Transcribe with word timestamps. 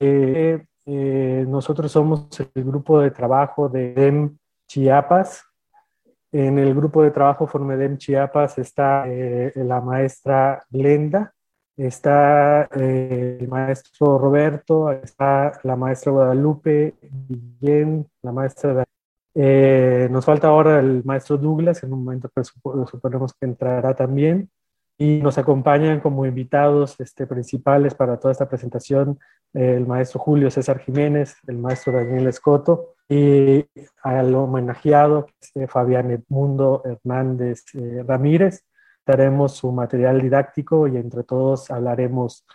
eh, 0.00 1.44
nosotros 1.46 1.92
somos 1.92 2.28
el 2.54 2.64
grupo 2.64 3.00
de 3.00 3.10
trabajo 3.10 3.68
de 3.68 3.92
DEM 3.94 4.36
Chiapas. 4.66 5.44
En 6.30 6.58
el 6.58 6.74
grupo 6.74 7.02
de 7.02 7.10
trabajo 7.10 7.46
Formedem 7.46 7.96
Chiapas 7.96 8.58
está 8.58 9.06
la 9.06 9.80
maestra 9.80 10.62
Glenda, 10.68 11.32
está 11.76 12.64
el 12.64 13.48
maestro 13.48 14.18
Roberto, 14.18 14.92
está 14.92 15.52
la 15.62 15.74
maestra 15.74 16.12
Guadalupe, 16.12 16.94
Guillén, 17.00 18.06
la 18.20 18.32
maestra 18.32 18.84
eh, 19.40 20.08
nos 20.10 20.24
falta 20.24 20.48
ahora 20.48 20.80
el 20.80 21.04
maestro 21.04 21.38
Douglas, 21.38 21.84
en 21.84 21.92
un 21.92 22.02
momento 22.04 22.28
pues, 22.34 22.52
suponemos 22.90 23.32
que 23.34 23.46
entrará 23.46 23.94
también. 23.94 24.50
Y 25.00 25.20
nos 25.22 25.38
acompañan 25.38 26.00
como 26.00 26.26
invitados 26.26 26.98
este, 26.98 27.24
principales 27.24 27.94
para 27.94 28.18
toda 28.18 28.32
esta 28.32 28.48
presentación 28.48 29.16
el 29.54 29.86
maestro 29.86 30.20
Julio 30.20 30.50
César 30.50 30.78
Jiménez, 30.80 31.36
el 31.46 31.58
maestro 31.58 31.92
Daniel 31.92 32.26
Escoto 32.26 32.94
y 33.08 33.64
al 34.02 34.34
homenajeado 34.34 35.26
Fabián 35.68 36.10
Edmundo 36.10 36.82
Hernández 36.84 37.64
eh, 37.74 38.04
Ramírez. 38.06 38.64
Daremos 39.06 39.56
su 39.56 39.72
material 39.72 40.20
didáctico 40.20 40.86
y 40.86 40.96
entre 40.98 41.22
todos 41.22 41.70
hablaremos 41.70 42.46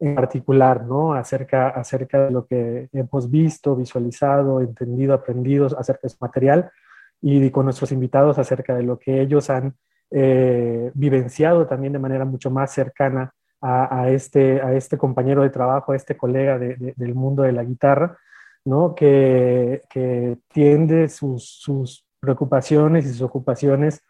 en 0.00 0.16
particular, 0.16 0.84
¿no? 0.84 1.14
Acerca, 1.14 1.68
acerca 1.68 2.24
de 2.24 2.32
lo 2.32 2.44
que 2.44 2.88
hemos 2.92 3.30
visto, 3.30 3.76
visualizado, 3.76 4.60
entendido, 4.60 5.14
aprendido 5.14 5.66
acerca 5.78 6.00
de 6.02 6.08
su 6.08 6.16
material 6.20 6.72
y 7.20 7.48
con 7.50 7.66
nuestros 7.66 7.92
invitados 7.92 8.36
acerca 8.38 8.74
de 8.74 8.82
lo 8.82 8.98
que 8.98 9.20
ellos 9.20 9.48
han 9.48 9.76
eh, 10.10 10.90
vivenciado 10.94 11.66
también 11.68 11.92
de 11.92 12.00
manera 12.00 12.24
mucho 12.24 12.50
más 12.50 12.72
cercana 12.72 13.32
a, 13.62 14.10
este, 14.10 14.60
a 14.60 14.74
este 14.74 14.98
compañero 14.98 15.42
de 15.42 15.50
trabajo, 15.50 15.92
a 15.92 15.96
este 15.96 16.16
colega 16.16 16.58
del 16.58 17.14
mundo 17.14 17.44
de 17.44 17.52
la 17.52 17.62
guitarra, 17.62 18.18
¿no? 18.64 18.94
Que, 18.94 19.82
que 19.88 20.38
tiende 20.48 21.08
sus, 21.08 21.44
sus 21.44 22.04
preocupaciones 22.18 23.06
y 23.06 23.10
sus 23.10 23.22
ocupaciones 23.22 24.02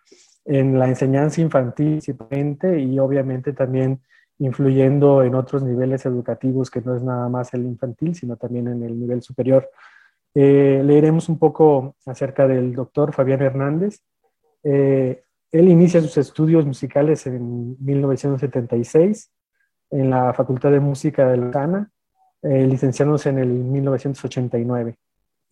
en 0.45 0.79
la 0.79 0.89
enseñanza 0.89 1.41
infantil 1.41 2.01
y 2.79 2.99
obviamente 2.99 3.53
también 3.53 4.01
influyendo 4.39 5.23
en 5.23 5.35
otros 5.35 5.63
niveles 5.63 6.05
educativos 6.07 6.71
que 6.71 6.81
no 6.81 6.97
es 6.97 7.03
nada 7.03 7.29
más 7.29 7.55
el 7.55 7.65
infantil, 7.65 8.15
sino 8.15 8.37
también 8.37 8.69
en 8.69 8.83
el 8.83 8.99
nivel 8.99 9.23
superior. 9.23 9.71
Eh, 10.35 10.83
leeremos 10.85 11.29
un 11.29 11.39
poco 11.39 11.95
acerca 12.07 12.49
del 12.49 12.75
doctor 12.75 13.13
Fabián 13.13 13.43
Hernández. 13.43 14.01
Eh, 14.65 15.23
él 15.53 15.69
inicia 15.69 16.01
sus 16.01 16.17
estudios 16.17 16.65
musicales 16.65 17.27
en 17.27 17.77
1976 17.85 19.31
en 19.93 20.11
la 20.11 20.33
Facultad 20.33 20.73
de 20.73 20.81
Música 20.81 21.29
de 21.29 21.37
Lozana, 21.37 21.91
eh, 22.43 22.67
licenciándose 22.67 23.29
en 23.29 23.39
el 23.39 23.49
1989. 23.49 24.97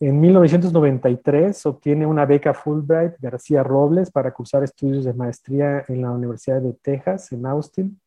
En 0.00 0.18
1993 0.18 1.66
obtiene 1.66 2.06
una 2.06 2.24
beca 2.24 2.54
Fulbright 2.54 3.16
García 3.20 3.62
Robles 3.62 4.10
para 4.10 4.32
cursar 4.32 4.64
estudios 4.64 5.04
de 5.04 5.12
maestría 5.12 5.84
en 5.88 6.00
la 6.00 6.10
Universidad 6.10 6.62
de 6.62 6.72
Texas, 6.72 7.30
en 7.32 7.44
Austin, 7.44 8.00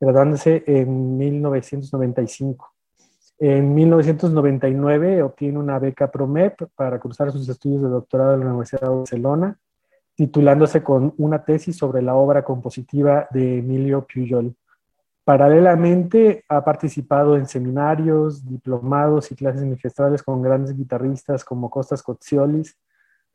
graduándose 0.00 0.64
en 0.66 1.16
1995. 1.16 2.72
En 3.38 3.74
1999 3.74 5.22
obtiene 5.22 5.58
una 5.58 5.78
beca 5.78 6.10
PROMEP 6.10 6.62
para 6.74 6.98
cursar 6.98 7.30
sus 7.30 7.48
estudios 7.48 7.82
de 7.82 7.88
doctorado 7.88 8.34
en 8.34 8.40
la 8.40 8.46
Universidad 8.46 8.82
de 8.82 8.96
Barcelona, 8.96 9.58
titulándose 10.16 10.82
con 10.82 11.14
una 11.18 11.44
tesis 11.44 11.76
sobre 11.76 12.02
la 12.02 12.14
obra 12.16 12.42
compositiva 12.42 13.28
de 13.30 13.58
Emilio 13.58 14.06
Pujol. 14.06 14.56
Paralelamente 15.26 16.44
ha 16.48 16.64
participado 16.64 17.36
en 17.36 17.48
seminarios, 17.48 18.48
diplomados 18.48 19.32
y 19.32 19.34
clases 19.34 19.64
magistrales 19.64 20.22
con 20.22 20.40
grandes 20.40 20.76
guitarristas 20.76 21.44
como 21.44 21.68
Costas 21.68 22.00
Cotziolis, 22.00 22.78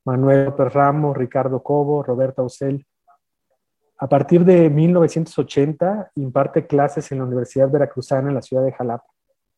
Manuel 0.05 0.53
Perramo, 0.53 1.13
Ricardo 1.13 1.61
Cobo, 1.61 2.01
Roberta 2.01 2.43
Ocel, 2.43 2.85
a 3.97 4.07
partir 4.07 4.45
de 4.45 4.69
1980 4.69 6.13
imparte 6.15 6.65
clases 6.65 7.11
en 7.11 7.17
la 7.17 7.25
Universidad 7.25 7.69
Veracruzana 7.69 8.29
en 8.29 8.35
la 8.35 8.41
ciudad 8.41 8.63
de 8.63 8.71
Jalapa. 8.71 9.05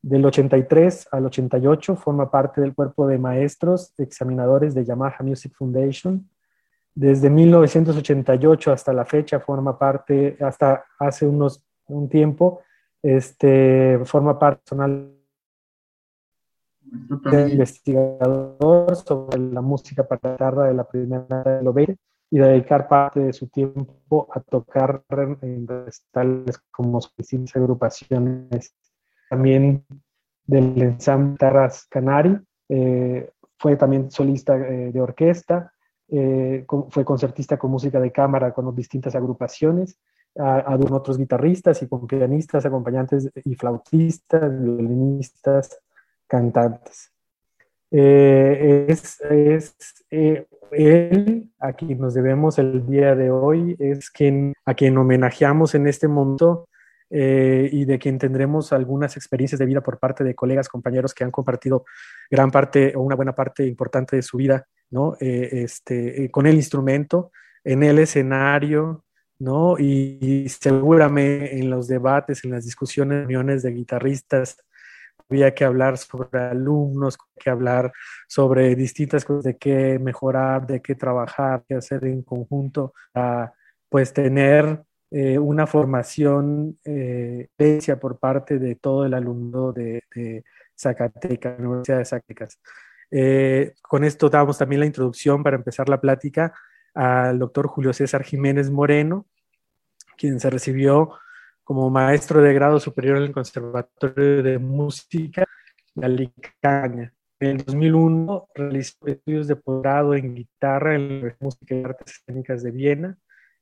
Del 0.02 0.26
83 0.26 1.10
al 1.12 1.28
88 1.28 1.96
forma 1.96 2.32
parte 2.32 2.62
del 2.62 2.74
cuerpo 2.74 3.06
de 3.06 3.20
maestros 3.20 3.94
examinadores 4.00 4.74
de 4.74 4.86
Yamaha 4.86 5.22
Music 5.22 5.54
Foundation. 5.56 6.28
Desde 6.96 7.30
1988 7.30 8.72
hasta 8.72 8.92
la 8.92 9.06
fecha 9.06 9.40
forma 9.40 9.78
parte, 9.78 10.36
hasta 10.42 10.84
hace 10.98 11.28
unos, 11.28 11.64
un 11.88 12.10
tiempo, 12.10 12.62
este, 13.02 14.00
forma 14.06 14.40
parte 14.40 14.62
personal 14.62 15.12
de 17.32 17.50
investigador 17.50 18.96
sobre 18.96 19.40
la 19.40 19.62
música 19.62 20.08
para 20.08 20.34
guitarra 20.34 20.66
de 20.66 20.74
la 20.74 20.88
primera 20.88 21.44
de 21.44 21.64
los 21.64 21.74
20 21.74 21.98
y 22.30 22.40
dedicar 22.40 22.88
parte 22.88 23.20
de 23.20 23.34
su 23.34 23.48
tiempo 23.48 24.28
a 24.34 24.40
tocar 24.40 25.04
en 25.42 25.68
recitales 25.68 26.60
como 26.72 27.00
distintas 27.18 27.56
agrupaciones. 27.56 28.76
También 29.30 29.86
del 30.46 30.82
ensamble 30.82 31.38
Tarras 31.38 31.86
Canari, 31.86 32.38
eh, 32.70 33.32
fue 33.58 33.76
también 33.76 34.12
solista 34.12 34.58
eh, 34.58 34.92
de 34.92 35.02
orquesta, 35.02 35.72
eh, 36.10 36.66
fue 36.90 37.06
concertista 37.06 37.58
con 37.58 37.72
música 37.72 38.00
de 38.00 38.12
cámara 38.12 38.52
con 38.52 38.76
distintas 38.76 39.16
agrupaciones, 39.16 39.98
a, 40.38 40.78
otros 40.92 41.18
guitarristas 41.18 41.82
y 41.82 41.88
con 41.88 42.08
pianistas, 42.08 42.66
acompañantes 42.66 43.30
y 43.46 43.56
flautistas, 43.56 44.52
violinistas, 44.62 45.80
cantantes. 46.28 47.12
es, 47.92 49.22
es 49.30 49.76
él, 50.72 51.50
a 51.60 51.74
quien 51.74 52.00
nos 52.00 52.14
debemos 52.14 52.58
el 52.60 52.86
día 52.88 53.16
de 53.16 53.30
hoy, 53.30 53.76
es 53.80 54.12
a 54.66 54.74
quien 54.74 54.98
homenajeamos 54.98 55.76
en 55.76 55.88
este 55.88 56.08
momento 56.08 56.68
eh, 57.16 57.70
y 57.72 57.86
de 57.86 58.00
quien 58.00 58.18
tendremos 58.18 58.74
algunas 58.74 59.16
experiencias 59.18 59.60
de 59.60 59.68
vida 59.68 59.82
por 59.82 60.00
parte 60.00 60.24
de 60.24 60.34
colegas, 60.34 60.68
compañeros 60.68 61.14
que 61.14 61.24
han 61.24 61.30
compartido 61.30 61.86
gran 62.28 62.50
parte 62.50 62.94
o 62.96 63.02
una 63.02 63.16
buena 63.16 63.36
parte 63.36 63.68
importante 63.68 64.16
de 64.16 64.24
su 64.24 64.38
vida, 64.38 64.66
¿no? 64.90 65.16
Eh, 65.20 65.50
este, 65.52 66.24
eh, 66.24 66.32
con 66.32 66.48
el 66.48 66.56
instrumento, 66.56 67.32
en 67.64 67.84
el 67.84 68.00
escenario, 68.00 69.03
¿no? 69.44 69.78
Y, 69.78 70.48
seguramente 70.50 71.60
en 71.60 71.70
los 71.70 71.88
debates, 71.88 72.44
en 72.44 72.52
las 72.52 72.66
discusiones, 72.66 73.20
reuniones 73.28 73.64
de 73.64 73.72
guitarristas, 73.72 74.58
había 75.30 75.54
que 75.54 75.66
hablar 75.66 75.98
sobre 75.98 76.40
alumnos, 76.40 77.18
que 77.40 77.50
hablar 77.50 77.92
sobre 78.28 78.76
distintas 78.76 79.26
cosas, 79.26 79.44
de 79.44 79.58
qué 79.58 80.00
mejorar, 80.00 80.66
de 80.68 80.82
qué 80.82 80.96
trabajar, 80.96 81.64
qué 81.68 81.76
hacer 81.76 82.06
en 82.06 82.24
conjunto, 82.24 82.94
para 83.12 83.54
pues 83.90 84.14
tener 84.14 84.84
eh, 85.12 85.38
una 85.38 85.68
formación 85.68 86.80
eh, 86.84 87.48
por 88.02 88.20
parte 88.20 88.60
de 88.60 88.76
todo 88.76 89.06
el 89.06 89.14
alumno 89.14 89.72
de, 89.72 90.04
de 90.16 90.44
Zacatecas, 90.76 91.60
Universidad 91.60 92.00
de 92.00 92.06
Zacatecas. 92.06 92.60
Eh, 93.12 93.76
con 93.82 94.04
esto 94.04 94.30
damos 94.30 94.58
también 94.58 94.80
la 94.80 94.88
introducción 94.88 95.44
para 95.44 95.56
empezar 95.56 95.88
la 95.88 96.02
plática 96.02 96.54
al 96.96 97.38
doctor 97.38 97.68
Julio 97.68 97.94
César 97.94 98.24
Jiménez 98.24 98.72
Moreno, 98.72 99.28
quien 100.18 100.40
se 100.40 100.50
recibió 100.50 101.14
como 101.64 101.90
maestro 101.90 102.42
de 102.42 102.54
grado 102.54 102.80
superior 102.80 103.18
en 103.18 103.24
el 103.24 103.32
Conservatorio 103.32 104.44
de 104.44 104.60
Música 104.60 105.46
de 105.96 106.06
Alicaña. 106.06 107.14
En 107.40 107.50
el 107.50 107.58
2001 107.66 108.48
realizó 108.56 109.06
estudios 109.06 109.48
de 109.48 109.56
posgrado 109.56 110.14
en 110.16 110.36
guitarra 110.36 110.96
en 110.96 111.22
la 111.28 111.36
Música 111.40 111.76
y 111.76 111.84
Artes 111.84 112.20
Escénicas 112.20 112.64
de 112.64 112.72
Viena. 112.72 113.18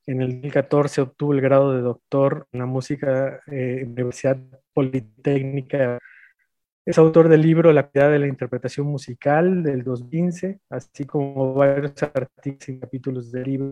En 0.06 0.22
el 0.22 0.34
2014 0.34 1.02
obtuvo 1.02 1.34
el 1.34 1.42
grado 1.42 1.74
de 1.74 1.82
doctor 1.82 2.48
en 2.52 2.60
la 2.60 2.66
música 2.66 3.42
eh, 3.48 3.82
la 3.84 3.88
Universidad 3.88 4.38
Politécnica. 4.74 6.00
Es 6.86 6.98
autor 6.98 7.30
del 7.30 7.42
libro 7.42 7.72
La 7.72 7.90
piedad 7.90 8.09
de 8.12 8.20
la 8.20 8.28
interpretación 8.28 8.88
musical 8.88 9.64
del 9.64 9.84
2015, 9.84 10.59
así 10.70 11.06
como 11.06 11.54
varios 11.54 11.94
artículos 12.02 12.70
y 12.70 12.80
capítulos 12.80 13.32
del 13.32 13.44
libro. 13.44 13.72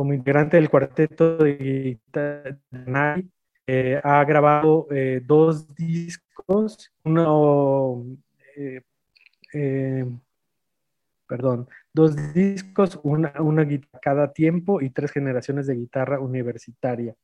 Como 0.00 0.14
integrante 0.14 0.56
del 0.56 0.70
cuarteto 0.70 1.36
de 1.36 2.00
guitarra 2.08 3.22
eh, 3.66 4.00
ha 4.02 4.24
grabado 4.24 4.86
eh, 4.90 5.20
dos 5.22 5.74
discos, 5.74 6.90
uno, 7.04 8.06
eh, 9.52 10.06
perdón, 11.28 11.68
dos 11.92 12.32
discos, 12.32 12.98
una, 13.02 13.34
una 13.42 13.64
guitarra 13.64 14.00
cada 14.00 14.32
tiempo 14.32 14.80
y 14.80 14.88
tres 14.88 15.12
generaciones 15.12 15.66
de 15.66 15.74
guitarra 15.74 16.18
universitaria, 16.18 17.14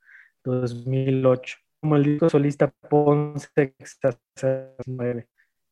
2008. 0.45 1.57
Como 1.81 1.97
el 1.97 2.05
disco 2.05 2.29
solista 2.29 2.71
Ponce 2.91 3.75
9. 4.85 5.27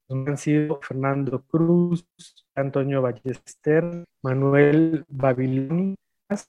Han 0.09 0.39
sido 0.39 0.81
Fernando 0.81 1.43
Cruz, 1.43 2.07
Antonio 2.55 3.03
Ballester, 3.03 4.07
Manuel 4.23 5.05
Babiloni, 5.07 5.97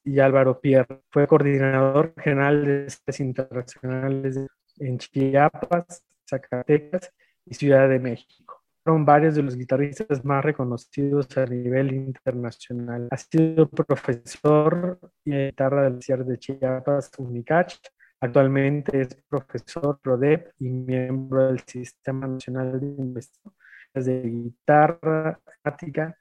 y 0.03 0.19
Álvaro 0.19 0.59
Pierre. 0.59 1.01
Fue 1.11 1.27
coordinador 1.27 2.13
general 2.21 2.65
de 2.65 2.85
estas 2.87 3.19
internacionales 3.19 4.47
en 4.79 4.97
Chiapas, 4.97 6.03
Zacatecas 6.27 7.11
y 7.45 7.53
Ciudad 7.53 7.89
de 7.89 7.99
México. 7.99 8.61
Fueron 8.83 9.05
varios 9.05 9.35
de 9.35 9.43
los 9.43 9.55
guitarristas 9.55 10.23
más 10.23 10.45
reconocidos 10.45 11.35
a 11.37 11.45
nivel 11.45 11.93
internacional. 11.93 13.07
Ha 13.09 13.17
sido 13.17 13.67
profesor 13.67 14.99
de 15.23 15.47
guitarra 15.47 15.83
del 15.83 16.01
CIAR 16.03 16.23
de 16.23 16.37
Chiapas, 16.37 17.11
Unicach. 17.17 17.75
Actualmente 18.21 19.01
es 19.01 19.15
profesor 19.27 19.99
PRODEP 20.01 20.53
y 20.59 20.69
miembro 20.69 21.47
del 21.47 21.59
Sistema 21.61 22.27
Nacional 22.27 22.79
de 22.79 22.85
Investigación 22.85 23.55
de 23.93 24.21
Guitarra, 24.21 25.39
Práctica 25.63 26.17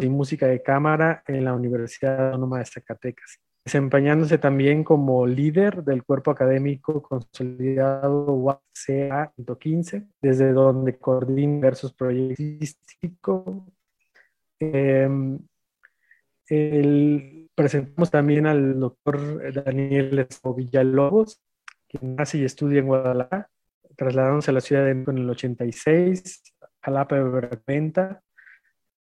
y 0.00 0.08
Música 0.08 0.46
de 0.46 0.62
Cámara 0.62 1.22
en 1.26 1.44
la 1.44 1.54
Universidad 1.54 2.28
Autónoma 2.28 2.58
de 2.58 2.66
Zacatecas 2.66 3.40
desempeñándose 3.64 4.38
también 4.38 4.82
como 4.82 5.26
líder 5.26 5.84
del 5.84 6.02
cuerpo 6.02 6.30
académico 6.32 7.02
consolidado 7.02 8.24
UACA 8.32 9.32
15, 9.58 10.06
desde 10.20 10.52
donde 10.52 10.98
coordina 10.98 11.54
diversos 11.54 11.92
proyectos. 11.92 13.62
Eh, 14.58 15.08
presentamos 17.54 18.10
también 18.10 18.46
al 18.46 18.78
doctor 18.78 19.52
Daniel 19.52 20.26
Villalobos, 20.56 21.40
quien 21.88 22.16
nace 22.16 22.38
y 22.38 22.44
estudia 22.44 22.80
en 22.80 22.86
Guadalajara, 22.86 23.48
trasladándose 23.96 24.50
a 24.50 24.54
la 24.54 24.60
ciudad 24.60 24.84
de 24.84 24.90
en 24.90 25.18
el 25.18 25.30
86, 25.30 26.42
a 26.82 26.90
la 26.90 27.04
de 27.04 28.18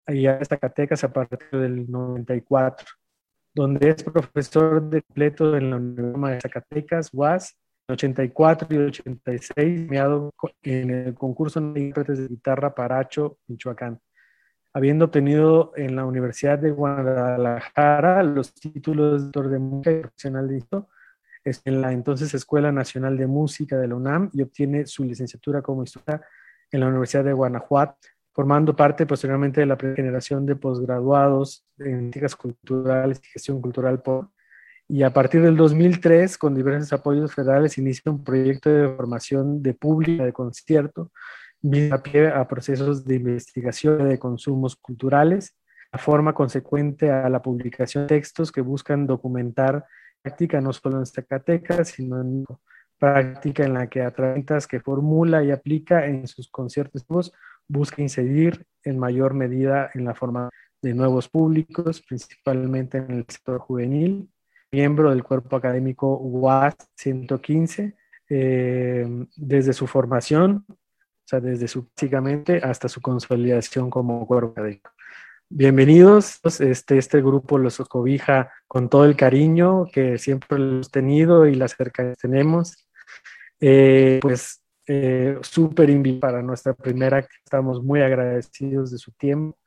y 0.07 0.27
a 0.27 0.43
Zacatecas 0.43 1.03
a 1.03 1.11
partir 1.11 1.49
del 1.51 1.89
94 1.89 2.85
donde 3.57 3.89
es 3.89 4.03
profesor 4.03 4.87
de 4.87 5.01
completo 5.01 5.57
en 5.57 5.71
la 5.71 5.77
Universidad 5.77 6.35
de 6.35 6.41
Zacatecas, 6.41 7.09
UAS, 7.11 7.57
en 7.87 7.93
84 7.93 8.67
y 8.69 8.77
86, 8.77 9.89
meado 9.89 10.31
en 10.61 10.89
el 10.91 11.15
concurso 11.15 11.59
de 11.59 11.79
intérpretes 11.79 12.19
de 12.19 12.27
guitarra 12.27 12.75
Paracho, 12.75 13.39
Michoacán, 13.47 13.99
habiendo 14.73 15.05
obtenido 15.05 15.71
en 15.75 15.95
la 15.95 16.05
Universidad 16.05 16.59
de 16.59 16.69
Guadalajara 16.69 18.21
los 18.21 18.53
títulos 18.53 19.13
de 19.13 19.25
doctor 19.25 19.49
de 19.49 19.59
música 19.59 19.91
y 19.91 20.01
profesional 20.01 20.47
de 20.47 20.63
es 21.43 21.61
en 21.65 21.81
la 21.81 21.93
entonces 21.93 22.33
Escuela 22.33 22.71
Nacional 22.71 23.17
de 23.17 23.25
Música 23.25 23.77
de 23.77 23.87
la 23.87 23.95
UNAM 23.95 24.29
y 24.33 24.41
obtiene 24.43 24.85
su 24.85 25.03
licenciatura 25.03 25.61
como 25.61 25.81
instructora 25.81 26.21
en 26.71 26.81
la 26.81 26.87
Universidad 26.87 27.23
de 27.23 27.33
Guanajuato 27.33 27.95
formando 28.37 28.75
parte 28.75 29.07
posteriormente 29.07 29.61
de 29.61 29.65
la 29.65 29.77
generación 29.77 30.45
de 30.45 30.55
posgraduados 30.55 31.65
en 31.79 32.11
políticas 32.11 32.35
culturales 32.35 33.19
y 33.23 33.29
gestión 33.29 33.59
cultural 33.59 33.99
por 34.03 34.29
y 34.87 35.01
a 35.01 35.11
partir 35.11 35.41
del 35.41 35.57
2003, 35.57 36.37
con 36.37 36.53
diversos 36.53 36.93
apoyos 36.93 37.33
federales, 37.33 37.79
inicia 37.79 38.11
un 38.11 38.23
proyecto 38.23 38.69
de 38.69 38.95
formación 38.95 39.63
de 39.63 39.73
pública 39.73 40.23
de 40.23 40.31
concierto, 40.31 41.11
a 41.91 41.97
pie 42.03 42.27
a 42.27 42.47
procesos 42.47 43.03
de 43.03 43.15
investigación 43.15 44.07
de 44.07 44.19
consumos 44.19 44.75
culturales, 44.75 45.57
a 45.91 45.97
forma 45.97 46.33
consecuente 46.33 47.09
a 47.09 47.27
la 47.29 47.41
publicación 47.41 48.03
de 48.03 48.15
textos 48.15 48.51
que 48.51 48.61
buscan 48.61 49.07
documentar 49.07 49.83
práctica 50.21 50.61
no 50.61 50.71
solo 50.71 50.99
en 50.99 51.07
Zacatecas, 51.07 51.89
sino 51.89 52.21
en 52.21 52.45
práctica 52.99 53.65
en 53.65 53.73
la 53.73 53.87
que 53.87 54.03
a 54.03 54.13
que 54.69 54.79
formula 54.79 55.43
y 55.43 55.51
aplica 55.51 56.05
en 56.05 56.27
sus 56.27 56.49
conciertos 56.49 57.03
busca 57.67 58.01
incidir 58.01 58.65
en 58.83 58.99
mayor 58.99 59.33
medida 59.33 59.89
en 59.93 60.05
la 60.05 60.15
forma 60.15 60.49
de 60.81 60.93
nuevos 60.93 61.27
públicos, 61.27 62.01
principalmente 62.01 62.97
en 62.97 63.11
el 63.11 63.25
sector 63.27 63.59
juvenil, 63.59 64.29
miembro 64.71 65.09
del 65.09 65.23
cuerpo 65.23 65.55
académico 65.55 66.17
UAS 66.17 66.75
115, 66.95 67.95
eh, 68.29 69.25
desde 69.35 69.73
su 69.73 69.87
formación, 69.87 70.65
o 70.67 70.75
sea, 71.25 71.39
desde 71.39 71.67
su 71.67 71.87
básicamente 71.89 72.61
hasta 72.63 72.87
su 72.87 73.01
consolidación 73.01 73.89
como 73.89 74.25
cuerpo 74.25 74.51
académico. 74.51 74.91
Bienvenidos, 75.49 76.41
este, 76.59 76.97
este 76.97 77.21
grupo 77.21 77.57
los 77.57 77.77
cobija 77.77 78.51
con 78.67 78.89
todo 78.89 79.05
el 79.05 79.15
cariño 79.15 79.85
que 79.91 80.17
siempre 80.17 80.57
hemos 80.57 80.91
tenido 80.91 81.47
y 81.47 81.55
la 81.55 81.69
cercanía 81.69 82.13
que 82.13 82.27
tenemos. 82.27 82.89
Eh, 83.61 84.19
pues 84.21 84.61
eh, 84.87 85.37
súper 85.41 85.89
para 86.19 86.41
nuestra 86.41 86.73
primera. 86.73 87.27
Estamos 87.43 87.83
muy 87.83 88.01
agradecidos 88.01 88.91
de 88.91 88.97
su 88.97 89.11
tiempo, 89.11 89.57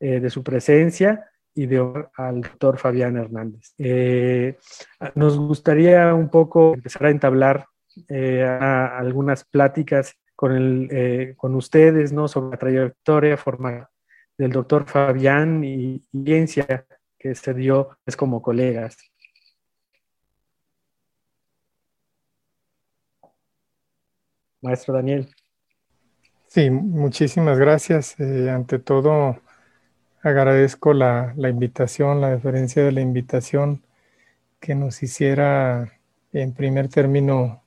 eh, 0.00 0.20
de 0.20 0.30
su 0.30 0.42
presencia 0.42 1.28
y 1.54 1.66
de 1.66 2.04
al 2.16 2.40
doctor 2.40 2.78
Fabián 2.78 3.16
Hernández. 3.16 3.74
Eh, 3.78 4.58
nos 5.14 5.38
gustaría 5.38 6.14
un 6.14 6.30
poco 6.30 6.74
empezar 6.74 7.06
a 7.06 7.10
entablar 7.10 7.66
eh, 8.08 8.42
algunas 8.42 9.44
pláticas 9.44 10.14
con, 10.34 10.52
el, 10.52 11.34
con 11.36 11.54
ustedes 11.54 12.12
¿no? 12.12 12.26
sobre 12.26 12.52
la 12.52 12.56
trayectoria 12.56 13.36
formal 13.36 13.86
del 14.38 14.50
doctor 14.50 14.86
Fabián 14.86 15.62
y, 15.62 16.02
y 16.10 16.24
ciencia 16.24 16.86
que 17.18 17.34
se 17.34 17.54
dio 17.54 17.98
es 18.06 18.16
como 18.16 18.40
colegas. 18.40 19.11
Maestro 24.62 24.94
Daniel. 24.94 25.28
Sí, 26.46 26.70
muchísimas 26.70 27.58
gracias. 27.58 28.14
Eh, 28.20 28.50
ante 28.50 28.78
todo, 28.78 29.40
agradezco 30.22 30.92
la, 30.92 31.34
invitación, 31.36 32.20
la 32.20 32.30
deferencia 32.30 32.84
de 32.84 32.92
la 32.92 33.00
invitación 33.00 33.82
que 34.60 34.74
nos 34.74 35.02
hiciera 35.02 35.92
en 36.32 36.52
primer 36.52 36.88
término 36.88 37.62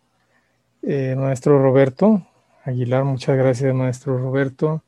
eh, 0.82 1.16
maestro 1.18 1.62
Roberto 1.62 2.26
Aguilar. 2.64 3.04
Muchas 3.04 3.38
gracias, 3.38 3.74
maestro 3.74 4.18
Roberto. 4.18 4.84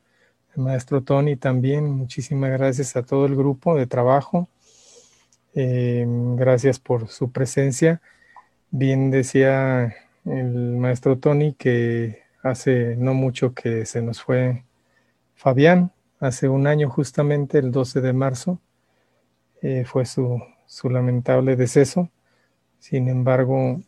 El 0.55 0.63
maestro 0.63 1.01
Tony 1.01 1.35
también. 1.35 1.89
Muchísimas 1.89 2.51
gracias 2.51 2.95
a 2.95 3.03
todo 3.03 3.25
el 3.25 3.35
grupo 3.35 3.75
de 3.75 3.87
trabajo. 3.87 4.47
Eh, 5.55 6.05
gracias 6.35 6.79
por 6.79 7.07
su 7.09 7.31
presencia. 7.31 7.99
Bien 8.69 9.09
decía 9.11 9.95
el 10.29 10.77
maestro 10.77 11.17
Tony, 11.17 11.53
que 11.53 12.23
hace 12.43 12.95
no 12.97 13.13
mucho 13.13 13.53
que 13.53 13.85
se 13.85 14.01
nos 14.01 14.21
fue 14.21 14.63
Fabián, 15.35 15.91
hace 16.19 16.49
un 16.49 16.67
año 16.67 16.89
justamente, 16.89 17.59
el 17.59 17.71
12 17.71 18.01
de 18.01 18.13
marzo, 18.13 18.59
eh, 19.61 19.85
fue 19.85 20.05
su, 20.05 20.41
lamentable 20.89 21.55
deceso. 21.55 22.09
Sin 22.79 23.09
embargo, 23.09 23.81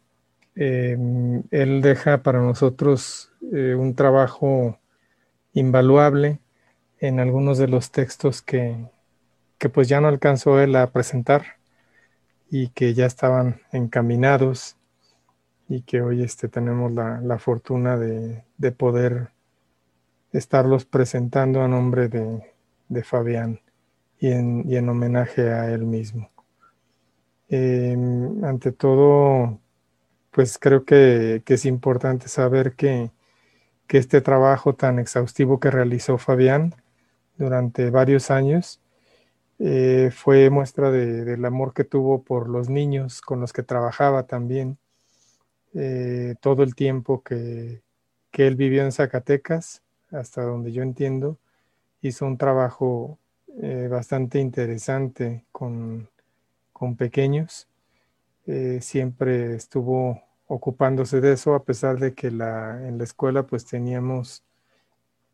em, 0.55 1.43
él 1.51 1.81
deja 1.81 2.23
para 2.23 2.39
nosotros 2.39 3.31
eh, 3.53 3.75
un 3.75 3.95
trabajo 3.95 4.79
invaluable 5.53 6.39
en 6.99 7.19
algunos 7.19 7.57
de 7.57 7.67
los 7.67 7.91
textos 7.91 8.41
que, 8.41 8.77
que 9.57 9.69
pues 9.69 9.87
ya 9.87 10.01
no 10.01 10.07
alcanzó 10.07 10.59
él 10.59 10.75
a 10.75 10.91
presentar 10.91 11.59
y 12.49 12.69
que 12.69 12.93
ya 12.93 13.05
estaban 13.05 13.61
encaminados 13.71 14.78
y 15.69 15.83
que 15.83 16.01
hoy 16.01 16.23
este, 16.23 16.49
tenemos 16.49 16.91
la, 16.91 17.37
fortuna 17.37 17.95
de, 17.95 18.43
poder 18.71 19.29
estarlos 20.33 20.85
presentando 20.85 21.61
a 21.61 21.67
nombre 21.67 22.09
de, 22.09 23.03
Fabián 23.03 23.61
y 24.19 24.31
en, 24.31 24.89
homenaje 24.89 25.51
a 25.51 25.71
él 25.71 25.85
mismo. 25.85 26.31
Em, 27.49 28.43
ante 28.43 28.71
todo, 28.71 29.59
pues 30.31 30.57
creo 30.57 30.85
que, 30.85 31.43
es 31.45 31.65
importante 31.65 32.27
saber 32.27 32.73
que, 32.73 33.11
este 33.89 34.21
trabajo 34.21 34.75
tan 34.75 34.99
exhaustivo 34.99 35.59
que 35.59 35.71
realizó 35.71 36.19
Fabián 36.19 36.75
durante 37.37 37.89
varios 37.89 38.29
años 38.29 38.79
eh, 39.57 40.11
fue 40.13 40.51
muestra 40.51 40.91
del 40.91 41.43
amor 41.43 41.73
que 41.73 41.83
tuvo 41.83 42.21
por 42.23 42.49
los 42.49 42.69
niños 42.69 43.21
con 43.21 43.39
los 43.41 43.51
que 43.51 43.63
trabajaba 43.63 44.27
también 44.27 44.77
eh, 45.75 46.35
todo 46.41 46.63
el 46.63 46.75
tiempo 46.75 47.21
que, 47.23 47.81
él 48.33 48.55
vivió 48.55 48.83
en 48.83 48.91
Zacatecas, 48.93 49.81
hasta 50.11 50.41
donde 50.43 50.71
yo 50.71 50.81
entiendo, 50.81 51.37
hizo 52.01 52.25
un 52.25 52.37
trabajo 52.37 53.19
eh, 53.61 53.87
bastante 53.91 54.39
interesante 54.39 55.43
con, 55.51 56.09
pequeños. 56.97 57.67
Eh, 58.47 58.79
siempre 58.81 59.55
estuvo 59.55 60.21
ocupándose 60.47 61.19
de 61.19 61.33
eso, 61.33 61.53
a 61.53 61.63
pesar 61.65 61.99
de 61.99 62.13
que 62.13 62.27
en 62.27 62.37
la 62.37 63.03
escuela 63.03 63.43
pues 63.43 63.65
teníamos, 63.65 64.43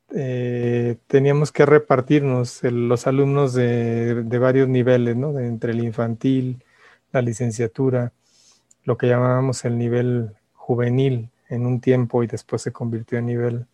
teníamos 0.09 1.51
que 1.51 1.65
repartirnos 1.65 2.63
los 2.63 3.05
alumnos 3.05 3.53
de, 3.53 4.23
varios 4.39 4.67
niveles, 4.67 5.15
¿no? 5.15 5.37
entre 5.39 5.73
el 5.73 5.83
infantil, 5.83 6.63
la 7.11 7.21
licenciatura, 7.21 8.11
lo 8.85 8.97
que 8.97 9.07
llamábamos 9.07 9.65
el 9.65 9.77
nivel 9.77 10.31
juvenil 10.53 11.29
en 11.49 11.65
un 11.65 11.81
tiempo 11.81 12.23
y 12.23 12.27
después 12.27 12.61
se 12.61 12.71
convirtió 12.71 13.17
en 13.17 13.25
nivel 13.25 13.65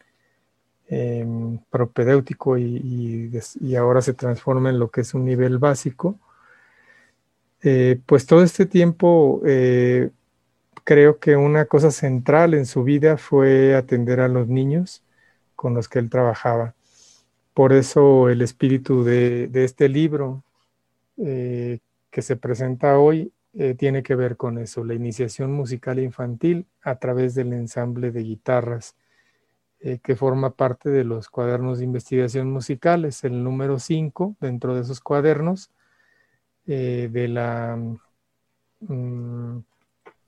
em, 0.88 1.60
propedéutico 1.70 2.58
y, 2.58 3.32
ahora 3.78 4.02
se 4.02 4.14
transforma 4.14 4.70
en 4.70 4.80
lo 4.80 4.90
que 4.90 5.02
es 5.02 5.14
un 5.14 5.26
nivel 5.26 5.58
básico. 5.58 6.20
Eh, 7.64 8.00
pues 8.06 8.26
todo 8.26 8.44
este 8.44 8.66
tiempo 8.66 9.42
eh, 9.46 10.10
creo 10.84 11.20
que 11.20 11.36
una 11.36 11.66
cosa 11.66 11.92
central 11.92 12.54
en 12.54 12.66
su 12.66 12.84
vida 12.84 13.18
fue 13.18 13.76
atender 13.76 14.20
a 14.20 14.28
los 14.28 14.48
niños 14.48 15.04
con 15.56 15.74
los 15.76 15.88
que 15.88 16.00
él 16.00 16.10
trabajaba. 16.10 16.74
Por 17.54 17.74
eso 17.74 18.30
el 18.30 18.42
espíritu 18.42 19.04
de, 19.04 19.50
este 19.54 19.90
libro 19.90 20.44
eh, 21.18 21.80
que 22.10 22.22
se 22.22 22.36
presenta 22.36 22.98
hoy 22.98 23.32
eh, 23.54 23.76
tiene 23.76 24.04
que 24.04 24.16
ver 24.16 24.38
con 24.38 24.58
eso, 24.58 24.84
la 24.84 24.94
iniciación 24.94 25.52
musical 25.52 26.00
infantil 26.00 26.68
a 26.82 26.96
través 26.96 27.36
del 27.36 27.54
ensamble 27.54 28.12
de 28.12 28.24
guitarras 28.24 28.96
eh, 29.80 30.00
que 30.02 30.16
forma 30.16 30.56
parte 30.56 30.90
de 30.90 31.04
los 31.04 31.30
cuadernos 31.30 31.80
de 31.80 31.86
investigación 31.86 32.52
musicales, 32.52 33.24
el 33.24 33.44
número 33.44 33.80
5 33.80 34.36
dentro 34.40 34.76
de 34.76 34.82
esos 34.82 35.02
cuadernos 35.02 35.72
de 36.66 37.28
la, 37.28 37.78
mm, 38.80 39.58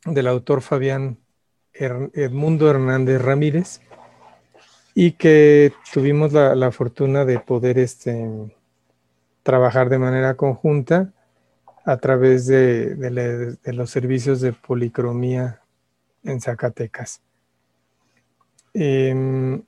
del 0.08 0.28
autor 0.28 0.62
Fabián 0.62 1.18
Edmundo 1.74 2.70
Hernández 2.70 3.22
Ramírez 3.22 3.82
y 4.94 5.14
que 5.14 5.74
tuvimos 5.92 6.34
la, 6.34 6.72
fortuna 6.72 7.26
de 7.26 7.40
poder 7.40 7.80
este, 7.80 8.30
trabajar 9.42 9.90
de 9.90 9.98
manera 9.98 10.36
conjunta 10.36 11.12
a 11.86 11.98
través 11.98 12.48
de, 12.48 13.58
los 13.66 13.90
servicios 13.90 14.42
de 14.42 14.54
policromía 14.54 15.62
en 16.24 16.40
Zacatecas. 16.40 17.22
Em, 18.74 19.62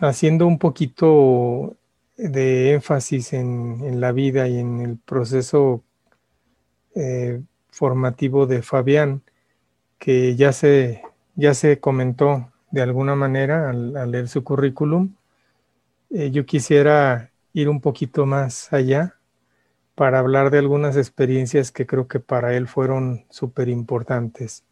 haciendo 0.00 0.46
un 0.46 0.58
poquito 0.58 1.76
de 2.16 2.72
énfasis 2.72 3.32
en, 3.32 4.00
la 4.00 4.12
vida 4.12 4.48
y 4.48 4.58
en 4.58 4.80
el 4.80 4.96
proceso 4.96 5.82
eh, 6.94 7.42
formativo 7.68 8.46
de 8.46 8.62
Fabián, 8.62 9.22
que 9.98 10.36
ya 10.36 10.52
se, 10.52 11.02
ya 11.34 11.54
se 11.54 11.80
comentó 11.80 12.52
de 12.70 12.82
alguna 12.82 13.16
manera 13.16 13.70
al, 13.70 14.10
leer 14.10 14.28
su 14.28 14.44
currículum, 14.44 15.14
eh, 16.10 16.30
yo 16.30 16.46
quisiera 16.46 17.30
ir 17.52 17.68
un 17.68 17.80
poquito 17.80 18.24
más 18.24 18.72
allá 18.72 19.17
para 19.98 20.20
hablar 20.20 20.52
de 20.52 20.58
algunas 20.58 20.96
experiencias 20.96 21.72
que 21.72 21.84
creo 21.84 22.06
que 22.06 22.20
para 22.20 22.54
él 22.54 22.68
fueron 22.68 23.24
súper 23.30 23.68
importantes. 23.68 24.62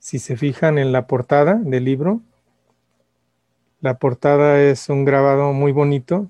Si 0.00 0.18
se 0.18 0.36
fijan 0.36 0.78
en 0.78 0.90
la 0.90 1.06
portada 1.06 1.54
del 1.54 1.84
libro, 1.84 2.22
la 3.80 3.98
portada 3.98 4.60
es 4.60 4.88
un 4.88 5.04
grabado 5.04 5.52
muy 5.52 5.70
bonito, 5.70 6.28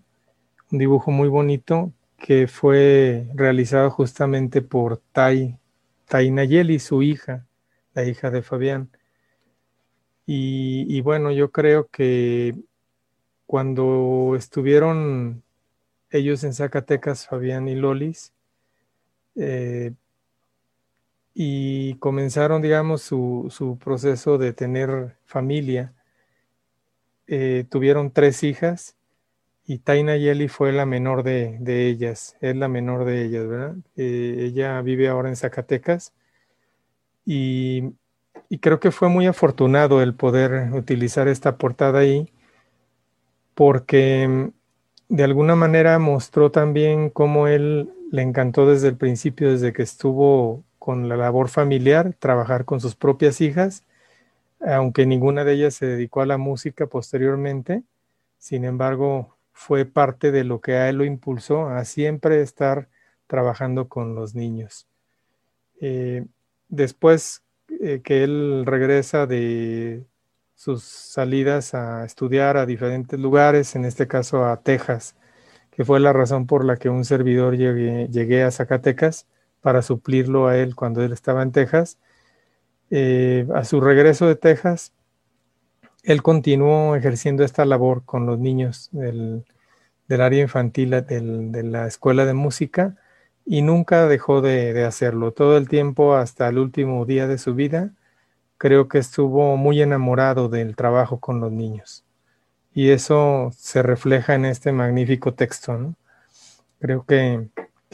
un 0.71 0.79
dibujo 0.79 1.11
muy 1.11 1.31
bonito 1.31 1.91
que 2.19 2.49
fue 2.49 3.31
realizado 3.33 3.91
justamente 3.91 4.61
por 4.61 5.01
Tai, 5.13 5.57
Tai 6.07 6.31
Nayeli, 6.31 6.81
su 6.81 7.03
hija, 7.03 7.47
la 7.95 8.05
hija 8.05 8.31
de 8.31 8.43
Fabián. 8.43 8.91
Y, 10.27 11.01
bueno, 11.01 11.33
yo 11.33 11.51
creo 11.51 11.89
que 11.89 12.55
cuando 13.47 14.35
estuvieron 14.37 15.43
ellos 16.11 16.45
en 16.45 16.55
Zacatecas, 16.55 17.27
Fabián 17.27 17.69
y 17.69 17.75
Lolis, 17.75 18.33
eh, 19.37 19.93
y 21.35 21.95
comenzaron, 21.95 22.63
digamos, 22.63 23.03
su, 23.03 23.79
proceso 23.83 24.39
de 24.39 24.53
tener 24.53 25.17
familia, 25.25 25.93
eh, 27.27 27.65
tuvieron 27.71 28.11
tres 28.11 28.43
hijas 28.43 28.97
y 29.65 29.79
Taina 29.79 30.17
Yeli 30.17 30.49
fue 30.49 30.73
la 30.73 30.87
menor 30.87 31.23
de, 31.23 31.59
ellas, 31.89 32.37
es 32.41 32.57
la 32.57 32.69
menor 32.69 33.05
de 33.05 33.25
ellas, 33.25 33.47
¿verdad? 33.47 33.77
Eh, 33.97 34.37
ella 34.47 34.81
vive 34.83 35.09
ahora 35.09 35.29
en 35.29 35.37
Zacatecas 35.37 36.15
y 37.25 37.93
y 38.49 38.59
creo 38.59 38.81
que 38.81 38.91
fue 38.91 39.09
muy 39.09 39.27
afortunado 39.27 40.03
el 40.03 40.15
poder 40.15 40.73
utilizar 40.73 41.29
esta 41.29 41.59
portada 41.59 42.01
ahí, 42.01 42.33
porque 43.55 44.51
de 45.09 45.25
alguna 45.25 45.57
manera 45.57 45.99
mostró 45.99 46.51
también 46.51 47.11
cómo 47.11 47.49
él 47.49 47.91
le 48.11 48.23
encantó 48.23 48.67
desde 48.67 48.89
el 48.89 48.97
principio, 48.97 49.51
desde 49.51 49.73
que 49.73 49.83
estuvo 49.83 50.65
con 50.79 51.09
la 51.09 51.17
labor 51.17 51.49
familiar, 51.49 52.15
trabajar 52.19 52.65
con 52.65 52.81
sus 52.81 52.95
propias 52.95 53.41
hijas, 53.41 53.85
aunque 54.61 55.07
ninguna 55.07 55.45
de 55.45 55.55
ellas 55.55 55.75
se 55.75 55.87
dedicó 55.87 56.21
a 56.21 56.27
la 56.27 56.39
música 56.39 56.87
posteriormente, 56.87 57.83
sin 58.39 58.65
embargo 58.65 59.37
fue 59.53 59.85
parte 59.85 60.31
de 60.31 60.45
lo 60.45 60.61
que 60.61 60.75
a 60.75 60.89
él 60.89 60.97
lo 60.97 61.05
impulsó 61.05 61.69
a 61.69 61.85
siempre 61.85 62.41
estar 62.43 62.89
trabajando 63.27 63.89
con 63.89 64.15
los 64.15 64.35
niños. 64.35 64.87
Eh, 65.81 66.25
después 66.69 67.43
eh, 67.81 68.01
que 68.03 68.25
él 68.25 68.65
regresa 68.67 69.27
de 69.27 70.05
sus 70.59 70.83
salidas 70.83 71.73
a 71.73 72.05
estudiar 72.05 72.57
a 72.57 72.67
diferentes 72.67 73.17
lugares, 73.21 73.77
en 73.77 73.85
este 73.85 74.09
caso 74.09 74.45
a 74.45 74.61
Texas, 74.61 75.15
que 75.71 75.85
fue 75.85 76.01
la 76.01 76.13
razón 76.13 76.49
por 76.49 76.65
la 76.65 76.77
que 76.77 76.89
un 76.89 77.05
servidor 77.05 77.57
llegué, 77.57 78.43
a 78.43 78.51
Zacatecas 78.51 79.29
para 79.61 79.83
suplirlo 79.83 80.49
a 80.49 80.59
él 80.59 80.75
cuando 80.75 81.05
él 81.05 81.13
estaba 81.13 81.45
en 81.45 81.53
Texas. 81.53 81.99
Eh, 82.91 83.47
a 83.55 83.65
su 83.65 83.81
regreso 83.81 84.27
de 84.27 84.35
Texas, 84.35 84.93
él 86.03 86.23
continuó 86.23 86.97
ejerciendo 86.97 87.45
esta 87.45 87.65
labor 87.65 88.05
con 88.05 88.27
los 88.27 88.41
niños 88.41 88.89
del, 88.91 89.45
área 90.09 90.43
infantil 90.43 90.91
de 90.91 91.63
la 91.63 91.87
escuela 91.87 92.25
de 92.25 92.35
música 92.35 92.97
y 93.47 93.63
nunca 93.63 94.09
dejó 94.09 94.41
de, 94.41 94.85
hacerlo. 94.85 95.33
Todo 95.33 95.57
el 95.57 95.69
tiempo 95.69 96.17
hasta 96.17 96.49
el 96.49 96.59
último 96.59 97.07
día 97.07 97.29
de 97.29 97.39
su 97.39 97.55
vida, 97.55 97.93
creo 98.59 98.89
que 98.89 98.99
estuvo 98.99 99.57
muy 99.57 99.81
enamorado 99.81 100.49
del 100.49 100.77
trabajo 100.77 101.19
con 101.21 101.41
los 101.41 101.53
niños. 101.53 102.05
Y 102.75 102.91
eso 102.91 103.51
se 103.57 103.83
refleja 103.83 104.35
en 104.35 104.45
este 104.45 104.73
magnífico 104.73 105.33
texto. 105.35 105.95
Creo 106.81 107.05
que, 107.05 107.49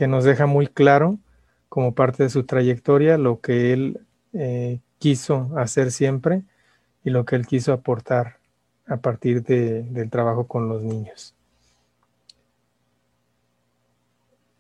nos 0.07 0.25
deja 0.25 0.47
muy 0.47 0.67
claro, 0.67 1.19
como 1.69 1.95
parte 1.95 2.25
de 2.25 2.31
su 2.31 2.45
trayectoria, 2.45 3.19
lo 3.19 3.41
que 3.41 3.73
él 3.73 4.01
eh, 4.33 4.81
quiso 4.99 5.51
hacer 5.57 5.93
siempre 5.93 6.43
y 7.05 7.11
lo 7.11 7.25
que 7.25 7.37
él 7.37 7.47
quiso 7.47 7.73
aportar 7.73 8.39
a 8.87 8.97
partir 8.99 9.43
del 9.45 10.11
trabajo 10.11 10.47
con 10.47 10.69
los 10.69 10.83
niños. 10.83 11.35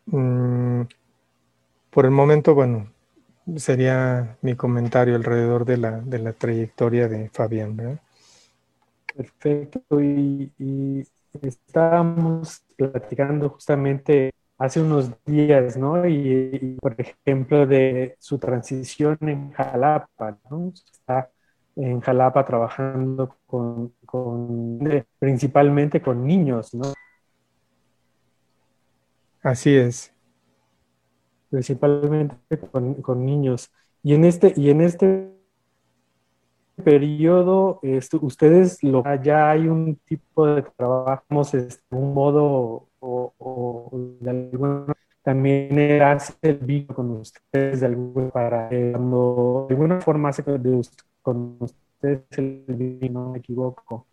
Mm, 0.06 0.82
por 1.90 2.04
el 2.04 2.11
momento, 2.11 2.54
bueno, 2.54 2.93
sería 3.56 4.36
mi 4.42 4.56
comentario 4.56 5.16
alrededor 5.16 5.64
de 5.64 5.76
la, 5.76 6.00
de 6.00 6.18
la 6.18 6.32
trayectoria 6.32 7.08
de 7.08 7.28
Fabián. 7.30 8.00
Perfecto. 9.14 10.00
Y, 10.00 11.06
estábamos 11.42 12.62
platicando 12.76 13.48
justamente 13.48 14.32
hace 14.56 14.80
unos 14.80 15.10
días, 15.26 15.76
¿no? 15.76 16.06
Y, 16.06 16.78
por 16.80 16.94
ejemplo, 16.98 17.66
de 17.66 18.16
su 18.20 18.38
transición 18.38 19.18
en 19.20 19.50
Jalapa, 19.50 20.38
¿no? 20.48 20.72
Está 20.92 21.30
en 21.74 22.00
Jalapa 22.00 22.44
trabajando 22.44 23.36
con, 23.46 23.92
con 24.06 24.78
principalmente 25.18 26.00
con 26.00 26.24
niños, 26.24 26.72
¿no? 26.72 26.92
Así 29.42 29.76
es. 29.76 30.13
Principalmente 31.54 32.58
con, 32.73 33.25
niños. 33.25 33.70
Y 34.02 34.14
en 34.14 34.25
este, 34.25 34.52
y 34.56 34.70
en 34.70 34.80
este 34.80 35.30
periodo, 36.82 37.78
ustedes 38.23 38.82
lo, 38.82 39.04
ya 39.23 39.50
hay 39.52 39.68
un 39.68 39.94
tipo 40.04 40.49
de 40.49 40.62
trabajo, 40.62 41.42
este, 41.42 41.80
un 41.90 42.12
modo 42.12 42.88
o, 42.99 43.92
de 44.20 44.30
alguna 44.30 44.94
también 45.23 46.02
hace 46.02 46.34
el 46.42 46.58
vino 46.58 46.92
con 46.92 47.11
ustedes 47.12 47.78
de 47.78 47.87
alguna 47.87 48.30
para 48.30 48.68
de 48.68 48.92
alguna 48.94 50.00
forma 50.00 50.30
hace 50.30 50.42
con 51.23 51.56
ustedes 51.61 52.25
el 52.37 52.64
vino, 52.66 53.26
no 53.26 53.30
me 53.30 53.38
equivoco, 53.38 54.08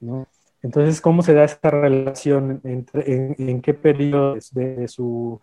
¿no? 0.00 0.26
Entonces, 0.62 1.02
¿cómo 1.02 1.20
se 1.20 1.34
da 1.34 1.44
esta 1.44 1.70
relación? 1.70 2.62
Entre, 2.64 3.34
en, 3.36 3.60
qué 3.60 3.74
periodo 3.74 4.38
de, 4.52 4.88
su 4.88 5.42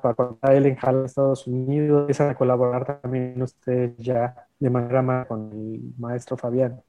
Cuando 0.00 0.32
está 0.34 0.54
él 0.54 0.66
en 0.66 0.78
Estados 1.04 1.46
Unidos, 1.46 2.00
empiezan 2.02 2.30
a 2.30 2.34
colaborar 2.34 3.00
también 3.00 3.40
ustedes 3.42 3.96
ya 3.98 4.34
de 4.58 4.70
manera 4.70 5.02
más 5.02 5.26
con 5.26 5.50
el 5.52 5.92
maestro 5.98 6.36
Fabián. 6.36 6.80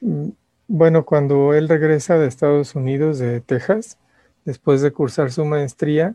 Mm, 0.00 0.28
bueno, 0.66 1.04
cuando 1.04 1.54
él 1.54 1.68
regresa 1.68 2.18
de 2.18 2.26
Estados 2.26 2.74
Unidos, 2.74 3.18
de 3.18 3.40
Texas, 3.40 3.98
después 4.44 4.82
de 4.82 4.92
cursar 4.92 5.30
su 5.30 5.44
maestría, 5.44 6.14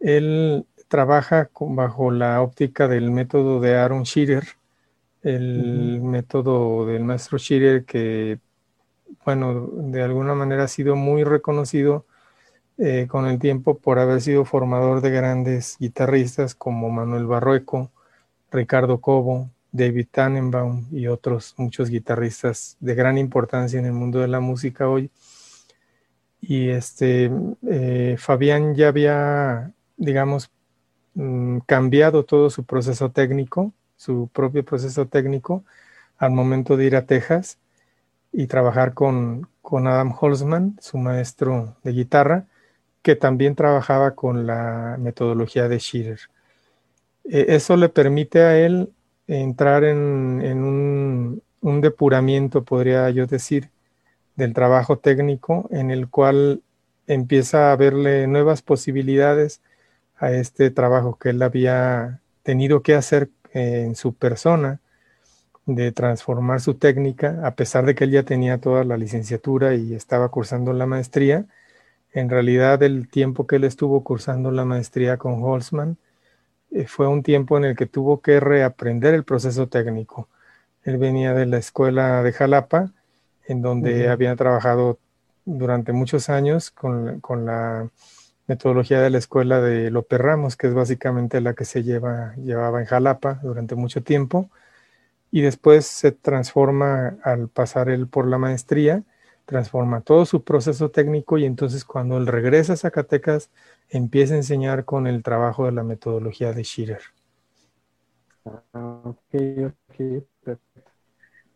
él 0.00 0.66
trabaja 0.88 1.50
bajo 1.58 2.10
la 2.10 2.42
óptica 2.42 2.88
del 2.88 3.10
método 3.10 3.60
de 3.60 3.76
Aaron 3.76 4.02
Shearer, 4.02 4.44
el 5.22 6.00
método 6.02 6.86
del 6.86 7.04
maestro 7.04 7.38
Shearer 7.38 7.84
que 7.84 8.38
bueno, 9.24 9.68
de 9.72 10.02
alguna 10.02 10.34
manera 10.34 10.64
ha 10.64 10.68
sido 10.68 10.96
muy 10.96 11.24
reconocido 11.24 12.06
eh, 12.78 13.06
con 13.08 13.26
el 13.26 13.38
tiempo 13.38 13.78
por 13.78 13.98
haber 13.98 14.20
sido 14.20 14.44
formador 14.44 15.00
de 15.00 15.10
grandes 15.10 15.76
guitarristas 15.78 16.54
como 16.54 16.90
Manuel 16.90 17.26
Barrueco, 17.26 17.90
Ricardo 18.50 19.00
Cobo, 19.00 19.50
David 19.72 20.08
Tannenbaum 20.10 20.86
y 20.92 21.06
otros 21.06 21.54
muchos 21.56 21.88
guitarristas 21.90 22.76
de 22.80 22.94
gran 22.94 23.18
importancia 23.18 23.78
en 23.78 23.86
el 23.86 23.92
mundo 23.92 24.20
de 24.20 24.28
la 24.28 24.40
música 24.40 24.88
hoy. 24.88 25.10
Y 26.40 26.68
este, 26.68 27.30
eh, 27.68 28.16
Fabián 28.18 28.74
ya 28.74 28.88
había, 28.88 29.72
digamos, 29.96 30.50
mm, 31.14 31.58
cambiado 31.66 32.24
todo 32.24 32.50
su 32.50 32.64
proceso 32.64 33.10
técnico, 33.10 33.72
su 33.96 34.28
propio 34.32 34.64
proceso 34.64 35.06
técnico, 35.06 35.64
al 36.18 36.32
momento 36.32 36.76
de 36.76 36.84
ir 36.86 36.96
a 36.96 37.06
Texas 37.06 37.58
y 38.32 38.46
trabajar 38.48 38.94
con, 38.94 39.48
con 39.62 39.86
Adam 39.86 40.14
Holzman, 40.18 40.76
su 40.80 40.98
maestro 40.98 41.76
de 41.82 41.92
guitarra, 41.92 42.46
que 43.06 43.14
también 43.14 43.54
trabajaba 43.54 44.16
con 44.16 44.48
la 44.48 44.96
metodología 44.98 45.68
de 45.68 45.78
Shearer. 45.78 46.18
E, 47.22 47.54
eso 47.54 47.76
le 47.76 47.88
permite 47.88 48.40
a 48.40 48.58
él 48.58 48.90
entrar 49.28 49.84
en, 49.84 49.98
un, 50.00 51.40
un, 51.60 51.80
depuramiento, 51.80 52.64
podría 52.64 53.08
yo 53.10 53.28
decir, 53.28 53.70
del 54.34 54.54
trabajo 54.54 54.98
técnico, 54.98 55.68
en 55.70 55.92
el 55.92 56.08
cual 56.08 56.62
empieza 57.06 57.70
a 57.70 57.76
verle 57.76 58.26
nuevas 58.26 58.62
posibilidades 58.62 59.60
a 60.16 60.32
este 60.32 60.72
trabajo 60.72 61.16
que 61.16 61.30
él 61.30 61.40
había 61.42 62.18
tenido 62.42 62.82
que 62.82 62.96
hacer 62.96 63.30
en 63.52 63.94
su 63.94 64.14
persona, 64.14 64.80
de 65.64 65.92
transformar 65.92 66.60
su 66.60 66.74
técnica, 66.74 67.40
a 67.46 67.54
pesar 67.54 67.86
de 67.86 67.94
que 67.94 68.02
él 68.02 68.10
ya 68.10 68.24
tenía 68.24 68.58
toda 68.58 68.82
la 68.82 68.96
licenciatura 68.96 69.76
y 69.76 69.94
estaba 69.94 70.28
cursando 70.28 70.72
la 70.72 70.86
maestría. 70.86 71.46
En 72.16 72.30
realidad, 72.30 72.82
el 72.82 73.10
tiempo 73.10 73.46
que 73.46 73.56
él 73.56 73.64
estuvo 73.64 74.02
cursando 74.02 74.50
la 74.50 74.64
maestría 74.64 75.18
con 75.18 75.34
Holzman 75.44 75.98
eh, 76.70 76.86
fue 76.86 77.06
un 77.06 77.22
tiempo 77.22 77.58
en 77.58 77.64
el 77.64 77.76
que 77.76 77.84
tuvo 77.84 78.22
que 78.22 78.40
reaprender 78.40 79.12
el 79.12 79.22
proceso 79.22 79.68
técnico. 79.68 80.26
Él 80.82 80.96
venía 80.96 81.34
de 81.34 81.44
la 81.44 81.58
escuela 81.58 82.22
de 82.22 82.32
Jalapa, 82.32 82.90
en 83.46 83.60
donde 83.60 84.08
había 84.08 84.34
trabajado 84.34 84.98
durante 85.44 85.92
muchos 85.92 86.30
años 86.30 86.70
con, 86.70 87.20
la 87.44 87.90
metodología 88.46 89.02
de 89.02 89.10
la 89.10 89.18
escuela 89.18 89.60
de 89.60 89.90
López 89.90 90.18
Ramos, 90.18 90.56
que 90.56 90.68
es 90.68 90.74
básicamente 90.74 91.42
la 91.42 91.52
que 91.52 91.66
se 91.66 91.82
lleva, 91.82 92.34
llevaba 92.36 92.80
en 92.80 92.86
Jalapa 92.86 93.40
durante 93.42 93.74
mucho 93.74 94.02
tiempo, 94.02 94.48
y 95.30 95.42
después 95.42 95.84
se 95.84 96.12
transforma 96.12 97.18
al 97.22 97.50
pasar 97.50 97.90
él 97.90 98.08
por 98.08 98.26
la 98.26 98.38
maestría, 98.38 99.02
transforma 99.46 100.02
todo 100.02 100.26
su 100.26 100.44
proceso 100.44 100.90
técnico 100.90 101.38
y 101.38 101.44
entonces 101.44 101.84
cuando 101.84 102.18
él 102.18 102.26
regresa 102.26 102.74
a 102.74 102.76
Zacatecas 102.76 103.50
empieza 103.88 104.34
a 104.34 104.38
enseñar 104.38 104.84
con 104.84 105.06
el 105.06 105.22
trabajo 105.22 105.64
de 105.64 105.72
la 105.72 105.84
metodología 105.84 106.52
de 106.52 106.64
Schiller. 106.64 107.00
Ah, 108.44 109.00
ok, 109.04 109.34
ok, 109.66 110.24
perfecto. 110.42 110.90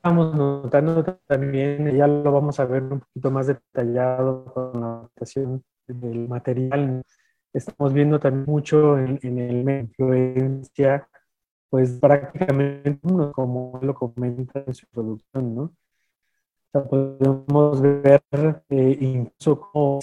Vamos 0.02 0.34
notando 0.34 1.04
también, 1.26 1.94
ya 1.94 2.06
lo 2.06 2.32
vamos 2.32 2.58
a 2.58 2.64
ver 2.64 2.82
un 2.84 3.00
poquito 3.00 3.30
más 3.30 3.48
detallado 3.48 4.46
con 4.46 4.80
la 4.80 4.86
adaptación 4.86 5.62
del 5.86 6.26
material. 6.26 7.02
Estamos 7.52 7.92
viendo 7.92 8.18
también 8.18 8.46
mucho 8.46 8.98
en, 8.98 9.18
el 9.38 9.68
influencia, 9.68 11.06
pues 11.68 11.98
prácticamente 12.00 12.98
como 13.32 13.78
lo 13.82 13.94
comenta 13.94 14.64
en 14.66 14.74
su 14.74 14.86
producción, 14.86 15.54
¿no? 15.54 15.74
Podemos 16.72 17.80
ver 17.80 18.22
eh, 18.68 18.98
incluso 19.00 19.60
como 19.60 20.00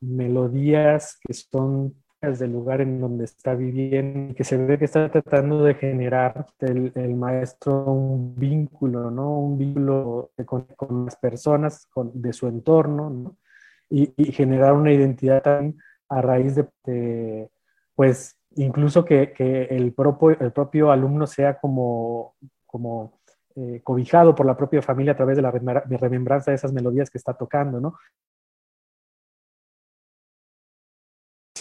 melodías 0.00 1.18
que 1.26 1.32
son 1.32 1.94
del 2.22 2.52
lugar 2.52 2.80
en 2.80 3.00
donde 3.00 3.24
está 3.24 3.54
viviendo, 3.54 4.34
que 4.34 4.44
se 4.44 4.56
ve 4.56 4.78
que 4.78 4.84
está 4.84 5.10
tratando 5.10 5.64
de 5.64 5.74
generar 5.74 6.46
el, 6.60 7.14
maestro 7.16 7.84
un 7.84 8.36
vínculo, 8.36 9.10
¿no? 9.10 9.40
Un 9.40 9.58
vínculo 9.58 10.30
con, 10.46 11.04
las 11.04 11.16
personas 11.16 11.88
de 12.14 12.32
su 12.32 12.46
entorno, 12.46 13.10
¿no? 13.10 13.36
Y, 13.90 14.06
generar 14.32 14.74
una 14.74 14.92
identidad 14.92 15.42
también 15.42 15.78
a 16.08 16.22
raíz 16.22 16.54
de, 16.54 17.50
pues, 17.96 18.38
incluso 18.54 19.04
que, 19.04 19.32
que, 19.32 19.64
el, 19.64 19.92
propio, 19.92 20.38
el 20.38 20.52
propio 20.52 20.92
alumno 20.92 21.26
sea 21.26 21.58
como, 21.58 22.36
como 22.66 23.20
eh, 23.56 23.80
cobijado 23.82 24.34
por 24.34 24.46
la 24.46 24.56
propia 24.56 24.82
familia 24.82 25.12
a 25.12 25.16
través 25.16 25.36
de 25.36 25.42
la 25.42 25.50
remembranza 25.50 26.50
de 26.50 26.56
esas 26.56 26.72
melodías 26.72 27.10
que 27.10 27.18
está 27.18 27.34
tocando, 27.34 27.80
¿no? 27.80 27.94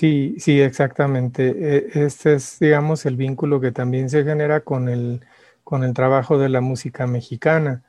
Sí, 0.01 0.35
sí, 0.39 0.59
exactamente. 0.59 1.49
E, 1.49 2.05
este 2.05 2.33
es, 2.33 2.57
digamos, 2.59 3.05
el 3.05 3.17
vínculo 3.17 3.59
que 3.59 3.71
también 3.71 4.09
se 4.09 4.23
genera 4.23 4.61
con 4.61 4.89
el, 4.89 5.21
con 5.63 5.83
el 5.83 5.93
trabajo 5.93 6.39
de 6.39 6.49
la 6.49 6.59
música 6.59 7.05
mexicana, 7.05 7.83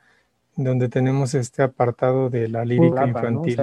donde 0.55 0.89
tenemos 0.89 1.33
este 1.33 1.63
apartado 1.63 2.29
de 2.29 2.49
la 2.49 2.65
lírica 2.65 3.07
infantil 3.07 3.59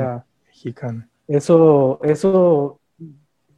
mexicana. 0.48 1.08
Eso, 1.28 2.00
eso 2.02 2.80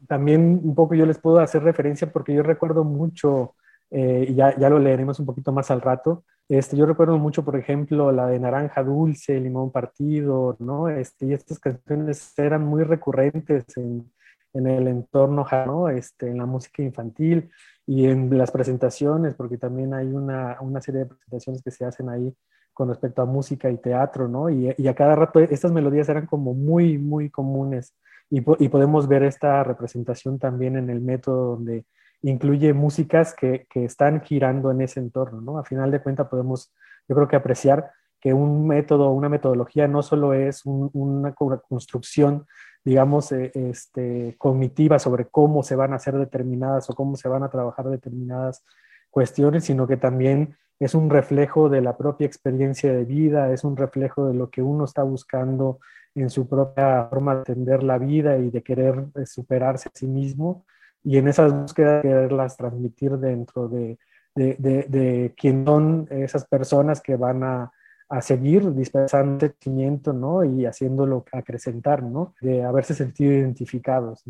también 0.07 0.61
un 0.63 0.75
poco 0.75 0.95
yo 0.95 1.07
les 1.07 1.19
puedo 1.19 1.39
hacer 1.39 1.63
referencia 1.63 2.13
porque 2.13 2.35
yo 2.35 2.43
recuerdo 2.43 2.85
mucho, 2.85 3.55
eh, 3.91 4.27
y 4.29 4.35
ya, 4.35 4.55
ya, 4.59 4.69
lo 4.69 4.79
leeremos 4.79 5.19
un 5.21 5.25
poquito 5.25 5.53
más 5.53 5.71
al 5.71 5.81
rato, 5.81 6.25
este, 6.59 6.77
yo 6.77 6.85
recuerdo 6.87 7.17
mucho, 7.19 7.45
por 7.45 7.57
ejemplo, 7.57 8.13
la 8.13 8.27
de 8.27 8.39
Naranja 8.39 8.83
Dulce, 8.83 9.41
Limón 9.41 9.71
Partido, 9.73 10.57
¿no? 10.59 10.89
Este, 10.89 11.27
y 11.27 11.33
estas 11.33 11.59
canciones 11.59 12.39
eran 12.39 12.63
muy 12.65 12.85
recurrentes 12.85 13.65
en, 13.77 14.13
en 14.53 14.67
el 14.67 14.87
entorno, 14.89 15.47
¿no? 15.67 15.89
Este, 15.89 16.29
en 16.29 16.39
la 16.39 16.47
música 16.47 16.83
infantil 16.83 17.51
y 17.87 18.07
en 18.07 18.37
las 18.37 18.51
presentaciones, 18.51 19.35
porque 19.35 19.57
también 19.57 19.95
hay 19.95 20.09
una, 20.09 20.59
una, 20.61 20.81
serie 20.83 21.01
de 21.01 21.07
presentaciones 21.07 21.63
que 21.63 21.71
se 21.71 21.85
hacen 21.87 22.09
ahí 22.11 22.35
con 22.75 22.89
respecto 22.89 23.23
a 23.23 23.27
música 23.27 23.71
y 23.71 23.79
teatro, 23.79 24.29
¿no? 24.29 24.51
Y, 24.51 24.75
y 24.77 24.89
a 24.89 24.95
cada 24.95 25.15
rato 25.17 25.41
estas 25.41 25.73
melodías 25.73 26.09
eran 26.11 26.27
como 26.27 26.55
muy, 26.55 26.99
muy 26.99 27.31
comunes 27.31 27.95
y, 28.31 28.39
y 28.65 28.69
podemos 28.69 29.09
ver 29.09 29.23
esta 29.25 29.65
representación 29.65 30.39
también 30.39 30.77
en 30.77 30.91
el 30.91 31.01
método 31.01 31.57
donde 31.57 31.87
incluye 32.23 32.73
músicas 32.73 33.35
que, 33.35 33.67
que, 33.69 33.85
están 33.85 34.23
girando 34.23 34.71
en 34.71 34.81
ese 34.81 35.01
entorno, 35.01 35.41
¿no? 35.41 35.59
A 35.59 35.65
final 35.65 35.91
de 35.91 36.01
cuentas 36.01 36.29
podemos, 36.29 36.73
yo 37.09 37.15
creo 37.17 37.29
que 37.29 37.37
apreciar 37.37 37.91
que 38.23 38.33
un 38.33 38.69
método, 38.69 39.11
una 39.11 39.29
metodología 39.29 39.89
no 39.89 40.01
solo 40.01 40.33
es 40.33 40.63
una 40.65 41.35
construcción, 41.35 42.47
digamos, 42.85 43.33
eh, 43.33 43.51
este, 43.53 44.37
cognitiva 44.39 45.01
sobre 45.01 45.27
cómo 45.27 45.65
se 45.65 45.75
van 45.75 45.93
a 45.93 45.97
hacer 45.97 46.17
determinadas 46.17 46.89
o 46.89 46.95
cómo 46.95 47.17
se 47.17 47.29
van 47.29 47.43
a 47.43 47.51
trabajar 47.51 47.89
determinadas 47.89 48.65
cuestiones, 49.11 49.65
sino 49.65 49.89
que 49.89 49.97
también 49.97 50.57
es 50.79 50.95
un 50.95 51.11
reflejo 51.11 51.69
de 51.69 51.81
la 51.81 51.97
propia 51.97 52.29
experiencia 52.29 52.93
de 52.93 53.05
vida, 53.05 53.53
es 53.53 53.65
un 53.65 53.77
reflejo 53.77 54.29
de 54.29 54.35
lo 54.35 54.51
que 54.51 54.63
uno 54.63 54.85
está 54.85 55.03
buscando 55.03 55.81
en 56.15 56.31
su 56.31 56.49
propia 56.49 57.09
forma 57.11 57.35
de 57.35 57.39
entender 57.41 57.83
la 57.83 57.99
vida 57.99 58.39
y 58.39 58.51
de 58.51 58.63
querer 58.63 59.07
eh, 59.17 59.27
superarse 59.27 59.89
a 59.89 59.93
sí 59.99 60.07
mismo 60.07 60.65
y 61.05 61.19
en 61.19 61.29
esas 61.29 61.53
búsquedas 61.53 62.03
quererlas 62.03 62.57
transmitir 62.57 63.13
dentro 63.13 63.69
de, 63.69 63.99
de, 64.35 64.57
de, 64.59 65.35
quién 65.37 65.65
son 65.65 66.07
esas 66.11 66.47
personas 66.47 67.01
que 67.01 67.17
van 67.17 67.43
a, 67.43 67.73
a 68.13 68.21
seguir 68.21 68.75
dispensando 68.75 69.41
sentimiento, 69.41 70.13
¿no? 70.13 70.45
Y 70.45 70.67
haciéndolo 70.67 71.25
acrecentar, 71.33 72.03
¿no? 72.03 72.35
De 72.43 72.63
haberse 72.63 72.95
sentido 72.95 73.33
identificados, 73.33 74.23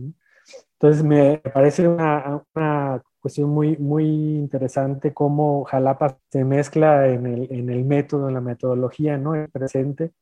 Entonces 0.75 1.03
me 1.05 1.39
parece 1.39 1.89
una, 1.89 2.43
una, 2.55 3.03
cuestión 3.21 3.51
muy, 3.51 3.77
muy 3.77 4.05
interesante 4.05 5.15
cómo 5.15 5.65
Jalapa 5.65 6.19
se 6.31 6.45
mezcla 6.45 7.09
en 7.09 7.27
el, 7.27 7.49
en 7.53 7.71
el 7.71 7.85
método, 7.85 8.29
en 8.29 8.35
la 8.35 8.41
metodología, 8.41 9.17
¿no? 9.19 9.35
El 9.35 9.49
presente 9.49 10.13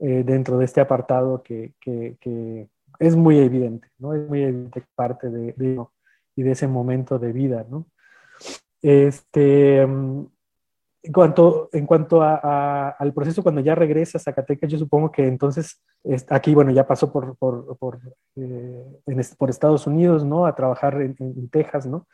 eh, 0.00 0.24
dentro 0.24 0.58
de 0.58 0.64
este 0.64 0.80
apartado 0.80 1.42
que, 1.42 1.74
que, 1.80 2.16
que, 2.20 2.68
es 2.98 3.16
muy 3.16 3.38
evidente, 3.38 3.88
¿no? 3.98 4.14
Es 4.14 4.28
muy 4.28 4.42
evidente 4.42 4.84
parte 4.94 5.30
de, 5.30 5.52
de, 5.56 5.84
y 6.36 6.42
de 6.42 6.52
ese 6.52 6.68
momento 6.68 7.18
de 7.18 7.32
vida, 7.32 7.64
¿no? 7.68 7.86
Este, 8.82 9.86
mm, 9.86 10.26
en 11.04 11.12
cuanto, 11.12 11.68
en 11.72 11.84
cuanto 11.84 12.22
al 12.22 13.12
proceso, 13.12 13.42
cuando 13.42 13.60
ya 13.60 13.74
regresa 13.74 14.16
a 14.16 14.20
Zacatecas, 14.22 14.70
yo 14.70 14.78
supongo 14.78 15.12
que 15.12 15.26
entonces 15.26 15.82
aquí, 16.30 16.54
bueno, 16.54 16.70
ya 16.70 16.86
pasó 16.86 17.12
por, 17.12 17.36
por, 17.36 17.76
por, 17.76 18.00
eh, 18.36 19.00
Estados 19.48 19.86
Unidos, 19.86 20.24
¿no? 20.24 20.46
A 20.46 20.54
trabajar 20.54 21.00
en, 21.02 21.48
Texas, 21.50 21.86
¿no? 21.86 22.06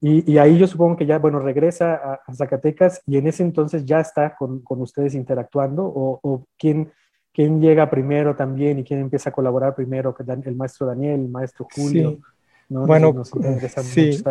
Y, 0.00 0.30
y, 0.30 0.38
ahí 0.38 0.58
yo 0.58 0.66
supongo 0.66 0.96
que 0.96 1.06
ya, 1.06 1.18
bueno, 1.18 1.38
regresa 1.38 2.20
a, 2.26 2.34
Zacatecas 2.34 3.00
y 3.06 3.18
en 3.18 3.28
ese 3.28 3.44
entonces 3.44 3.84
ya 3.84 4.00
está 4.00 4.34
con, 4.34 4.62
con 4.62 4.80
ustedes 4.82 5.14
interactuando 5.14 5.84
o, 5.84 6.18
o 6.20 6.44
quién, 6.58 6.92
quién, 7.32 7.60
llega 7.60 7.88
primero 7.88 8.34
también 8.34 8.80
y 8.80 8.84
quién 8.84 8.98
empieza 8.98 9.30
a 9.30 9.32
colaborar 9.32 9.76
primero, 9.76 10.14
el 10.44 10.56
maestro 10.56 10.88
Daniel, 10.88 11.20
el 11.20 11.28
maestro 11.28 11.68
Julio. 11.72 12.18
Bueno, 12.68 13.24
sí. 13.82 14.22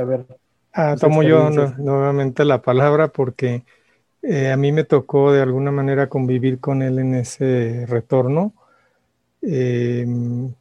Ah, 0.74 0.96
tomo 1.00 1.22
yo 1.22 1.50
nuevamente 1.50 2.46
la 2.46 2.62
palabra 2.62 3.10
porque 3.10 3.64
eh, 4.24 4.52
a 4.52 4.58
mí 4.58 4.72
me 4.72 4.86
tocó 4.86 5.32
de 5.32 5.42
alguna 5.42 5.72
manera 5.72 6.10
convivir 6.10 6.60
con 6.60 6.82
él 6.82 6.98
en 6.98 7.14
ese 7.14 7.86
retorno. 7.88 8.54
Em, 9.42 10.52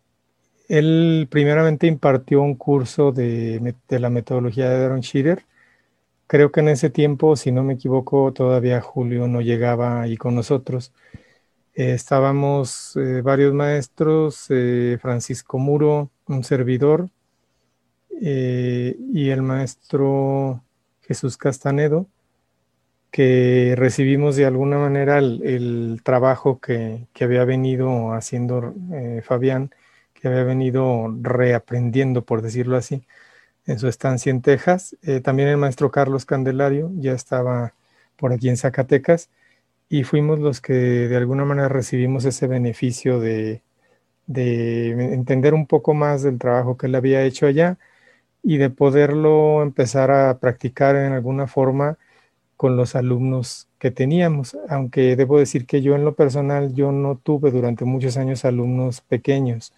él 0.69 1.29
primeramente 1.31 1.87
impartió 1.87 2.43
un 2.43 2.57
curso 2.57 3.13
de, 3.13 3.75
de, 3.89 3.99
la 4.01 4.11
metodología 4.11 4.69
de 4.69 4.85
Aaron 4.85 5.01
Shearer, 5.01 5.45
creo 6.27 6.51
que 6.51 6.61
en 6.61 6.69
ese 6.69 6.91
tiempo, 6.91 7.37
si 7.37 7.53
no 7.53 7.63
me 7.63 7.75
equivoco, 7.75 8.33
todavía 8.33 8.81
Julio 8.81 9.29
no 9.29 9.41
llegaba 9.41 10.03
ahí 10.03 10.17
con 10.17 10.35
nosotros. 10.35 10.93
Eh, 11.75 11.93
estábamos 11.95 12.97
eh, 12.97 13.23
varios 13.23 13.55
maestros, 13.55 14.49
Francisco 15.01 15.59
Muro, 15.59 16.11
un 16.27 16.45
servidor, 16.45 17.09
y 18.25 19.31
el 19.31 19.43
maestro 19.43 20.63
Jesús 21.03 21.37
Castanedo, 21.37 22.07
que 23.11 23.75
recibimos 23.77 24.37
de 24.37 24.47
alguna 24.47 24.79
manera 24.79 25.19
el, 25.19 26.01
trabajo 26.05 26.61
que, 26.61 27.07
había 27.21 27.45
venido 27.45 28.13
haciendo 28.13 28.75
Fabián, 29.25 29.71
que 30.15 30.29
había 30.29 30.45
venido 30.45 31.13
reaprendiendo, 31.21 32.23
por 32.25 32.43
decirlo 32.43 32.77
así, 32.77 33.05
en 33.67 33.79
su 33.79 33.89
estancia 33.89 34.31
en 34.31 34.43
Texas. 34.43 34.97
Eh, 35.03 35.21
también 35.21 35.49
el 35.49 35.57
maestro 35.57 35.91
Carlos 35.91 36.25
Candelario 36.25 36.91
ya 36.97 37.13
estaba 37.13 37.75
por 38.17 38.33
aquí 38.33 38.49
en 38.49 38.57
Zacatecas 38.57 39.31
y 39.89 40.05
fuimos 40.05 40.39
los 40.39 40.61
que 40.61 40.73
de 40.73 41.17
alguna 41.17 41.45
manera 41.45 41.69
recibimos 41.69 42.25
ese 42.25 42.47
beneficio 42.47 43.21
de, 43.21 43.63
entender 44.35 45.55
un 45.55 45.67
poco 45.67 45.95
más 45.95 46.23
del 46.23 46.39
trabajo 46.39 46.77
que 46.77 46.87
él 46.87 46.95
había 46.95 47.25
hecho 47.25 47.47
allá 47.47 47.79
y 48.43 48.57
de 48.59 48.71
poderlo 48.71 49.63
empezar 49.63 50.11
a 50.11 50.39
practicar 50.39 50.97
en 50.97 51.13
alguna 51.13 51.47
forma 51.47 51.99
con 52.57 52.77
los 52.77 52.95
alumnos 52.97 53.69
que 53.79 53.91
teníamos, 53.91 54.57
aunque 54.69 55.17
debo 55.17 55.39
decir 55.39 55.67
que 55.67 55.83
yo 55.83 55.97
en 55.97 56.05
lo 56.05 56.15
personal 56.15 56.75
yo 56.75 56.93
no 56.93 57.17
tuve 57.17 57.51
durante 57.51 57.85
muchos 57.85 58.17
años 58.17 58.45
alumnos 58.45 59.01
pequeños. 59.01 59.73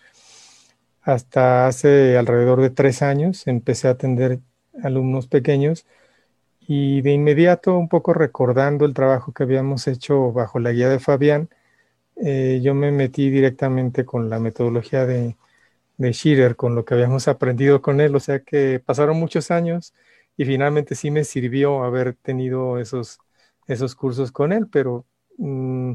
Hasta 1.02 1.66
hace 1.66 2.16
alrededor 2.18 2.60
de 2.60 2.70
tres 2.70 3.02
años 3.02 3.46
empecé 3.46 3.88
a 3.88 3.92
atender 3.92 4.40
alumnos 4.82 5.26
pequeños 5.28 5.86
y 6.66 7.02
de 7.02 7.12
inmediato, 7.12 7.76
un 7.76 7.88
poco 7.88 8.14
recordando 8.14 8.86
el 8.86 8.94
trabajo 8.94 9.32
que 9.32 9.42
habíamos 9.42 9.86
hecho 9.86 10.32
bajo 10.32 10.58
la 10.58 10.72
guía 10.72 10.88
de 10.88 10.98
Fabián, 10.98 11.48
eh, 12.16 12.60
yo 12.62 12.74
me 12.74 12.90
metí 12.90 13.30
directamente 13.30 14.04
con 14.04 14.30
la 14.30 14.38
metodología 14.38 15.06
de, 15.06 15.36
de 15.96 16.12
Schirer, 16.12 16.56
con 16.56 16.74
lo 16.74 16.84
que 16.84 16.94
habíamos 16.94 17.28
aprendido 17.28 17.82
con 17.82 18.00
él, 18.00 18.14
o 18.16 18.20
sea 18.20 18.40
que 18.40 18.80
pasaron 18.80 19.18
muchos 19.18 19.50
años 19.50 19.94
y 20.36 20.44
finalmente 20.44 20.94
sí 20.94 21.10
me 21.10 21.24
sirvió 21.24 21.84
haber 21.84 22.14
tenido 22.14 22.78
esos, 22.78 23.18
esos 23.66 23.94
cursos 23.94 24.32
con 24.32 24.52
él, 24.52 24.66
pero 24.70 25.06
mm, 25.38 25.92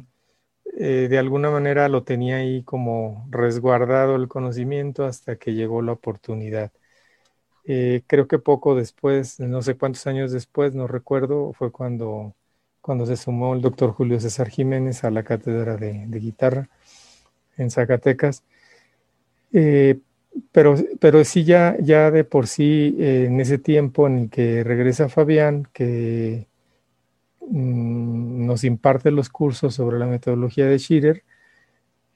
eh, 0.77 1.07
de 1.09 1.17
alguna 1.19 1.49
manera 1.51 1.89
lo 1.89 2.03
tenía 2.03 2.37
ahí 2.37 2.63
como 2.63 3.27
resguardado 3.29 4.15
el 4.15 4.27
conocimiento 4.27 5.05
hasta 5.05 5.35
que 5.37 5.53
llegó 5.53 5.81
la 5.81 5.93
oportunidad. 5.93 6.71
Eh, 7.65 8.03
creo 8.07 8.27
que 8.27 8.39
poco 8.39 8.75
después, 8.75 9.39
no 9.39 9.61
sé 9.61 9.77
cuántos 9.77 10.07
años 10.07 10.31
después, 10.31 10.73
no 10.73 10.87
recuerdo, 10.87 11.53
fue 11.53 11.71
cuando, 11.71 12.33
cuando 12.81 13.05
se 13.05 13.17
sumó 13.17 13.53
el 13.53 13.61
doctor 13.61 13.91
Julio 13.91 14.19
César 14.19 14.49
Jiménez 14.49 15.03
a 15.03 15.11
la 15.11 15.23
cátedra 15.23 15.77
de, 15.77 16.05
guitarra 16.19 16.69
en 17.57 17.71
Zacatecas. 17.71 18.43
Eh, 19.53 19.99
pero, 20.51 20.75
pero 20.99 21.23
sí, 21.25 21.43
ya, 21.43 21.75
ya 21.81 22.11
de 22.11 22.23
por 22.23 22.47
sí, 22.47 22.95
en 22.99 23.39
ese 23.39 23.57
tiempo 23.57 24.07
en 24.07 24.19
el 24.19 24.29
que 24.29 24.63
regresa 24.63 25.09
Fabián, 25.09 25.67
que 25.73 26.49
Mm, 27.49 28.45
nos 28.45 28.63
imparte 28.63 29.11
los 29.11 29.29
cursos 29.29 29.73
sobre 29.75 29.97
la 29.97 30.05
metodología 30.05 30.67
de 30.67 30.77
Schirer, 30.79 31.23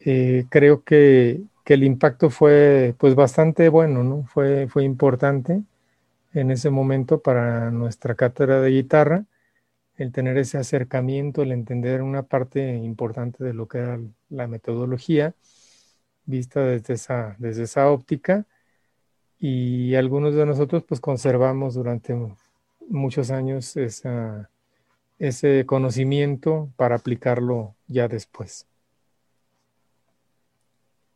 eh, 0.02 0.46
creo 0.50 0.84
que, 0.84 1.42
el 1.66 1.84
impacto 1.84 2.30
fue 2.30 2.96
pues 3.00 3.16
bastante 3.16 3.70
bueno, 3.70 4.04
¿no? 4.04 4.26
Fue, 4.26 4.68
fue 4.68 4.84
importante 4.84 5.64
en 6.34 6.52
ese 6.52 6.70
momento 6.70 7.22
para 7.22 7.72
nuestra 7.72 8.16
cátedra 8.16 8.62
de 8.62 8.72
guitarra, 8.72 9.26
el 9.98 10.12
tener 10.12 10.38
ese 10.38 10.58
acercamiento, 10.60 11.44
el 11.44 11.54
entender 11.54 12.02
una 12.04 12.24
parte 12.24 12.76
importante 12.78 13.44
de 13.44 13.54
lo 13.54 13.68
que 13.68 13.80
era 13.80 14.00
la 14.30 14.48
metodología, 14.48 15.36
vista 16.26 16.62
desde 16.62 16.94
esa, 16.94 17.36
desde 17.40 17.64
esa 17.64 17.90
óptica, 17.90 18.46
y 19.40 19.96
algunos 19.96 20.36
de 20.36 20.46
nosotros 20.46 20.84
pues 20.84 21.02
conservamos 21.02 21.74
durante 21.74 22.16
muchos 22.88 23.30
años 23.30 23.76
esa, 23.76 24.50
ese 25.20 25.66
conocimiento 25.66 26.70
para 26.78 26.96
aplicarlo 26.96 27.76
ya 27.88 28.08
después. 28.08 28.68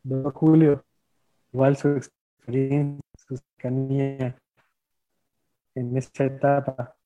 Don 0.03 0.29
Julio, 0.31 0.83
igual 1.53 1.77
su 1.77 1.89
experiencia, 1.89 3.01
su 3.17 3.37
cercanía 3.37 4.35
en 5.75 5.95
esta 5.95 6.25
etapa. 6.25 6.96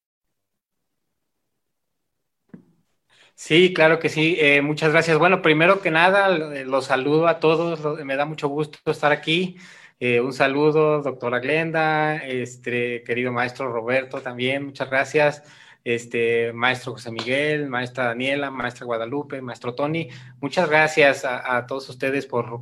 Sí, 3.44 3.74
claro 3.74 3.98
que 3.98 4.08
sí. 4.10 4.38
Eh, 4.40 4.62
muchas 4.62 4.92
gracias. 4.92 5.18
Bueno, 5.18 5.42
primero 5.42 5.82
que 5.82 5.90
nada, 5.90 6.30
los 6.30 6.86
saludo 6.86 7.28
a 7.28 7.40
todos. 7.40 8.06
Me 8.06 8.16
da 8.16 8.26
mucho 8.26 8.48
gusto 8.48 8.78
estar 8.92 9.12
aquí. 9.12 9.58
Eh, 10.00 10.22
un 10.22 10.32
saludo, 10.32 11.02
doctora 11.02 11.40
Glenda, 11.40 12.18
este 12.18 13.04
querido 13.04 13.32
maestro 13.32 13.74
Roberto 13.74 14.22
también. 14.22 14.66
Muchas 14.66 14.92
gracias 14.92 15.42
este, 15.84 16.54
maestro 16.54 16.94
José 16.94 17.12
Miguel, 17.12 17.68
maestra 17.68 18.06
Daniela, 18.06 18.52
maestra 18.52 18.86
Guadalupe, 18.86 19.42
maestro 19.42 19.74
Tony. 19.74 20.10
Muchas 20.40 20.70
gracias 20.70 21.26
a, 21.26 21.66
todos 21.66 21.90
ustedes 21.90 22.26
por, 22.26 22.62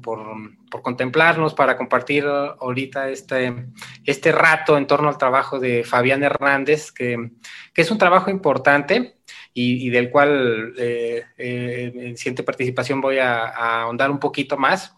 contemplarnos, 0.82 1.54
para 1.54 1.76
compartir 1.76 2.26
ahorita 2.26 3.10
este, 3.10 3.68
este 4.06 4.32
rato 4.32 4.78
en 4.78 4.88
torno 4.88 5.10
al 5.10 5.18
trabajo 5.18 5.60
de 5.60 5.84
Fabián 5.84 6.24
Hernández, 6.24 6.92
que, 6.92 7.32
es 7.76 7.92
un 7.92 7.98
trabajo 7.98 8.30
importante. 8.30 9.19
Y, 9.54 9.90
del 9.90 10.10
cual 10.10 10.74
eh, 10.78 11.24
eh, 11.38 11.92
en 11.94 12.18
siguiente 12.18 12.44
participación 12.44 13.02
voy 13.02 13.18
a, 13.18 13.48
ahondar 13.82 14.10
un 14.10 14.20
poquito 14.20 14.58
más. 14.58 14.96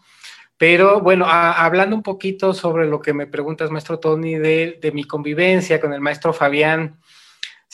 Pero 0.56 1.00
bueno, 1.00 1.26
hablando 1.28 1.96
un 1.96 2.02
poquito 2.02 2.54
sobre 2.54 2.86
lo 2.86 3.00
que 3.00 3.12
me 3.12 3.26
preguntas, 3.26 3.70
maestro 3.70 3.98
Tony, 3.98 4.36
de, 4.36 4.78
de 4.80 4.92
mi 4.92 5.04
convivencia 5.04 5.80
con 5.80 5.92
el 5.92 6.00
maestro 6.00 6.32
Fabián, 6.32 7.00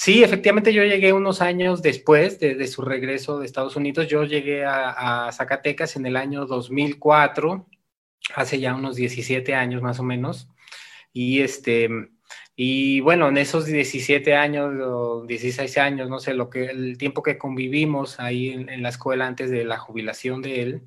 Sí, 0.01 0.23
efectivamente 0.23 0.73
yo 0.73 0.85
llegué 0.85 1.13
unos 1.13 1.43
años 1.43 1.83
después 1.83 2.39
de, 2.39 2.65
su 2.69 2.83
regreso 2.83 3.41
de 3.41 3.47
Estados 3.47 3.75
Unidos. 3.75 4.07
Yo 4.07 4.23
llegué 4.23 4.65
a, 4.65 5.29
Zacatecas 5.33 5.97
en 5.97 6.07
el 6.07 6.17
año 6.17 6.47
2004, 6.47 7.67
hace 8.37 8.61
ya 8.61 8.77
unos 8.77 8.95
17 8.95 9.57
años 9.57 9.83
más 9.83 9.99
o 9.99 10.05
menos. 10.05 10.49
Y 11.13 11.41
este, 11.41 11.89
y 12.61 12.99
bueno, 12.99 13.29
en 13.29 13.39
esos 13.39 13.67
17 13.67 14.35
años 14.35 14.75
o 14.83 15.25
16 15.25 15.79
años, 15.79 16.11
no 16.11 16.19
sé, 16.19 16.35
lo 16.35 16.51
que, 16.51 16.65
el 16.65 16.99
tiempo 16.99 17.23
que 17.23 17.39
convivimos 17.39 18.19
ahí 18.19 18.49
en, 18.49 18.83
la 18.83 18.89
escuela 18.89 19.29
antes 19.29 19.49
de 19.49 19.65
la 19.65 19.79
jubilación 19.79 20.43
de 20.43 20.63
él 20.63 20.83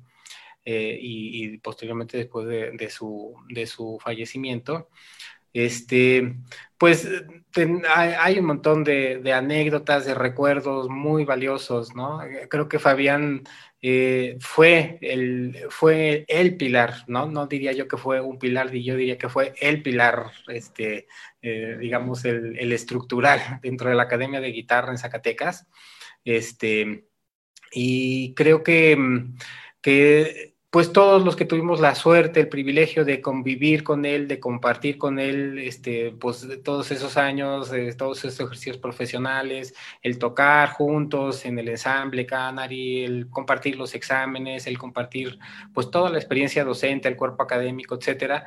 eh, 0.66 0.98
y, 1.00 1.56
posteriormente 1.58 2.18
después 2.18 2.46
de, 2.46 2.90
su, 2.90 3.34
de 3.48 3.66
su 3.66 3.98
fallecimiento, 4.04 4.90
este, 5.52 6.36
pues 6.78 7.08
hay, 7.88 8.38
un 8.38 8.46
montón 8.46 8.84
de, 8.84 9.32
anécdotas, 9.32 10.06
de 10.06 10.14
recuerdos 10.14 10.88
muy 10.88 11.24
valiosos, 11.24 11.94
¿no? 11.94 12.22
Eh, 12.22 12.48
creo 12.48 12.68
que 12.68 12.78
Fabián 12.78 13.44
eh, 13.80 14.36
fue, 14.40 14.98
el, 15.02 15.66
fue 15.68 16.24
el 16.28 16.56
pilar, 16.56 17.04
¿no? 17.06 17.26
No 17.26 17.46
diría 17.46 17.72
yo 17.72 17.88
que 17.88 17.96
fue 17.96 18.20
un 18.20 18.38
pilar, 18.38 18.72
yo 18.72 18.96
diría 18.96 19.18
que 19.18 19.28
fue 19.28 19.54
el 19.60 19.82
pilar, 19.82 20.32
este, 20.48 21.06
eh, 21.42 21.76
digamos, 21.78 22.24
el, 22.24 22.58
el, 22.58 22.72
estructural 22.72 23.40
dentro 23.62 23.90
de 23.90 23.96
la 23.96 24.04
Academia 24.04 24.40
de 24.40 24.52
Guitarra 24.52 24.90
en 24.90 24.98
Zacatecas. 24.98 25.68
Este, 26.24 27.06
y 27.72 28.34
creo 28.34 28.62
que, 28.62 28.96
que 29.80 30.51
pues 30.72 30.90
todos 30.90 31.22
los 31.22 31.36
que 31.36 31.44
tuvimos 31.44 31.80
la 31.80 31.94
suerte, 31.94 32.40
el 32.40 32.48
privilegio 32.48 33.04
de 33.04 33.20
convivir 33.20 33.84
con 33.84 34.06
él, 34.06 34.26
de 34.26 34.40
compartir 34.40 34.96
con 34.96 35.18
él, 35.18 35.58
este, 35.58 36.12
pues 36.12 36.48
todos 36.64 36.90
esos 36.90 37.18
años, 37.18 37.70
eh, 37.74 37.94
todos 37.94 38.24
esos 38.24 38.40
ejercicios 38.40 38.78
profesionales, 38.78 39.74
el 40.00 40.18
tocar 40.18 40.70
juntos 40.70 41.44
en 41.44 41.58
el 41.58 41.68
ensamble 41.68 42.24
Canary, 42.24 43.04
el 43.04 43.28
compartir 43.28 43.76
los 43.76 43.94
exámenes, 43.94 44.66
el 44.66 44.78
compartir 44.78 45.38
pues 45.74 45.90
toda 45.90 46.08
la 46.08 46.16
experiencia 46.16 46.64
docente, 46.64 47.06
el 47.06 47.16
cuerpo 47.16 47.42
académico, 47.42 47.96
etcétera. 47.96 48.46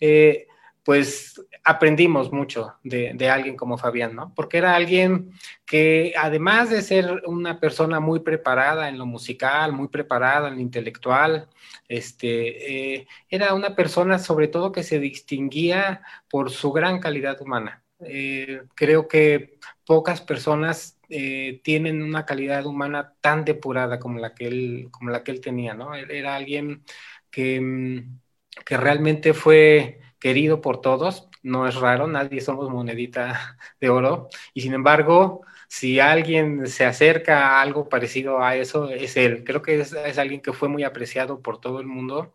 Eh, 0.00 0.46
pues 0.86 1.44
aprendimos 1.64 2.30
mucho 2.30 2.74
de, 2.84 3.28
alguien 3.28 3.56
como 3.56 3.76
Fabián, 3.76 4.14
¿no? 4.14 4.32
Porque 4.36 4.58
era 4.58 4.76
alguien 4.76 5.32
que 5.64 6.14
además 6.16 6.70
de 6.70 6.80
ser 6.80 7.22
una 7.26 7.58
persona 7.58 7.98
muy 7.98 8.20
preparada 8.20 8.88
en 8.88 8.96
lo 8.96 9.04
musical, 9.04 9.72
muy 9.72 9.88
preparada 9.88 10.46
en 10.46 10.54
lo 10.54 10.60
intelectual, 10.60 11.48
este, 11.88 12.94
eh, 12.94 13.08
era 13.28 13.52
una 13.54 13.74
persona 13.74 14.20
sobre 14.20 14.46
todo 14.46 14.70
que 14.70 14.84
se 14.84 15.00
distinguía 15.00 16.02
por 16.30 16.52
su 16.52 16.70
gran 16.70 17.00
calidad 17.00 17.42
humana. 17.42 17.82
Eh, 17.98 18.62
creo 18.76 19.08
que 19.08 19.58
pocas 19.84 20.20
personas 20.20 21.00
eh, 21.08 21.60
tienen 21.64 22.00
una 22.00 22.24
calidad 22.24 22.64
humana 22.64 23.12
tan 23.20 23.44
depurada 23.44 23.98
como 23.98 24.20
la 24.20 24.36
que 24.36 24.46
él, 24.46 24.88
como 24.92 25.10
la 25.10 25.24
que 25.24 25.32
él 25.32 25.40
tenía, 25.40 25.74
¿no? 25.74 25.96
Era 25.96 26.36
alguien 26.36 26.84
que, 27.28 27.60
mm, 27.60 28.20
que 28.64 28.76
realmente 28.76 29.34
fue 29.34 30.05
querido 30.18 30.60
por 30.60 30.80
todos. 30.80 31.28
no 31.42 31.68
es 31.68 31.76
raro, 31.76 32.06
nadie 32.08 32.40
somos 32.40 32.70
monedita 32.70 33.56
de 33.80 33.88
oro, 33.90 34.28
y 34.54 34.62
sin 34.62 34.74
embargo, 34.74 35.42
si 35.68 36.00
alguien 36.00 36.66
se 36.66 36.84
acerca 36.84 37.58
a 37.58 37.62
algo 37.62 37.88
parecido 37.88 38.42
a 38.42 38.56
eso, 38.56 38.90
es 38.90 39.16
él. 39.16 39.44
Creo 39.44 39.62
que 39.62 39.80
es, 39.80 39.94
alguien 40.18 40.40
que 40.40 40.52
fue 40.52 40.68
muy 40.68 40.84
apreciado 40.84 41.40
por 41.42 41.60
todo 41.60 41.80
el 41.80 41.86
mundo 41.86 42.34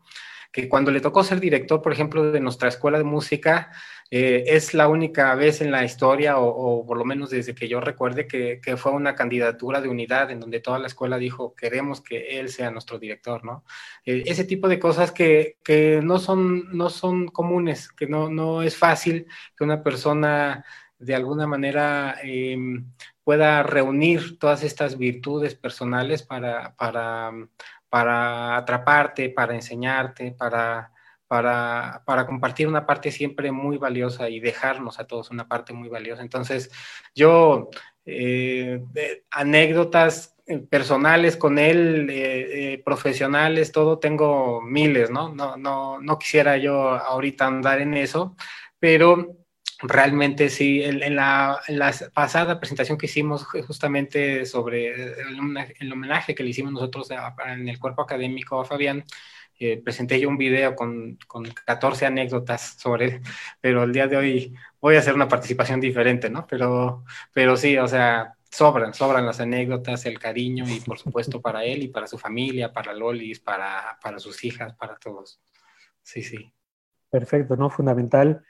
que 0.51 0.67
cuando 0.67 0.91
le 0.91 0.99
tocó 0.99 1.23
ser 1.23 1.39
director, 1.39 1.81
por 1.81 1.93
ejemplo, 1.93 2.31
de 2.31 2.41
nuestra 2.41 2.67
escuela 2.67 2.97
de 2.97 3.05
música, 3.05 3.71
eh, 4.13 4.43
es 4.45 4.73
la 4.73 4.89
única 4.89 5.33
vez 5.35 5.61
en 5.61 5.71
la 5.71 5.85
historia, 5.85 6.37
o, 6.37 6.85
por 6.85 6.97
lo 6.97 7.05
menos 7.05 7.29
desde 7.29 7.55
que 7.55 7.69
yo 7.69 7.79
recuerde, 7.79 8.27
que, 8.27 8.59
fue 8.75 8.91
una 8.91 9.15
candidatura 9.15 9.79
de 9.79 9.87
unidad 9.87 10.31
en 10.31 10.41
donde 10.41 10.59
toda 10.59 10.79
la 10.79 10.87
escuela 10.87 11.17
dijo, 11.17 11.55
queremos 11.55 12.01
que 12.01 12.37
él 12.37 12.49
sea 12.49 12.71
nuestro 12.71 12.99
director, 12.99 13.45
¿no? 13.45 13.63
Eh, 14.05 14.23
ese 14.25 14.43
tipo 14.43 14.67
de 14.67 14.79
cosas 14.79 15.13
que, 15.13 15.55
no, 16.03 16.19
son, 16.19 16.75
no 16.77 16.89
son 16.89 17.29
comunes, 17.29 17.89
que 17.89 18.05
no, 18.05 18.29
no 18.29 18.61
es 18.63 18.75
fácil 18.77 19.27
que 19.57 19.63
una 19.63 19.81
persona 19.81 20.65
de 20.99 21.15
alguna 21.15 21.47
manera 21.47 22.17
em, 22.21 22.85
pueda 23.23 23.63
reunir 23.63 24.37
todas 24.39 24.63
estas 24.63 24.97
virtudes 24.97 25.55
personales 25.55 26.21
para, 26.21 26.75
para, 26.75 27.31
para 27.89 28.57
atraparte, 28.57 29.29
para 29.29 29.55
enseñarte, 29.55 30.33
para, 30.33 30.90
para, 31.31 32.03
para, 32.05 32.27
compartir 32.27 32.67
una 32.67 32.85
parte 32.85 33.09
siempre 33.09 33.53
muy 33.53 33.77
valiosa 33.77 34.27
y 34.27 34.41
dejarnos 34.41 34.99
a 34.99 35.07
todos 35.07 35.31
una 35.31 35.47
parte 35.47 35.71
muy 35.71 35.87
valiosa. 35.87 36.23
Entonces, 36.23 36.69
yo, 37.15 37.69
eh, 38.05 38.83
anécdotas 39.29 40.35
eh, 40.45 40.57
personales 40.57 41.37
con 41.37 41.57
él, 41.57 42.09
eh, 42.11 42.81
profesionales, 42.83 43.71
todo, 43.71 43.97
tengo 43.97 44.59
miles, 44.61 45.09
¿no? 45.09 45.33
No, 45.33 45.55
no, 45.55 46.01
no 46.01 46.19
quisiera 46.19 46.57
yo 46.57 46.89
ahorita 46.89 47.47
andar 47.47 47.79
en 47.79 47.93
eso, 47.93 48.35
pero 48.77 49.37
realmente 49.83 50.49
sí, 50.49 50.83
en, 50.83 51.15
la, 51.15 51.61
pasada 52.13 52.59
presentación 52.59 52.97
que 52.97 53.05
hicimos 53.05 53.45
justamente 53.45 54.45
sobre 54.45 54.89
el, 54.89 55.93
homenaje 55.93 56.35
que 56.35 56.43
le 56.43 56.49
hicimos 56.49 56.73
nosotros 56.73 57.07
en 57.47 57.69
el 57.69 57.79
cuerpo 57.79 58.01
académico 58.01 58.59
a 58.59 58.65
Fabián, 58.65 59.05
eh, 59.61 59.81
presenté 59.83 60.19
yo 60.19 60.27
un 60.27 60.37
video 60.37 60.75
con, 60.75 61.17
con, 61.27 61.45
14 61.45 62.05
anécdotas 62.05 62.75
sobre 62.77 63.05
él, 63.05 63.21
pero 63.61 63.83
el 63.83 63.93
día 63.93 64.07
de 64.07 64.17
hoy 64.17 64.55
voy 64.81 64.95
a 64.95 64.99
hacer 64.99 65.13
una 65.13 65.27
participación 65.27 65.79
diferente, 65.79 66.29
¿no? 66.29 66.45
Pero, 66.47 67.03
pero 67.33 67.55
sí, 67.55 67.77
o 67.77 67.87
sea, 67.87 68.33
sobran, 68.49 68.93
sobran 68.93 69.25
las 69.25 69.39
anécdotas, 69.39 70.05
el 70.05 70.19
cariño 70.19 70.65
y 70.67 70.79
por 70.81 70.97
supuesto 70.99 71.41
para 71.41 71.63
él 71.63 71.83
y 71.83 71.87
para 71.87 72.07
su 72.07 72.17
familia, 72.17 72.73
para 72.73 72.93
Lolis, 72.93 73.39
para, 73.39 73.97
para 74.01 74.19
sus 74.19 74.43
hijas, 74.43 74.73
para 74.75 74.95
todos. 74.95 75.39
Sí, 76.03 76.23
sí. 76.23 76.51
Perfecto, 77.09 77.55
¿no? 77.55 77.69
Fundamental 77.69 78.43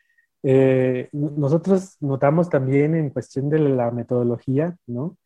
eh, 0.43 1.09
nosotros 1.11 1.97
notamos 1.99 2.49
también 2.49 2.95
en 2.95 3.11
cuestión 3.11 3.49
de 3.49 3.59
la 3.59 3.91
metodología, 3.91 4.75
¿no? 4.87 5.17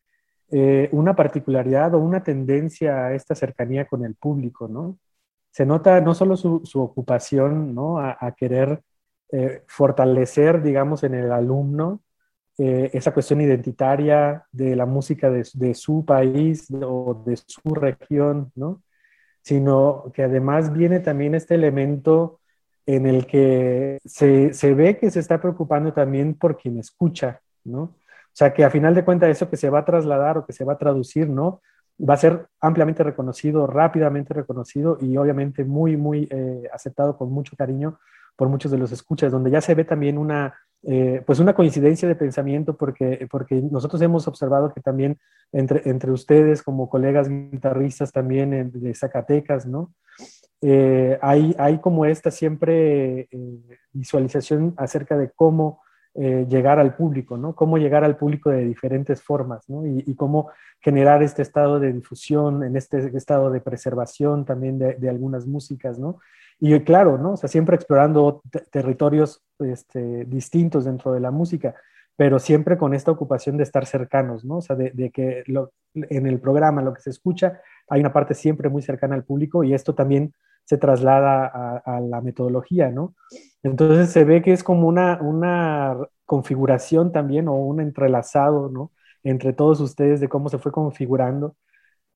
Eh, 0.50 0.88
una 0.92 1.16
particularidad 1.16 1.94
o 1.94 1.98
una 1.98 2.22
tendencia 2.22 3.06
a 3.06 3.14
esta 3.14 3.34
cercanía 3.34 3.86
con 3.86 4.04
el 4.04 4.14
público, 4.14 4.68
¿no? 4.68 4.98
Se 5.56 5.64
nota 5.64 6.02
no 6.02 6.14
solo 6.14 6.36
su, 6.36 6.60
ocupación, 6.74 7.74
¿no? 7.74 7.98
A, 7.98 8.34
querer 8.36 8.82
eh, 9.32 9.62
fortalecer, 9.66 10.60
digamos, 10.60 11.02
en 11.02 11.14
el 11.14 11.32
alumno 11.32 12.02
esa 12.58 13.14
cuestión 13.14 13.40
identitaria 13.40 14.44
de 14.52 14.76
la 14.76 14.84
música 14.84 15.30
de, 15.30 15.48
de 15.54 15.74
su 15.74 16.04
país 16.04 16.68
o 16.70 17.22
de 17.24 17.38
su 17.38 17.74
región, 17.74 18.52
¿no? 18.54 18.82
Sino 19.40 20.12
que 20.12 20.24
además 20.24 20.74
viene 20.74 21.00
también 21.00 21.34
este 21.34 21.54
elemento 21.54 22.40
en 22.84 23.06
el 23.06 23.26
que 23.26 23.98
se, 24.04 24.52
se, 24.52 24.74
ve 24.74 24.98
que 24.98 25.10
se 25.10 25.20
está 25.20 25.40
preocupando 25.40 25.94
también 25.94 26.34
por 26.34 26.58
quien 26.58 26.78
escucha, 26.78 27.40
¿no? 27.64 27.80
O 27.80 27.94
sea, 28.34 28.52
que 28.52 28.62
a 28.62 28.70
final 28.70 28.94
de 28.94 29.06
cuentas 29.06 29.30
eso 29.30 29.48
que 29.48 29.56
se 29.56 29.70
va 29.70 29.78
a 29.78 29.84
trasladar 29.86 30.36
o 30.36 30.44
que 30.44 30.52
se 30.52 30.66
va 30.66 30.74
a 30.74 30.78
traducir, 30.78 31.30
¿no? 31.30 31.62
Va 31.98 32.14
a 32.14 32.18
ser 32.18 32.46
ampliamente 32.60 33.02
reconocido, 33.02 33.66
rápidamente 33.66 34.34
reconocido 34.34 34.98
y 35.00 35.16
obviamente 35.16 35.64
muy, 35.64 35.96
muy 35.96 36.28
eh, 36.30 36.68
aceptado 36.72 37.16
con 37.16 37.32
mucho 37.32 37.56
cariño 37.56 37.98
por 38.36 38.48
muchos 38.48 38.70
de 38.70 38.78
los 38.78 38.92
escuchas, 38.92 39.32
donde 39.32 39.50
ya 39.50 39.60
se 39.60 39.74
ve 39.74 39.84
también 39.84 40.18
una, 40.18 40.54
eh, 40.82 41.22
pues 41.26 41.40
una 41.40 41.54
coincidencia 41.54 42.06
de 42.06 42.14
pensamiento, 42.14 42.76
porque, 42.76 43.26
porque 43.30 43.56
nosotros 43.56 44.00
hemos 44.02 44.28
observado 44.28 44.72
que 44.72 44.80
también 44.80 45.18
entre, 45.52 45.88
entre 45.88 46.12
ustedes 46.12 46.62
como 46.62 46.88
colegas 46.88 47.28
guitarristas 47.28 48.12
también 48.12 48.70
de 48.72 48.94
Zacatecas, 48.94 49.66
¿no? 49.66 49.94
Eh, 50.62 51.18
hay, 51.20 51.54
hay, 51.58 51.78
como 51.78 52.06
esta 52.06 52.30
siempre 52.30 53.28
eh, 53.30 53.78
visualización 53.92 54.74
acerca 54.76 55.16
de 55.16 55.30
cómo 55.30 55.82
eh, 56.18 56.46
llegar 56.48 56.78
al 56.78 56.96
público, 56.96 57.36
¿no? 57.36 57.54
Cómo 57.54 57.76
llegar 57.76 58.02
al 58.02 58.16
público 58.16 58.48
de 58.48 58.64
diferentes 58.64 59.22
formas, 59.22 59.68
¿no? 59.68 59.86
Y, 59.86 60.14
cómo 60.14 60.50
generar 60.80 61.22
este 61.22 61.42
estado 61.42 61.78
de 61.78 61.92
difusión, 61.92 62.64
en 62.64 62.74
este 62.74 63.14
estado 63.14 63.50
de 63.50 63.60
preservación 63.60 64.46
también 64.46 64.78
de, 64.78 65.08
algunas 65.10 65.46
músicas, 65.46 65.98
¿no? 65.98 66.18
Y 66.58 66.78
claro, 66.80 67.18
¿no? 67.18 67.32
O 67.32 67.36
sea, 67.36 67.50
siempre 67.50 67.76
explorando 67.76 68.40
territorios 68.70 69.44
este, 69.58 70.24
distintos 70.24 70.86
dentro 70.86 71.12
de 71.12 71.20
la 71.20 71.30
música, 71.30 71.74
pero 72.16 72.38
siempre 72.38 72.78
con 72.78 72.94
esta 72.94 73.10
ocupación 73.10 73.58
de 73.58 73.64
estar 73.64 73.84
cercanos, 73.84 74.42
¿no? 74.42 74.56
O 74.56 74.62
sea, 74.62 74.74
de, 74.74 75.10
que 75.10 75.44
en 75.94 76.26
el 76.26 76.40
programa, 76.40 76.80
lo 76.80 76.94
que 76.94 77.02
se 77.02 77.10
escucha, 77.10 77.60
hay 77.90 78.00
una 78.00 78.14
parte 78.14 78.32
siempre 78.32 78.70
muy 78.70 78.80
cercana 78.80 79.14
al 79.14 79.24
público 79.24 79.64
y 79.64 79.74
esto 79.74 79.94
también 79.94 80.32
se 80.64 80.78
traslada 80.78 81.46
a, 81.84 82.00
la 82.00 82.20
metodología, 82.20 82.90
¿no? 82.90 83.14
Entonces 83.66 84.10
se 84.12 84.24
ve 84.24 84.42
que 84.42 84.52
es 84.52 84.62
como 84.62 84.86
una, 84.88 85.20
una 85.20 85.96
configuración 86.24 87.10
también 87.12 87.48
o 87.48 87.54
un 87.54 87.80
entrelazado, 87.80 88.68
¿no? 88.70 88.92
Entre 89.24 89.52
todos 89.52 89.80
ustedes 89.80 90.20
de 90.20 90.28
cómo 90.28 90.48
se 90.48 90.58
fue 90.58 90.70
configurando. 90.72 91.56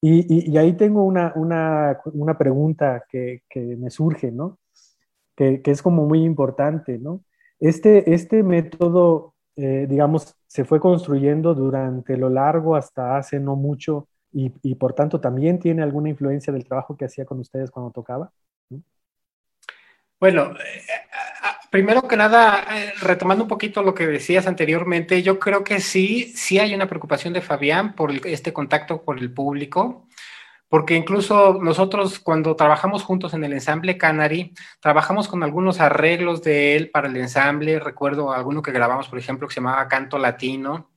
Y, 0.01 0.53
y, 0.53 0.57
ahí 0.59 0.75
tengo 0.75 1.03
una, 1.05 1.33
una, 1.37 2.01
una 2.15 2.39
pregunta 2.39 3.05
que, 3.11 3.43
que, 3.51 3.61
me 3.77 3.91
surge, 3.91 4.31
¿no? 4.33 4.59
Que, 5.37 5.63
que, 5.63 5.73
es 5.73 5.83
como 5.83 6.07
muy 6.07 6.25
importante, 6.25 6.99
¿no? 6.99 7.23
Este, 7.61 8.15
este 8.15 8.43
método, 8.45 9.35
eh, 9.57 9.87
digamos, 9.89 10.37
se 10.47 10.65
fue 10.65 10.81
construyendo 10.81 11.55
durante 11.55 12.17
lo 12.17 12.31
largo 12.31 12.77
hasta 12.77 13.17
hace 13.19 13.41
no 13.41 13.57
mucho 13.57 14.09
y, 14.33 14.75
por 14.77 14.93
tanto 14.95 15.21
también 15.21 15.59
tiene 15.59 15.83
alguna 15.83 16.11
influencia 16.11 16.53
del 16.53 16.65
trabajo 16.65 16.97
que 16.97 17.07
hacía 17.07 17.25
con 17.25 17.41
ustedes 17.41 17.71
cuando 17.71 17.91
tocaba? 17.91 18.33
Bueno, 20.21 20.53
eh, 20.53 20.83
primero 21.71 22.07
que 22.07 22.15
nada, 22.15 22.67
eh, 22.77 22.93
retomando 23.01 23.45
un 23.45 23.49
poquito 23.49 23.83
lo 23.83 23.95
que 23.95 24.07
decías 24.07 24.47
anteriormente, 24.47 25.23
yo 25.23 25.39
creo 25.39 25.65
que 25.65 25.81
sí, 25.81 26.31
sí 26.37 26.59
hay 26.59 26.75
una 26.75 26.87
preocupación 26.87 27.33
de 27.33 27.41
Fabián 27.41 27.95
por 27.95 28.13
este 28.27 28.53
contacto 28.53 29.03
con 29.03 29.19
el 29.19 29.33
público, 29.33 30.07
porque 30.69 30.95
incluso 30.95 31.59
nosotros 31.63 32.19
cuando 32.21 32.55
trabajamos 32.55 33.03
juntos 33.03 33.33
en 33.33 33.45
el 33.45 33.55
ensamble 33.55 33.97
Canary, 33.97 34.53
trabajamos 34.81 35.27
con 35.27 35.43
algunos 35.43 35.81
arreglos 35.81 36.43
de 36.43 36.77
él 36.77 36.91
para 36.91 37.09
el 37.09 37.17
ensamble, 37.17 37.81
recuerdo 37.81 38.31
alguno 38.31 38.61
que 38.61 38.73
grabamos, 38.73 39.09
por 39.09 39.19
ejemplo, 39.19 39.49
que 39.49 39.55
se 39.55 39.61
llamaba 39.61 39.89
Canto 39.89 40.19
Latino, 40.19 40.91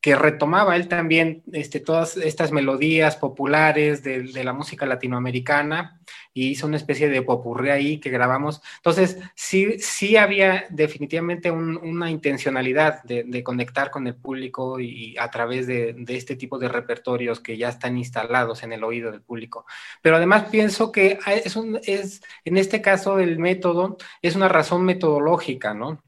que 0.00 0.16
retomaba 0.16 0.76
él 0.76 0.88
también 0.88 1.42
este, 1.52 1.78
todas 1.78 2.16
estas 2.16 2.52
melodías 2.52 3.16
populares 3.16 4.02
de, 4.02 4.22
la 4.42 4.54
música 4.54 4.86
latinoamericana 4.86 6.00
y 6.32 6.48
hizo 6.48 6.66
una 6.66 6.78
especie 6.78 7.08
de 7.10 7.22
popurrí 7.22 7.70
ahí 7.70 8.00
que 8.00 8.08
grabamos. 8.08 8.62
Entonces, 8.76 9.18
sí, 9.34 9.78
sí 9.78 10.16
había 10.16 10.64
definitivamente 10.70 11.50
una 11.50 12.10
intencionalidad 12.10 13.02
de, 13.02 13.42
conectar 13.44 13.90
con 13.90 14.06
el 14.06 14.14
público 14.14 14.80
y 14.80 15.16
a 15.18 15.30
través 15.30 15.66
de, 15.66 15.94
este 16.08 16.36
tipo 16.36 16.58
de 16.58 16.68
repertorios 16.68 17.40
que 17.40 17.58
ya 17.58 17.68
están 17.68 17.98
instalados 17.98 18.62
en 18.62 18.72
el 18.72 18.84
oído 18.84 19.10
del 19.10 19.22
público. 19.22 19.66
Pero 20.02 20.16
además 20.16 20.44
pienso 20.50 20.92
que 20.92 21.18
es, 21.44 21.56
un, 21.56 21.78
es 21.84 22.22
en 22.44 22.56
este 22.56 22.80
caso 22.80 23.18
el 23.18 23.38
método 23.38 23.98
es 24.22 24.36
una 24.36 24.48
razón 24.48 24.84
metodológica, 24.84 25.74
¿no? 25.74 26.02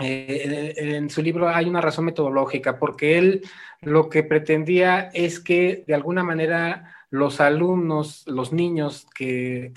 Eh, 0.00 0.74
en 0.76 1.10
su 1.10 1.22
libro 1.22 1.48
hay 1.48 1.68
una 1.68 1.80
razón 1.80 2.06
metodológica, 2.06 2.78
porque 2.78 3.18
él 3.18 3.42
lo 3.80 4.08
que 4.08 4.22
pretendía 4.22 5.10
es 5.12 5.40
que 5.40 5.84
de 5.86 5.94
alguna 5.94 6.24
manera 6.24 6.94
los 7.12 7.42
alumnos, 7.42 8.24
los 8.26 8.54
niños 8.54 9.06
que, 9.14 9.70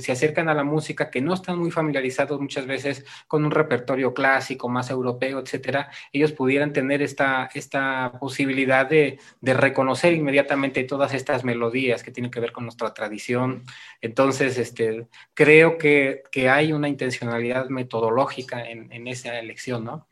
se 0.00 0.10
acercan 0.10 0.48
a 0.48 0.54
la 0.54 0.64
música, 0.64 1.12
que 1.12 1.20
no 1.20 1.32
están 1.32 1.60
muy 1.60 1.70
familiarizados 1.70 2.40
muchas 2.40 2.66
veces 2.66 3.06
con 3.28 3.44
un 3.44 3.52
repertorio 3.52 4.12
clásico, 4.12 4.68
más 4.68 4.90
europeo, 4.90 5.38
etcétera, 5.38 5.92
ellos 6.12 6.32
pudieran 6.32 6.72
tener 6.72 7.00
esta, 7.00 7.48
esta 7.54 8.18
posibilidad 8.18 8.84
de, 8.84 9.20
reconocer 9.40 10.12
inmediatamente 10.12 10.82
todas 10.82 11.14
estas 11.14 11.44
melodías 11.44 12.02
que 12.02 12.10
tienen 12.10 12.32
que 12.32 12.40
ver 12.40 12.50
con 12.50 12.64
nuestra 12.64 12.92
tradición. 12.92 13.62
Entonces, 14.00 14.58
este, 14.58 15.06
creo 15.34 15.78
que, 15.78 16.24
hay 16.50 16.72
una 16.72 16.88
intencionalidad 16.88 17.68
metodológica 17.68 18.68
en, 18.68 18.92
en 18.92 19.06
esa 19.06 19.38
elección, 19.38 19.84
¿no? 19.84 20.08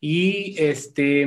Y 0.00 0.54
este 0.58 1.26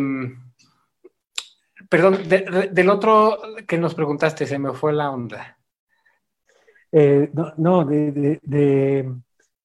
Perdón, 1.91 2.19
del 2.25 2.89
otro 2.89 3.37
que 3.67 3.77
nos 3.77 3.93
preguntaste, 3.93 4.45
se 4.45 4.57
me 4.57 4.71
fue 4.71 4.93
la 4.93 5.11
onda. 5.11 5.57
Eh, 6.89 7.29
no, 7.57 7.83
de, 7.83 9.13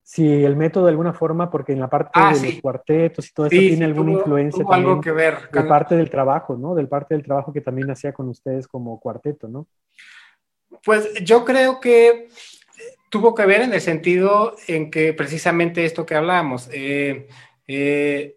si 0.03 0.43
el 0.43 0.57
método 0.57 0.87
de 0.87 0.91
alguna 0.91 1.13
forma, 1.13 1.49
porque 1.49 1.73
en 1.73 1.79
la 1.79 1.89
parte 1.89 2.11
ah, 2.15 2.35
de 2.35 2.51
los 2.51 2.61
cuartetos 2.61 3.29
y 3.29 3.33
todo 3.33 3.47
eso 3.47 3.57
tiene 3.57 3.85
alguna 3.85 4.15
influencia 4.15 4.65
también 4.65 4.91
algo 4.91 5.01
que 5.01 5.13
ver, 5.13 5.49
de 5.53 5.63
parte 5.63 5.97
del 5.97 6.11
trabajo, 6.11 6.57
¿no? 6.57 6.75
Del 6.75 6.89
parte 6.89 7.15
del 7.15 7.23
trabajo 7.23 7.53
que 7.53 7.61
también 7.61 7.93
hacía 7.93 8.13
con 8.13 8.29
ustedes 8.29 8.67
como 8.67 8.99
cuarteto, 8.99 9.47
¿no? 9.47 9.69
Pues 10.85 11.15
yo 11.23 11.45
creo 11.45 11.79
que 11.79 12.27
tuvo 13.09 13.37
que 13.37 13.47
ver 13.47 13.61
en 13.61 13.73
el 13.73 13.81
sentido 13.81 14.57
en 14.67 14.91
que 14.91 15.13
precisamente 15.13 15.85
esto 15.85 16.05
que 16.05 16.17
hablábamos, 16.17 16.69
eh, 16.73 17.29
eh, 17.69 18.36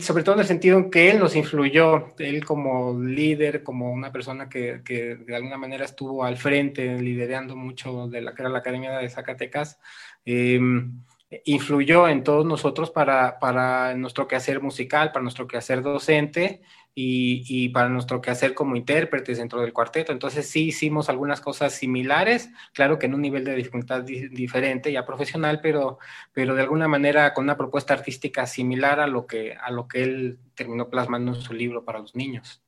sobre 0.00 0.22
todo 0.22 0.36
en 0.36 0.40
el 0.40 0.46
sentido 0.46 0.78
en 0.78 0.90
que 0.90 1.10
él 1.10 1.18
nos 1.18 1.34
influyó, 1.34 2.14
él 2.18 2.44
como 2.44 2.98
líder, 2.98 3.62
como 3.62 3.90
una 3.92 4.12
persona 4.12 4.48
que, 4.48 4.78
de 4.78 5.34
alguna 5.34 5.56
manera 5.56 5.84
estuvo 5.84 6.24
al 6.24 6.36
frente, 6.36 7.00
liderando 7.00 7.56
mucho 7.56 8.08
de 8.08 8.22
la 8.22 8.34
que 8.34 8.42
era 8.42 8.50
la 8.50 8.58
Academia 8.58 8.98
de 8.98 9.08
Zacatecas, 9.08 9.78
em, 10.24 11.02
influyó 11.44 12.08
en 12.08 12.24
todos 12.24 12.44
nosotros 12.44 12.90
para, 12.90 13.38
para 13.38 13.94
nuestro 13.94 14.26
quehacer 14.26 14.60
musical, 14.60 15.12
para 15.12 15.22
nuestro 15.22 15.46
quehacer 15.46 15.82
docente 15.82 16.60
y, 16.94 17.68
para 17.70 17.88
nuestro 17.88 18.20
quehacer 18.20 18.54
como 18.54 18.76
intérpretes 18.76 19.38
dentro 19.38 19.60
del 19.60 19.72
cuarteto. 19.72 20.12
Entonces 20.12 20.48
sí 20.48 20.68
hicimos 20.68 21.08
algunas 21.08 21.40
cosas 21.40 21.72
similares, 21.72 22.50
claro 22.74 22.98
que 22.98 23.06
en 23.06 23.14
un 23.14 23.22
nivel 23.22 23.44
de 23.44 23.54
dificultad 23.54 24.02
diferente, 24.02 24.92
ya 24.92 25.06
profesional, 25.06 25.60
pero, 25.62 25.98
pero 26.32 26.54
de 26.54 26.62
alguna 26.62 26.88
manera 26.88 27.32
con 27.34 27.44
una 27.44 27.56
propuesta 27.56 27.94
artística 27.94 28.46
similar 28.46 29.00
a 29.00 29.06
lo 29.06 29.26
que, 29.26 29.54
a 29.54 29.70
lo 29.70 29.88
que 29.88 30.02
él 30.02 30.38
terminó 30.54 30.88
plasmando 30.88 31.32
en 31.34 31.40
su 31.40 31.54
libro 31.54 31.84
para 31.84 32.00
los 32.00 32.14
niños. 32.14 32.62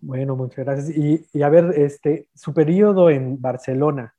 Bueno, 0.00 0.36
muchas 0.36 0.64
gracias. 0.64 0.96
Y, 0.96 1.42
a 1.42 1.48
ver, 1.48 1.72
este, 1.76 2.28
su 2.34 2.52
periodo 2.52 3.10
en 3.10 3.40
Barcelona, 3.40 4.14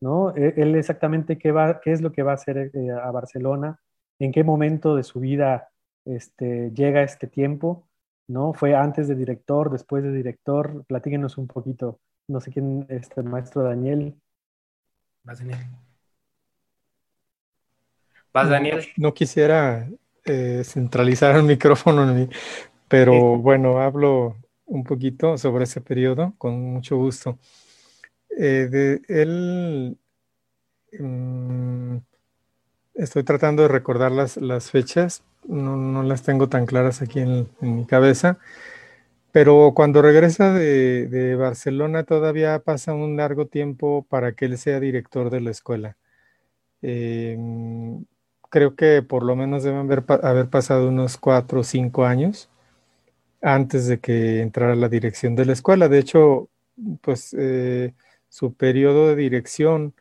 ¿no? 0.00 0.34
E, 0.36 0.54
él 0.56 0.74
exactamente 0.76 1.38
qué, 1.38 1.52
va, 1.52 1.80
qué 1.80 1.92
es 1.92 2.00
lo 2.00 2.12
que 2.12 2.22
va 2.22 2.32
a 2.32 2.36
hacer 2.36 2.70
eh, 2.72 2.90
a 2.90 3.10
Barcelona, 3.10 3.80
en 4.18 4.32
qué 4.32 4.44
momento 4.44 4.96
de 4.96 5.02
su 5.02 5.20
vida 5.20 5.68
este, 6.04 6.70
llega 6.72 7.02
este 7.02 7.26
tiempo 7.26 7.86
¿no? 8.28 8.52
Fue 8.52 8.74
antes 8.74 9.08
de 9.08 9.14
director, 9.14 9.70
después 9.70 10.02
de 10.02 10.12
director. 10.12 10.84
Platíquenos 10.86 11.38
un 11.38 11.46
poquito. 11.46 12.00
No 12.28 12.40
sé 12.40 12.52
quién, 12.52 12.86
este 12.88 13.22
maestro 13.22 13.62
Daniel. 13.62 14.14
Vas, 15.22 15.38
Daniel. 15.38 15.58
Vas, 18.32 18.48
Daniel. 18.48 18.84
No, 18.96 19.14
quisiera 19.14 19.88
eh, 20.24 20.62
centralizar 20.64 21.36
el 21.36 21.44
micrófono 21.44 22.02
en 22.02 22.16
mí, 22.16 22.28
pero 22.88 23.38
bueno, 23.38 23.80
hablo 23.80 24.36
un 24.66 24.82
poquito 24.82 25.38
sobre 25.38 25.64
ese 25.64 25.80
periodo 25.80 26.34
con 26.36 26.60
mucho 26.60 26.96
gusto. 26.96 27.38
Eh, 28.38 28.68
de 28.70 29.00
él, 29.08 29.96
mm, 30.98 31.96
estoy 32.96 33.22
tratando 33.22 33.62
de 33.62 33.68
recordar 33.68 34.12
las, 34.12 34.36
las 34.36 34.70
fechas, 34.70 35.22
no, 35.46 36.02
las 36.02 36.22
tengo 36.22 36.48
tan 36.48 36.66
claras 36.66 37.02
aquí 37.02 37.20
en, 37.20 37.48
mi 37.60 37.86
cabeza. 37.86 38.38
Pero 39.32 39.72
cuando 39.74 40.02
regresa 40.02 40.52
de, 40.54 41.36
Barcelona 41.38 42.04
todavía 42.04 42.58
pasa 42.60 42.94
un 42.94 43.16
largo 43.16 43.46
tiempo 43.46 44.06
para 44.08 44.32
que 44.32 44.46
él 44.46 44.58
sea 44.58 44.80
director 44.80 45.30
de 45.30 45.40
la 45.40 45.50
escuela. 45.50 45.96
Em, 46.82 48.04
creo 48.50 48.76
que 48.76 49.02
por 49.02 49.22
lo 49.24 49.36
menos 49.36 49.62
deben 49.64 49.80
haber, 49.80 50.04
haber, 50.22 50.48
pasado 50.48 50.88
unos 50.88 51.18
cuatro 51.18 51.60
o 51.60 51.64
cinco 51.64 52.04
años 52.06 52.48
antes 53.42 53.86
de 53.86 54.00
que 54.00 54.40
entrara 54.42 54.72
a 54.72 54.76
la 54.76 54.88
dirección 54.88 55.36
de 55.36 55.46
la 55.46 55.52
escuela. 55.52 55.88
De 55.88 55.98
hecho, 55.98 56.48
pues 57.02 57.34
eh, 57.38 57.94
su 58.28 58.54
periodo 58.54 59.08
de 59.08 59.16
dirección 59.16 59.94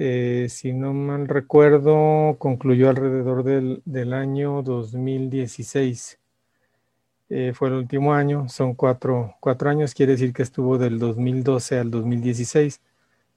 eh, 0.00 0.46
si 0.48 0.72
no 0.72 0.94
mal 0.94 1.26
recuerdo, 1.26 2.36
concluyó 2.38 2.88
alrededor 2.88 3.42
del, 3.42 4.12
año 4.12 4.62
2016. 4.62 6.20
Eh, 7.30 7.52
fue 7.52 7.68
el 7.68 7.74
último 7.74 8.14
año, 8.14 8.48
son 8.48 8.74
cuatro, 8.74 9.34
años, 9.66 9.94
quiere 9.94 10.12
decir 10.12 10.32
que 10.32 10.44
estuvo 10.44 10.78
del 10.78 11.00
2012 11.00 11.78
al 11.80 11.90
2016. 11.90 12.80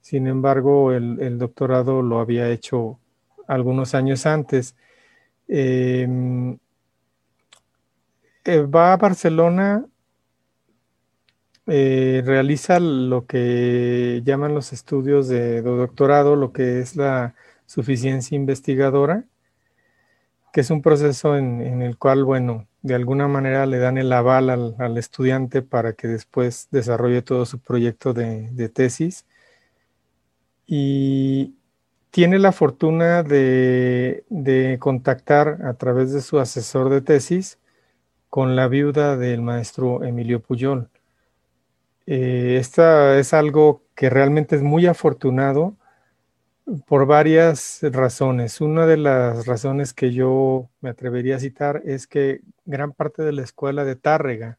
Sin 0.00 0.28
embargo, 0.28 0.92
el, 0.92 1.36
doctorado 1.36 2.00
lo 2.00 2.20
había 2.20 2.48
hecho 2.48 3.00
algunos 3.48 3.96
años 3.96 4.24
antes. 4.24 4.76
Em, 5.48 6.58
eh, 8.44 8.60
va 8.62 8.92
a 8.92 8.96
Barcelona 8.98 9.84
eh, 11.66 12.22
realiza 12.24 12.80
lo 12.80 13.26
que 13.26 14.22
llaman 14.24 14.54
los 14.54 14.72
estudios 14.72 15.28
de, 15.28 15.62
doctorado, 15.62 16.34
lo 16.36 16.52
que 16.52 16.80
es 16.80 16.96
la 16.96 17.34
suficiencia 17.66 18.36
investigadora, 18.36 19.24
que 20.52 20.60
es 20.62 20.70
un 20.70 20.82
proceso 20.82 21.36
en, 21.36 21.82
el 21.82 21.96
cual, 21.98 22.24
bueno, 22.24 22.66
de 22.82 22.94
alguna 22.94 23.28
manera 23.28 23.66
le 23.66 23.78
dan 23.78 23.96
el 23.98 24.12
aval 24.12 24.50
al, 24.50 24.98
estudiante 24.98 25.62
para 25.62 25.94
que 25.94 26.08
después 26.08 26.68
desarrolle 26.70 27.22
todo 27.22 27.46
su 27.46 27.60
proyecto 27.60 28.12
de, 28.12 28.68
tesis. 28.74 29.26
Y 30.66 31.54
tiene 32.10 32.38
la 32.38 32.52
fortuna 32.52 33.22
de, 33.22 34.24
de, 34.30 34.78
contactar 34.80 35.60
a 35.64 35.74
través 35.74 36.12
de 36.12 36.20
su 36.22 36.38
asesor 36.38 36.90
de 36.90 37.02
tesis 37.02 37.58
con 38.30 38.56
la 38.56 38.68
viuda 38.68 39.16
del 39.16 39.42
maestro 39.42 40.04
Emilio 40.04 40.40
Puyol. 40.40 40.91
Eh, 42.06 42.56
esta 42.60 43.18
es 43.18 43.32
algo 43.32 43.82
que 43.94 44.10
realmente 44.10 44.56
es 44.56 44.62
muy 44.62 44.86
afortunado 44.86 45.76
por 46.86 47.06
varias 47.06 47.80
razones. 47.82 48.60
Una 48.60 48.86
de 48.86 48.96
las 48.96 49.46
razones 49.46 49.92
que 49.94 50.12
yo 50.12 50.70
me 50.80 50.90
atrevería 50.90 51.36
a 51.36 51.40
citar 51.40 51.82
es 51.84 52.06
que 52.06 52.40
gran 52.64 52.92
parte 52.92 53.22
de 53.22 53.32
la 53.32 53.42
escuela 53.42 53.84
de 53.84 53.96
Tárrega, 53.96 54.58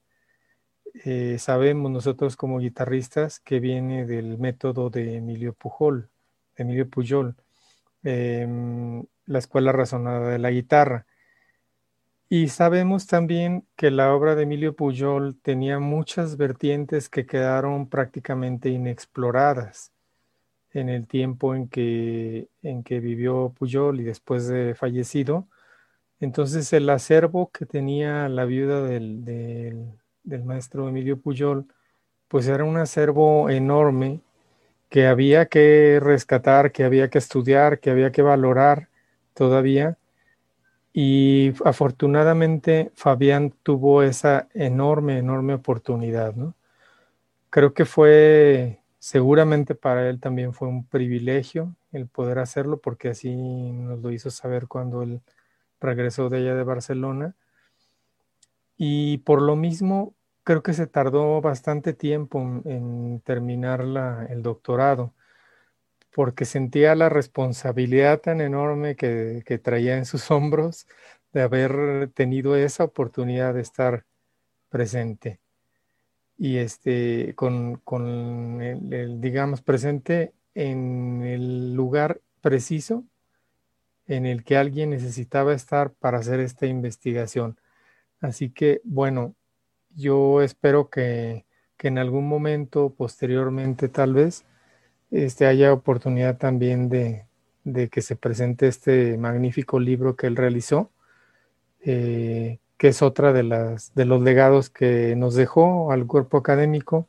eh, 1.06 1.38
sabemos 1.40 1.92
nosotros 1.92 2.36
como 2.36 2.60
guitarristas 2.60 3.40
que 3.40 3.60
viene 3.60 4.06
del 4.06 4.38
método 4.38 4.90
de 4.90 5.16
Emilio 5.18 5.54
Pujol, 5.54 6.10
Emilio 6.56 6.88
Pujol, 6.90 7.36
em, 8.04 9.04
la 9.26 9.40
escuela 9.40 9.72
razonada 9.72 10.30
de 10.30 10.40
la 10.40 10.52
guitarra. 10.52 11.06
Y 12.36 12.48
sabemos 12.48 13.06
también 13.06 13.64
que 13.76 13.92
la 13.92 14.12
obra 14.12 14.34
de 14.34 14.42
Emilio 14.42 14.76
Pujol 14.76 15.38
tenía 15.44 15.78
muchas 15.78 16.36
vertientes 16.36 17.08
que 17.08 17.28
quedaron 17.28 17.88
prácticamente 17.88 18.70
inexploradas 18.70 19.92
en 20.72 20.90
el 20.90 21.06
tiempo 21.06 21.54
en 21.54 21.68
que, 21.68 22.48
en 22.64 22.82
que 22.82 23.00
vivió 23.00 23.54
Pujol 23.56 24.00
y 24.00 24.04
después 24.04 24.48
de 24.48 24.74
fallecido. 24.74 25.48
Entonces 26.20 26.74
el 26.74 26.90
acervo 26.90 27.52
que 27.52 27.68
tenía 27.68 28.28
la 28.30 28.46
viuda 28.46 28.82
del, 28.82 29.24
del 30.24 30.44
maestro 30.44 30.90
Emilio 30.90 31.20
Pujol, 31.20 31.68
pues 32.30 32.48
era 32.48 32.64
un 32.64 32.78
acervo 32.78 33.52
enorme 33.52 34.22
que 34.90 35.06
había 35.06 35.46
que 35.46 36.00
rescatar, 36.02 36.72
que 36.72 36.84
había 36.84 37.12
que 37.12 37.20
estudiar, 37.20 37.80
que 37.80 37.92
había 37.92 38.12
que 38.12 38.24
valorar 38.24 38.90
todavía 39.36 40.00
y 40.94 41.54
afortunadamente 41.66 42.92
Fabián 42.96 43.54
tuvo 43.64 44.04
esa 44.04 44.48
enorme, 44.54 45.18
enorme 45.18 45.56
oportunidad, 45.56 46.36
¿no? 46.36 46.54
Creo 47.50 47.74
que 47.74 47.86
fue, 47.86 48.80
seguramente 49.00 49.76
para 49.76 50.08
él 50.10 50.20
también 50.20 50.54
fue 50.54 50.68
un 50.68 50.86
privilegio 50.86 51.76
el 51.92 52.08
poder 52.08 52.40
hacerlo, 52.40 52.78
porque 52.78 53.10
así 53.10 53.36
nos 53.36 54.00
lo 54.02 54.12
hizo 54.12 54.32
saber 54.32 54.68
cuando 54.68 55.04
él 55.04 55.22
regresó 55.82 56.30
de 56.30 56.38
allá 56.38 56.56
de 56.56 56.64
Barcelona. 56.64 57.36
Y 58.78 59.20
por 59.20 59.42
lo 59.42 59.56
mismo, 59.56 60.14
creo 60.44 60.64
que 60.64 60.74
se 60.74 60.88
tardó 60.88 61.42
bastante 61.42 61.94
tiempo 61.94 62.40
en, 62.66 63.22
terminar 63.22 63.82
el 64.30 64.42
doctorado 64.44 65.14
porque 66.14 66.46
sentía 66.46 66.96
la 66.96 67.10
responsabilidad 67.10 68.22
tan 68.22 68.40
enorme 68.40 68.96
que, 68.96 69.44
traía 69.64 69.98
en 69.98 70.06
sus 70.06 70.30
hombros 70.32 70.88
de 71.34 71.42
haber 71.42 72.10
tenido 72.14 72.56
esa 72.56 72.84
oportunidad 72.84 73.56
de 73.56 73.62
estar 73.62 74.06
presente. 74.70 75.40
Y 76.38 76.58
este, 76.58 77.34
con, 77.36 77.82
el, 78.62 79.22
digamos, 79.22 79.62
presente 79.62 80.34
en 80.54 81.24
el 81.24 81.74
lugar 81.74 82.22
preciso 82.42 83.04
en 84.06 84.26
el 84.26 84.44
que 84.44 84.58
alguien 84.58 84.92
necesitaba 84.92 85.54
estar 85.54 85.94
para 85.94 86.20
hacer 86.20 86.40
esta 86.40 86.68
investigación. 86.68 87.58
Así 88.20 88.50
que, 88.50 88.82
bueno, 88.84 89.36
yo 89.96 90.42
espero 90.42 90.90
que, 90.90 91.46
que 91.78 91.88
en 91.88 91.98
algún 91.98 92.28
momento 92.28 92.94
posteriormente 92.94 93.88
tal 93.90 94.14
vez 94.14 94.46
este, 95.14 95.46
haya 95.46 95.72
oportunidad 95.72 96.38
también 96.38 96.90
de, 96.90 97.26
que 97.90 98.02
se 98.02 98.16
presente 98.16 98.68
este 98.68 99.18
magnífico 99.18 99.80
libro 99.80 100.16
que 100.16 100.28
él 100.28 100.36
realizó, 100.36 100.90
eh, 101.82 102.58
que 102.78 102.88
es 102.90 103.02
otra 103.02 103.32
de, 103.32 103.44
las, 103.44 103.94
de 103.94 104.06
los 104.06 104.22
legados 104.22 104.70
que 104.70 105.16
nos 105.16 105.36
dejó 105.36 105.92
al 105.92 106.08
cuerpo 106.08 106.38
académico. 106.38 107.08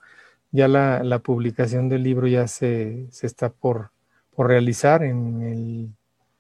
Ya 0.52 0.68
la, 0.68 1.18
publicación 1.18 1.88
del 1.88 2.04
libro 2.04 2.28
ya 2.28 2.46
se, 2.46 3.08
está 3.22 3.48
por, 3.48 3.90
realizar 4.36 5.02
en 5.02 5.42
el 5.42 5.88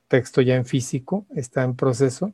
texto 0.08 0.42
ya 0.42 0.56
en 0.56 0.66
físico, 0.66 1.26
está 1.34 1.64
en 1.64 1.74
proceso. 1.74 2.32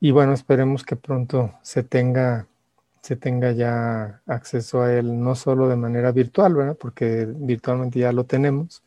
Y 0.00 0.10
bueno, 0.10 0.32
esperemos 0.34 0.84
que 0.84 0.96
pronto 0.96 1.54
se 1.62 1.82
tenga, 1.84 2.48
se 3.06 3.14
tenga 3.16 3.52
ya 3.52 4.20
acceso 4.26 4.82
a 4.82 4.92
él, 4.92 5.22
no 5.22 5.36
solo 5.36 5.68
de 5.68 5.76
manera 5.76 6.10
virtual, 6.10 6.54
¿verdad? 6.56 6.76
porque 6.78 7.24
virtualmente 7.28 8.00
ya 8.00 8.12
lo 8.12 8.24
tenemos, 8.24 8.82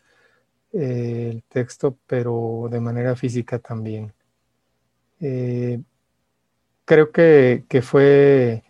eh, 0.74 1.30
el 1.32 1.44
texto, 1.44 1.98
pero 2.08 2.68
de 2.70 2.82
manera 2.82 3.16
física 3.16 3.60
también. 3.60 4.14
Eh, 5.22 5.82
creo 6.86 7.12
que, 7.12 7.66
que, 7.70 7.82
fue 7.82 8.64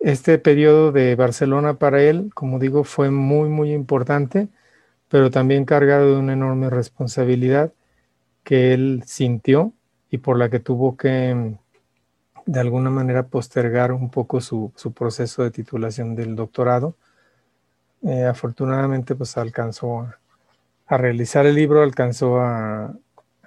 este 0.00 0.38
periodo 0.38 0.92
de 0.92 1.16
Barcelona 1.16 1.78
para 1.78 2.02
él, 2.02 2.30
como 2.34 2.58
digo, 2.58 2.84
fue 2.84 3.10
muy, 3.10 3.48
muy 3.48 3.72
importante, 3.72 4.48
pero 5.08 5.30
también 5.30 5.64
cargado 5.64 6.14
de 6.14 6.20
una 6.20 6.34
enorme 6.34 6.70
responsabilidad 6.70 7.72
que 8.44 8.74
él 8.74 9.02
sintió 9.06 9.72
y 10.10 10.18
por 10.18 10.38
la 10.38 10.50
que 10.50 10.60
tuvo 10.60 10.96
que 10.96 11.56
de 12.46 12.60
alguna 12.60 12.90
manera 12.90 13.26
postergar 13.26 13.92
un 13.92 14.10
poco 14.10 14.40
su, 14.40 14.72
su 14.76 14.92
proceso 14.92 15.42
de 15.42 15.50
titulación 15.50 16.14
del 16.14 16.36
doctorado. 16.36 16.96
Eh, 18.02 18.24
afortunadamente 18.24 19.14
pues 19.14 19.36
alcanzó 19.36 20.08
a, 20.86 20.96
realizar 20.96 21.46
el 21.46 21.54
libro, 21.54 21.82
alcanzó 21.82 22.40
a, 22.40 22.94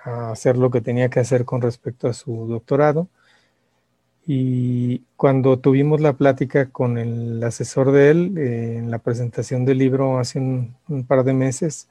hacer 0.06 0.58
lo 0.58 0.70
que 0.70 0.82
tenía 0.82 1.10
que 1.10 1.22
hacer 1.22 1.46
con 1.46 1.62
respecto 1.62 2.08
a 2.08 2.14
su 2.14 2.48
doctorado. 2.48 3.08
Y 4.26 5.00
cuando 5.18 5.60
tuvimos 5.60 6.00
la 6.02 6.14
plática 6.14 6.70
con 6.70 6.98
el 6.98 7.44
asesor 7.44 7.92
de 7.92 8.12
él 8.12 8.38
eh, 8.38 8.78
en 8.78 8.92
la 8.92 9.00
presentación 9.00 9.66
del 9.66 9.80
libro 9.80 10.20
hace 10.20 10.40
un, 10.40 10.76
par 11.08 11.24
de 11.24 11.34
meses, 11.34 11.90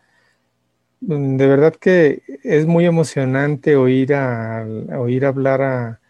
de 1.00 1.46
verdad 1.46 1.74
que 1.74 2.22
es 2.44 2.66
muy 2.66 2.86
emocionante 2.86 3.76
oír, 3.76 4.14
a, 4.14 4.64
oír 4.98 5.26
hablar 5.26 5.62
a, 5.62 6.01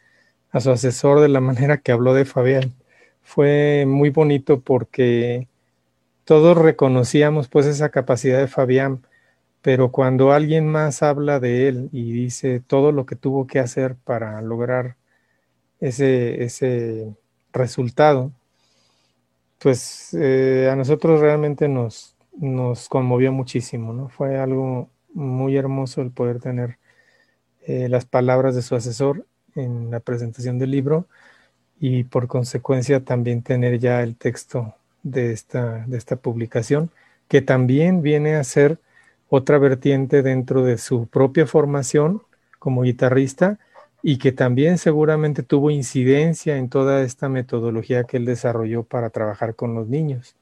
a 0.52 0.60
su 0.60 0.70
asesor 0.70 1.20
de 1.20 1.28
la 1.28 1.40
manera 1.40 1.78
que 1.78 1.92
habló 1.92 2.14
de 2.14 2.24
Fabián. 2.24 2.74
Fue 3.22 3.84
muy 3.86 4.10
bonito 4.10 4.60
porque 4.60 5.48
todos 6.24 6.56
reconocíamos 6.58 7.48
pues 7.48 7.66
esa 7.66 7.90
capacidad 7.90 8.38
de 8.38 8.48
Fabián, 8.48 9.06
pero 9.62 9.92
cuando 9.92 10.32
alguien 10.32 10.68
más 10.68 11.02
habla 11.02 11.40
de 11.40 11.68
él 11.68 11.88
y 11.92 12.12
dice 12.12 12.60
todo 12.60 12.92
lo 12.92 13.06
que 13.06 13.16
tuvo 13.16 13.46
que 13.46 13.60
hacer 13.60 13.96
para 13.96 14.42
lograr 14.42 14.96
ese, 15.80 16.44
ese 16.44 17.16
resultado, 17.52 18.32
pues 19.58 20.14
eh, 20.14 20.68
a 20.70 20.76
nosotros 20.76 21.20
realmente 21.20 21.68
nos, 21.68 22.16
nos 22.36 22.88
conmovió 22.88 23.32
muchísimo, 23.32 23.92
¿no? 23.92 24.08
Fue 24.08 24.38
algo 24.38 24.90
muy 25.14 25.56
hermoso 25.56 26.02
el 26.02 26.10
poder 26.10 26.40
tener 26.40 26.78
eh, 27.66 27.88
las 27.88 28.04
palabras 28.06 28.54
de 28.56 28.62
su 28.62 28.74
asesor 28.74 29.26
en 29.54 29.90
la 29.90 30.00
presentación 30.00 30.58
del 30.58 30.70
libro 30.70 31.06
y 31.80 32.04
por 32.04 32.28
consecuencia 32.28 33.04
también 33.04 33.42
tener 33.42 33.78
ya 33.78 34.02
el 34.02 34.16
texto 34.16 34.74
de 35.02 35.32
esta, 35.32 35.84
de 35.86 35.96
esta 35.96 36.16
publicación, 36.16 36.90
que 37.28 37.42
también 37.42 38.02
viene 38.02 38.36
a 38.36 38.44
ser 38.44 38.78
otra 39.28 39.58
vertiente 39.58 40.22
dentro 40.22 40.64
de 40.64 40.78
su 40.78 41.06
propia 41.06 41.46
formación 41.46 42.22
como 42.58 42.82
guitarrista 42.82 43.58
y 44.02 44.18
que 44.18 44.32
también 44.32 44.78
seguramente 44.78 45.42
tuvo 45.42 45.70
incidencia 45.70 46.56
en 46.56 46.68
toda 46.68 47.02
esta 47.02 47.28
metodología 47.28 48.04
que 48.04 48.16
él 48.16 48.26
desarrolló 48.26 48.82
para 48.82 49.10
trabajar 49.10 49.54
con 49.54 49.74
los 49.74 49.88
niños. 49.88 50.36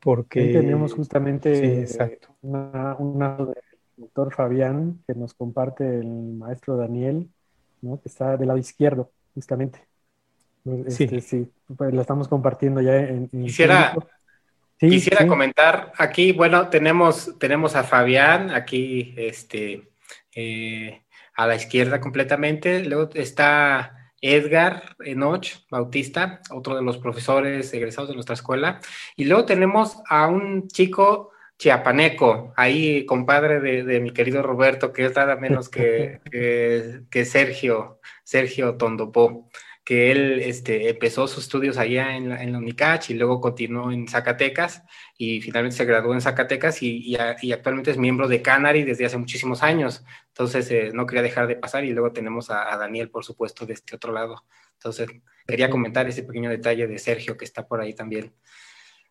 Porque 0.00 0.52
tenemos 0.52 0.92
justamente 0.92 1.80
exacto. 1.80 2.28
una, 2.42 2.94
una 2.98 3.36
del 3.36 3.54
doctor 3.96 4.34
Fabián 4.34 5.00
que 5.06 5.14
nos 5.14 5.32
comparte 5.34 5.98
el 5.98 6.34
maestro 6.34 6.76
Daniel 6.76 7.28
que 8.02 8.08
está 8.08 8.36
del 8.36 8.48
lado 8.48 8.58
izquierdo, 8.58 9.10
justamente. 9.34 9.80
Este, 10.86 11.20
sí. 11.20 11.46
pues 11.76 11.92
la 11.92 12.00
estamos 12.00 12.28
compartiendo 12.28 12.80
ya 12.80 12.96
en... 12.96 13.28
quisiera 13.28 13.94
quisiera 14.78 15.26
comentar 15.26 15.92
aquí, 15.96 16.32
bueno, 16.32 16.68
tenemos, 16.68 17.38
tenemos 17.38 17.76
a 17.76 17.84
Fabián 17.84 18.50
aquí, 18.50 19.14
este, 19.16 19.88
eh, 20.34 21.02
a 21.34 21.46
la 21.46 21.56
izquierda 21.56 22.00
completamente, 22.00 22.84
luego 22.84 23.10
está 23.14 24.12
Edgar 24.20 24.96
Enoch 25.04 25.46
Bautista, 25.70 26.40
otro 26.50 26.76
de 26.76 26.82
los 26.82 26.98
profesores 26.98 27.72
egresados 27.72 28.08
de 28.08 28.14
nuestra 28.14 28.34
escuela, 28.34 28.80
y 29.16 29.24
luego 29.24 29.44
tenemos 29.44 29.98
a 30.08 30.26
un 30.28 30.68
chico 30.68 31.30
chiapaneco, 31.64 32.52
ahí 32.56 33.06
compadre 33.06 33.58
de, 33.58 34.00
mi 34.00 34.12
querido 34.12 34.42
Roberto, 34.42 34.92
que 34.92 35.06
es 35.06 35.16
nada 35.16 35.36
menos 35.36 35.68
que, 35.70 36.20
que, 37.10 37.24
Sergio, 37.24 38.00
Sergio 38.22 38.76
Tondopó, 38.76 39.48
que 39.82 40.12
él 40.12 40.40
este, 40.42 40.90
empezó 40.90 41.26
sus 41.26 41.44
estudios 41.44 41.78
allá 41.78 42.16
en 42.16 42.28
la, 42.28 42.42
en 42.42 42.54
UNICACH 42.54 43.10
y 43.10 43.14
luego 43.14 43.40
continuó 43.40 43.90
en 43.90 44.08
Zacatecas 44.08 44.82
y 45.16 45.40
finalmente 45.40 45.78
se 45.78 45.86
graduó 45.86 46.12
en 46.12 46.20
Zacatecas 46.20 46.82
y, 46.82 47.16
y, 47.40 47.52
actualmente 47.52 47.92
es 47.92 47.96
miembro 47.96 48.28
de 48.28 48.42
Canary 48.42 48.82
desde 48.84 49.06
hace 49.06 49.16
muchísimos 49.16 49.62
años. 49.62 50.04
Entonces 50.28 50.70
eh, 50.70 50.90
no 50.92 51.06
quería 51.06 51.22
dejar 51.22 51.46
de 51.46 51.56
pasar 51.56 51.84
y 51.84 51.92
luego 51.92 52.12
tenemos 52.12 52.50
a, 52.50 52.74
a 52.74 52.76
Daniel, 52.76 53.08
por 53.08 53.24
supuesto, 53.24 53.64
de 53.64 53.72
este 53.72 53.96
otro 53.96 54.12
lado. 54.12 54.44
Entonces 54.74 55.08
quería 55.46 55.70
comentar 55.70 56.06
ese 56.08 56.24
pequeño 56.24 56.50
detalle 56.50 56.86
de 56.86 56.98
Sergio 56.98 57.38
que 57.38 57.46
está 57.46 57.66
por 57.66 57.80
ahí 57.80 57.94
también. 57.94 58.34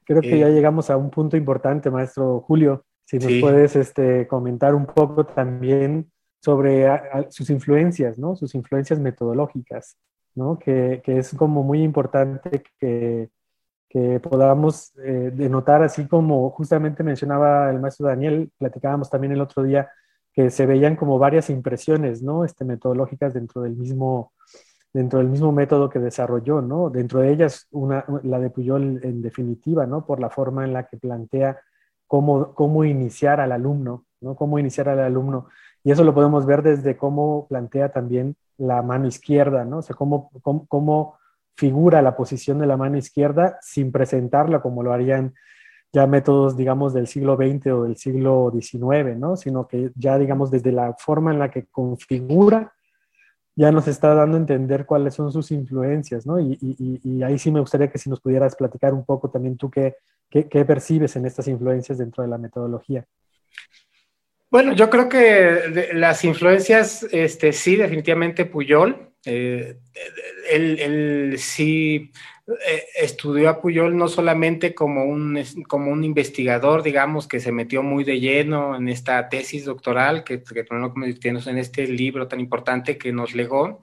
Creo 0.05 0.21
que 0.21 0.37
ya 0.37 0.49
llegamos 0.49 0.89
a 0.89 0.97
un 0.97 1.09
punto 1.09 1.37
importante, 1.37 1.89
maestro 1.89 2.41
Julio. 2.41 2.85
Si 3.05 3.19
nos 3.19 3.31
puedes 3.41 3.75
este, 3.75 4.27
comentar 4.27 4.73
un 4.73 4.85
poco 4.85 5.25
también 5.25 6.11
sobre 6.39 6.87
sus 7.29 7.49
influencias, 7.49 8.17
¿no? 8.17 8.35
Sus 8.35 8.55
influencias 8.55 8.99
metodológicas, 8.99 9.97
¿no? 10.35 10.59
Que, 10.59 11.01
que 11.03 11.19
es 11.19 11.33
como 11.33 11.63
muy 11.63 11.83
importante 11.83 12.63
que, 12.79 13.29
que 13.93 14.19
podamos 14.19 14.91
eh, 15.03 15.31
denotar, 15.31 15.83
así 15.83 16.07
como 16.07 16.49
justamente 16.49 17.03
mencionaba 17.03 17.69
el 17.69 17.79
maestro 17.79 18.07
Daniel, 18.07 18.51
platicábamos 18.57 19.07
también 19.07 19.33
el 19.33 19.41
otro 19.41 19.61
día, 19.61 19.91
que 20.33 20.49
se 20.49 20.65
veían 20.65 20.95
como 20.95 21.19
varias 21.19 21.51
impresiones, 21.51 22.23
¿no? 22.23 22.43
Este, 22.43 22.65
metodológicas 22.65 23.35
dentro 23.35 23.61
del 23.61 23.75
mismo, 23.75 24.33
dentro 24.93 25.19
del 25.19 25.29
mismo 25.29 25.51
método 25.51 25.89
que 25.89 25.99
desarrolló, 25.99 26.61
¿no? 26.61 26.91
Dentro 26.91 27.19
de 27.19 27.31
ellas, 27.31 27.67
una, 27.71 28.05
la 28.21 28.39
de 28.39 28.51
Puyol 28.51 28.99
en 29.03 29.21
definitiva, 29.23 29.87
¿no? 29.87 30.05
Por 30.05 30.19
la 30.19 30.29
forma 30.29 30.63
en 30.63 30.73
la 30.73 30.85
que 30.85 30.97
plantea 30.97 31.59
cómo, 32.05 32.53
cómo 32.53 32.85
iniciar 32.85 33.41
al 33.41 33.51
alumno, 33.51 34.05
¿no? 34.21 34.35
Cómo 34.35 34.59
iniciar 34.59 34.89
al 34.89 34.99
alumno. 34.99 35.47
Y 35.83 35.91
eso 35.91 36.03
lo 36.03 36.13
podemos 36.13 36.45
ver 36.45 36.61
desde 36.61 36.95
cómo 36.95 37.47
plantea 37.49 37.91
también 37.91 38.35
la 38.57 38.83
mano 38.83 39.07
izquierda, 39.07 39.65
¿no? 39.65 39.79
O 39.79 39.81
sea, 39.81 39.95
cómo, 39.95 40.29
cómo, 40.43 40.67
cómo 40.67 41.17
figura 41.57 42.01
la 42.03 42.15
posición 42.15 42.59
de 42.59 42.67
la 42.67 42.77
mano 42.77 42.97
izquierda 42.97 43.57
sin 43.61 43.91
presentarla 43.91 44.61
como 44.61 44.83
lo 44.83 44.93
harían 44.93 45.33
ya 45.91 46.07
métodos, 46.07 46.55
digamos, 46.55 46.93
del 46.93 47.07
siglo 47.07 47.35
XX 47.35 47.67
o 47.67 47.83
del 47.83 47.97
siglo 47.97 48.51
XIX, 48.51 49.17
¿no? 49.17 49.35
Sino 49.35 49.67
que 49.67 49.91
ya, 49.95 50.17
digamos, 50.17 50.51
desde 50.51 50.71
la 50.71 50.93
forma 50.93 51.31
en 51.31 51.39
la 51.39 51.51
que 51.51 51.65
configura 51.65 52.73
ya 53.55 53.71
nos 53.71 53.87
está 53.87 54.13
dando 54.13 54.37
a 54.37 54.39
entender 54.39 54.85
cuáles 54.85 55.13
son 55.13 55.31
sus 55.31 55.51
influencias, 55.51 56.25
¿no? 56.25 56.39
Y, 56.39 57.21
ahí 57.23 57.37
sí 57.37 57.51
me 57.51 57.59
gustaría 57.59 57.89
que 57.89 57.97
si 57.97 58.09
nos 58.09 58.19
pudieras 58.19 58.55
platicar 58.55 58.93
un 58.93 59.05
poco 59.05 59.29
también 59.29 59.57
tú 59.57 59.69
qué, 59.69 59.95
qué, 60.29 60.65
percibes 60.65 61.15
en 61.15 61.25
estas 61.25 61.47
influencias 61.47 61.97
dentro 61.97 62.23
de 62.23 62.29
la 62.29 62.37
metodología. 62.37 63.05
Bueno, 64.49 64.73
yo 64.73 64.89
creo 64.89 65.09
que 65.09 65.91
las 65.93 66.23
influencias, 66.23 67.07
este, 67.11 67.53
sí, 67.53 67.75
definitivamente 67.75 68.45
Puyol. 68.45 69.12
Eh, 69.25 69.77
él, 70.51 71.35
sí 71.37 72.11
eh, 72.67 72.83
estudió 72.95 73.49
a 73.49 73.61
Puyol 73.61 73.95
no 73.95 74.09
solamente 74.09 74.75
como 74.75 75.05
un, 75.05 75.41
como 75.67 75.91
un 75.91 76.03
investigador, 76.03 76.83
digamos, 76.83 77.27
que 77.27 77.39
se 77.39 77.53
metió 77.53 77.83
muy 77.83 78.03
de 78.03 78.19
lleno 78.19 78.75
en 78.75 78.89
esta 78.89 79.29
tesis 79.29 79.65
doctoral 79.65 80.23
que, 80.23 80.43
que 80.43 80.65
convirtiéndose 80.65 81.51
en 81.51 81.57
este 81.57 81.87
libro 81.87 82.27
tan 82.27 82.41
importante 82.41 82.97
que 82.97 83.13
nos 83.13 83.33
legó 83.33 83.81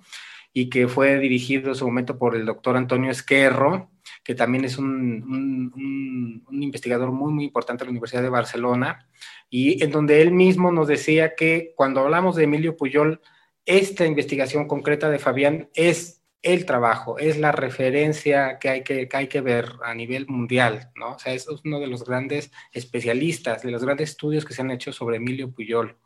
y 0.53 0.69
que 0.69 0.89
fue 0.89 1.19
dirigido 1.19 1.71
en 1.71 1.75
su 1.75 1.87
momento 1.87 2.19
por 2.19 2.35
el 2.37 2.45
doctor 2.45 2.77
Antonio 2.77 3.11
Esquerro, 3.11 3.91
que 4.25 4.35
también 4.35 4.65
es 4.65 4.79
un, 4.79 4.87
un, 4.87 6.45
un, 6.49 6.63
investigador 6.63 7.13
muy, 7.13 7.33
muy 7.33 7.45
importante 7.45 7.83
de 7.83 7.87
la 7.87 7.93
Universidad 7.93 8.23
de 8.23 8.29
Barcelona, 8.29 9.07
y 9.49 9.83
en 9.83 9.91
donde 9.91 10.21
él 10.21 10.33
mismo 10.33 10.73
nos 10.73 10.89
decía 10.89 11.35
que 11.35 11.73
cuando 11.77 12.01
hablamos 12.01 12.37
de 12.37 12.45
Emilio 12.45 12.77
Puyol, 12.77 13.21
esta 13.67 14.07
investigación 14.07 14.67
concreta 14.67 15.11
de 15.11 15.19
Fabián 15.19 15.69
es 15.75 16.23
el 16.43 16.65
trabajo, 16.65 17.19
es 17.19 17.39
la 17.39 17.53
referencia 17.53 18.59
que 18.59 18.71
hay 18.71 18.83
que, 18.83 19.09
hay 19.13 19.27
que 19.29 19.41
ver 19.41 19.73
a 19.85 19.95
nivel 19.95 20.27
mundial, 20.27 20.91
¿no? 20.95 21.13
O 21.13 21.19
sea, 21.19 21.35
es 21.35 21.47
uno 21.65 21.81
de 21.81 21.87
los 21.87 22.05
grandes 22.05 22.51
especialistas, 22.73 23.63
de 23.63 23.71
los 23.71 23.85
grandes 23.85 24.11
estudios 24.11 24.45
que 24.45 24.55
se 24.55 24.63
han 24.63 24.71
hecho 24.71 24.93
sobre 24.93 25.17
Emilio 25.17 25.53
Puyol. 25.53 25.99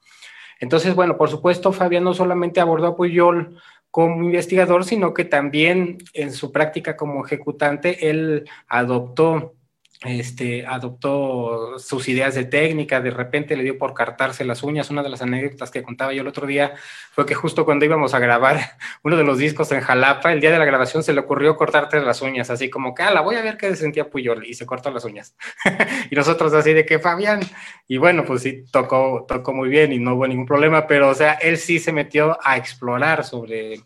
Entonces, 0.58 0.94
bueno, 0.94 1.16
por 1.16 1.30
supuesto, 1.30 1.72
Fabián 1.72 2.04
no 2.04 2.14
solamente 2.14 2.60
abordó 2.60 2.88
a 2.88 2.96
Puyol 2.96 3.60
como 3.90 4.24
investigador, 4.24 4.84
sino 4.84 5.14
que 5.14 5.24
también 5.24 5.98
en 6.14 6.32
su 6.32 6.50
práctica 6.50 6.96
como 6.96 7.24
ejecutante, 7.24 8.10
él 8.10 8.44
adoptó 8.66 9.54
este, 10.02 10.66
adoptó 10.66 11.78
sus 11.78 12.08
ideas 12.08 12.34
de 12.34 12.44
técnica, 12.44 13.00
de 13.00 13.10
repente 13.10 13.56
le 13.56 13.62
dio 13.62 13.78
por 13.78 13.94
cartarse 13.94 14.44
las 14.44 14.62
uñas. 14.62 14.90
Una 14.90 15.02
de 15.02 15.08
las 15.08 15.22
anécdotas 15.22 15.70
que 15.70 15.82
contaba 15.82 16.12
yo 16.12 16.20
el 16.20 16.28
otro 16.28 16.46
día 16.46 16.74
fue 17.12 17.24
que 17.24 17.34
justo 17.34 17.64
cuando 17.64 17.84
íbamos 17.84 18.12
a 18.12 18.18
grabar 18.18 18.58
uno 19.02 19.16
de 19.16 19.24
los 19.24 19.38
discos 19.38 19.72
en 19.72 19.80
Jalapa, 19.80 20.32
el 20.32 20.40
día 20.40 20.50
de 20.50 20.58
la 20.58 20.64
grabación 20.64 21.02
se 21.02 21.12
le 21.14 21.20
ocurrió 21.20 21.56
cortarte 21.56 22.00
las 22.00 22.20
uñas, 22.22 22.50
así 22.50 22.68
como 22.68 22.94
que, 22.94 23.02
la 23.04 23.20
voy 23.22 23.36
a 23.36 23.42
ver 23.42 23.56
qué 23.56 23.74
sentía 23.76 24.10
Puyol, 24.10 24.44
y 24.46 24.54
se 24.54 24.66
cortó 24.66 24.90
las 24.90 25.04
uñas. 25.04 25.36
y 26.10 26.14
nosotros 26.14 26.52
así 26.52 26.72
de 26.74 26.84
que, 26.84 26.98
Fabián, 26.98 27.40
y 27.88 27.96
bueno, 27.96 28.24
pues 28.24 28.42
sí, 28.42 28.64
tocó, 28.70 29.24
tocó 29.26 29.52
muy 29.52 29.68
bien 29.68 29.92
y 29.92 29.98
no 29.98 30.14
hubo 30.14 30.26
ningún 30.26 30.46
problema, 30.46 30.86
pero 30.86 31.08
o 31.08 31.14
sea, 31.14 31.34
él 31.34 31.56
sí 31.56 31.78
se 31.78 31.92
metió 31.92 32.38
a 32.42 32.56
explorar 32.56 33.24
sobre, 33.24 33.80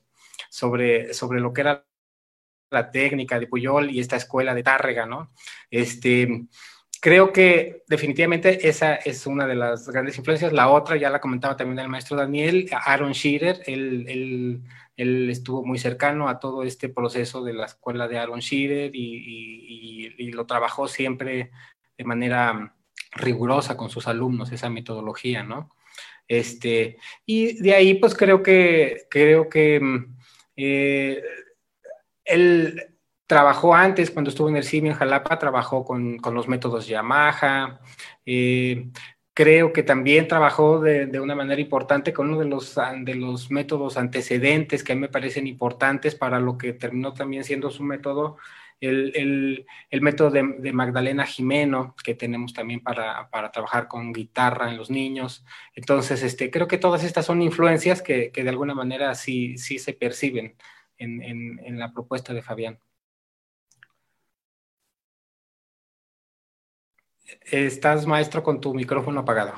sobre, 0.48 1.14
sobre 1.14 1.40
lo 1.40 1.52
que 1.52 1.60
era 1.60 1.87
la 2.70 2.90
técnica 2.90 3.38
de 3.38 3.46
Puyol 3.46 3.90
y 3.90 4.00
esta 4.00 4.16
escuela 4.16 4.54
de 4.54 4.62
Tárrega, 4.62 5.06
¿no? 5.06 5.32
Este, 5.70 6.46
creo 7.00 7.32
que 7.32 7.84
definitivamente 7.88 8.68
esa 8.68 8.96
es 8.96 9.26
una 9.26 9.46
de 9.46 9.54
las 9.54 9.88
grandes 9.88 10.18
influencias. 10.18 10.52
La 10.52 10.68
otra, 10.68 10.96
ya 10.96 11.10
la 11.10 11.20
comentaba 11.20 11.56
también 11.56 11.78
el 11.78 11.88
maestro 11.88 12.16
Daniel, 12.16 12.68
Aaron 12.72 13.12
Shearer, 13.12 13.62
él, 13.66 14.62
estuvo 14.96 15.64
muy 15.64 15.78
cercano 15.78 16.28
a 16.28 16.40
todo 16.40 16.64
este 16.64 16.88
proceso 16.88 17.44
de 17.44 17.52
la 17.52 17.66
escuela 17.66 18.08
de 18.08 18.18
Aaron 18.18 18.40
Shearer 18.40 18.90
y, 18.94 20.14
y, 20.18 20.32
lo 20.32 20.44
trabajó 20.44 20.88
siempre 20.88 21.50
de 21.96 22.04
manera 22.04 22.74
rigurosa 23.12 23.76
con 23.76 23.90
sus 23.90 24.08
alumnos, 24.08 24.52
esa 24.52 24.68
metodología, 24.70 25.42
¿no? 25.42 25.70
Este, 26.26 26.98
y 27.24 27.62
de 27.62 27.74
ahí, 27.74 27.94
pues 27.94 28.14
creo 28.14 28.42
que, 28.42 29.06
creo 29.08 29.48
que 29.48 29.80
mm, 29.80 30.16
eh, 30.56 31.22
él 32.28 32.98
trabajó 33.28 33.74
antes, 33.74 34.10
cuando 34.10 34.30
estuvo 34.30 34.48
en 34.48 34.56
el 34.56 34.64
CIMI 34.64 34.88
en 34.88 34.94
Jalapa, 34.94 35.38
trabajó 35.38 35.84
con, 35.84 36.18
los 36.32 36.48
métodos 36.48 36.86
Yamaha. 36.86 37.80
Eh, 38.24 38.90
creo 39.34 39.72
que 39.72 39.82
también 39.82 40.26
trabajó 40.26 40.80
de, 40.80 41.20
una 41.20 41.34
manera 41.34 41.60
importante 41.60 42.12
con 42.12 42.28
uno 42.30 42.40
de 42.40 42.46
los, 42.46 42.74
de 43.02 43.14
los 43.14 43.50
métodos 43.50 43.98
antecedentes 43.98 44.82
que 44.82 44.92
a 44.92 44.94
mí 44.94 45.02
me 45.02 45.08
parecen 45.08 45.46
importantes 45.46 46.14
para 46.14 46.40
lo 46.40 46.56
que 46.58 46.72
terminó 46.72 47.12
también 47.12 47.44
siendo 47.44 47.70
su 47.70 47.82
método, 47.82 48.38
el, 48.80 49.66
método 50.00 50.30
de, 50.30 50.72
Magdalena 50.72 51.26
Jimeno, 51.26 51.94
que 52.02 52.14
tenemos 52.14 52.54
también 52.54 52.80
para, 52.80 53.28
trabajar 53.52 53.88
con 53.88 54.12
guitarra 54.12 54.70
en 54.70 54.78
los 54.78 54.90
niños. 54.90 55.44
Entonces, 55.74 56.22
este, 56.22 56.50
creo 56.50 56.66
que 56.66 56.78
todas 56.78 57.04
estas 57.04 57.26
son 57.26 57.42
influencias 57.42 58.00
que, 58.00 58.32
que 58.32 58.42
de 58.42 58.50
alguna 58.50 58.74
manera 58.74 59.14
sí, 59.14 59.58
sí 59.58 59.78
se 59.78 59.92
perciben 59.92 60.56
en, 60.98 61.78
la 61.78 61.92
propuesta 61.92 62.32
de 62.34 62.42
Fabián. 62.42 62.78
Estás, 67.50 68.06
maestro, 68.06 68.42
con 68.42 68.60
tu 68.60 68.74
micrófono 68.74 69.20
apagado. 69.20 69.52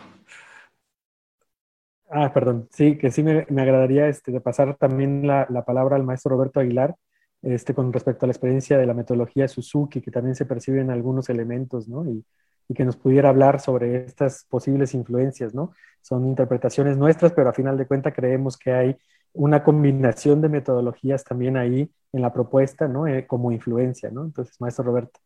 Ah, 2.10 2.32
perdón. 2.32 2.68
Sí, 2.72 2.98
que 2.98 3.10
sí 3.10 3.22
me, 3.22 3.46
agradaría 3.62 4.08
este, 4.08 4.32
de 4.32 4.40
pasar 4.40 4.76
también 4.76 5.26
la, 5.26 5.46
palabra 5.64 5.96
al 5.96 6.02
maestro 6.02 6.30
Roberto 6.30 6.58
Aguilar 6.58 6.96
este, 7.42 7.72
con 7.72 7.92
respecto 7.92 8.26
a 8.26 8.28
la 8.28 8.32
experiencia 8.32 8.76
de 8.76 8.86
la 8.86 8.94
metodología 8.94 9.46
Suzuki, 9.46 10.00
que 10.00 10.10
también 10.10 10.34
se 10.34 10.44
perciben 10.44 10.90
algunos 10.90 11.28
elementos, 11.28 11.88
¿no? 11.88 12.04
Y, 12.04 12.24
y, 12.68 12.74
que 12.74 12.84
nos 12.84 12.96
pudiera 12.96 13.28
hablar 13.28 13.60
sobre 13.60 14.04
estas 14.04 14.44
posibles 14.44 14.94
influencias, 14.94 15.54
¿no? 15.54 15.72
Son 16.02 16.26
interpretaciones 16.26 16.96
nuestras, 16.96 17.32
pero 17.32 17.48
a 17.48 17.52
final 17.52 17.78
de 17.78 17.86
cuentas 17.86 18.12
creemos 18.14 18.56
que 18.56 18.72
hay 18.72 18.96
una 19.32 19.62
combinación 19.62 20.40
de 20.40 20.48
metodologías 20.48 21.24
también 21.24 21.56
ahí 21.56 21.90
en 22.12 22.22
la 22.22 22.32
propuesta, 22.32 22.88
¿no? 22.88 23.06
Eh, 23.06 23.26
como 23.26 23.52
influencia, 23.52 24.10
¿no? 24.10 24.24
Entonces, 24.24 24.60
maestro 24.60 24.84
Roberto. 24.84 25.20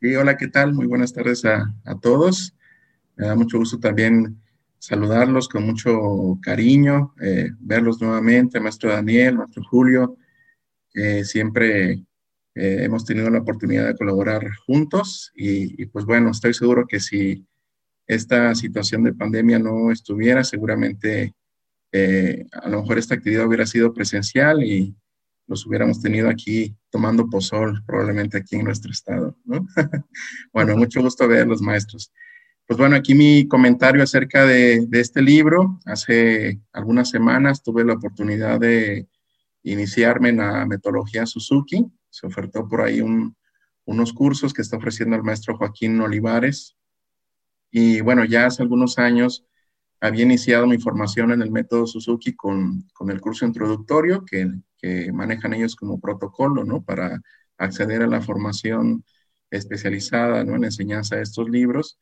Sí, 0.00 0.14
hola, 0.16 0.36
¿qué 0.36 0.48
tal? 0.48 0.72
Muy 0.72 0.86
buenas 0.86 1.12
tardes 1.12 1.44
a, 1.44 1.74
todos. 2.00 2.54
Me 3.16 3.26
da 3.26 3.34
mucho 3.34 3.58
gusto 3.58 3.78
también 3.78 4.40
saludarlos 4.78 5.48
con 5.48 5.64
mucho 5.64 6.38
cariño, 6.42 7.14
eh, 7.20 7.50
verlos 7.58 8.00
nuevamente, 8.00 8.60
maestro 8.60 8.90
Daniel, 8.90 9.38
maestro 9.38 9.62
Julio, 9.64 10.16
que 10.90 11.24
siempre 11.24 11.92
eh, 12.54 12.78
hemos 12.82 13.04
tenido 13.04 13.30
la 13.30 13.38
oportunidad 13.38 13.86
de 13.86 13.96
colaborar 13.96 14.50
juntos 14.66 15.32
y, 15.34 15.80
y, 15.82 15.86
pues 15.86 16.04
bueno, 16.04 16.30
estoy 16.30 16.54
seguro 16.54 16.86
que 16.86 17.00
si 17.00 17.46
esta 18.06 18.54
situación 18.54 19.04
de 19.04 19.14
pandemia 19.14 19.58
no 19.58 19.90
estuviera, 19.90 20.44
seguramente 20.44 21.34
eh, 21.96 22.48
a 22.50 22.68
lo 22.68 22.80
mejor 22.80 22.98
esta 22.98 23.14
actividad 23.14 23.46
hubiera 23.46 23.66
sido 23.66 23.94
presencial 23.94 24.64
y 24.64 24.96
los 25.46 25.64
hubiéramos 25.64 26.02
tenido 26.02 26.28
aquí 26.28 26.76
tomando 26.90 27.30
pozol, 27.30 27.84
probablemente 27.86 28.36
aquí 28.36 28.56
en 28.56 28.64
nuestro 28.64 28.90
estado. 28.90 29.38
¿no? 29.44 29.64
bueno, 30.52 30.76
mucho 30.76 31.00
gusto 31.00 31.28
verlos, 31.28 31.62
maestros. 31.62 32.12
Pues 32.66 32.78
bueno, 32.78 32.96
aquí 32.96 33.14
mi 33.14 33.46
comentario 33.46 34.02
acerca 34.02 34.44
de, 34.44 34.88
este 34.90 35.22
libro. 35.22 35.78
Hace 35.84 36.60
algunas 36.72 37.10
semanas 37.10 37.62
tuve 37.62 37.84
la 37.84 37.92
oportunidad 37.92 38.58
de 38.58 39.06
iniciarme 39.62 40.30
en 40.30 40.38
la 40.38 40.66
metodología 40.66 41.26
Suzuki. 41.26 41.86
Se 42.10 42.26
ofertó 42.26 42.68
por 42.68 42.80
ahí 42.80 43.00
unos 43.86 44.12
cursos 44.12 44.52
que 44.52 44.62
está 44.62 44.78
ofreciendo 44.78 45.14
el 45.14 45.22
maestro 45.22 45.56
Joaquín 45.56 46.00
Olivares. 46.00 46.76
Y 47.70 48.00
bueno, 48.00 48.24
ya 48.24 48.46
hace 48.46 48.64
algunos 48.64 48.98
años 48.98 49.46
había 50.04 50.24
iniciado 50.24 50.66
mi 50.66 50.78
formación 50.78 51.32
en 51.32 51.40
el 51.40 51.50
método 51.50 51.86
Suzuki 51.86 52.34
con, 52.34 52.86
el 53.08 53.20
curso 53.22 53.46
introductorio 53.46 54.24
que, 54.24 54.50
manejan 55.14 55.54
ellos 55.54 55.74
como 55.76 55.98
protocolo, 55.98 56.62
¿no? 56.62 56.82
Para 56.84 57.22
acceder 57.56 58.02
a 58.02 58.06
la 58.06 58.20
formación 58.20 59.02
especializada, 59.50 60.44
¿no? 60.44 60.56
En 60.56 60.64
enseñanza 60.64 61.16
de 61.16 61.22
estos 61.22 61.48
libros. 61.48 61.98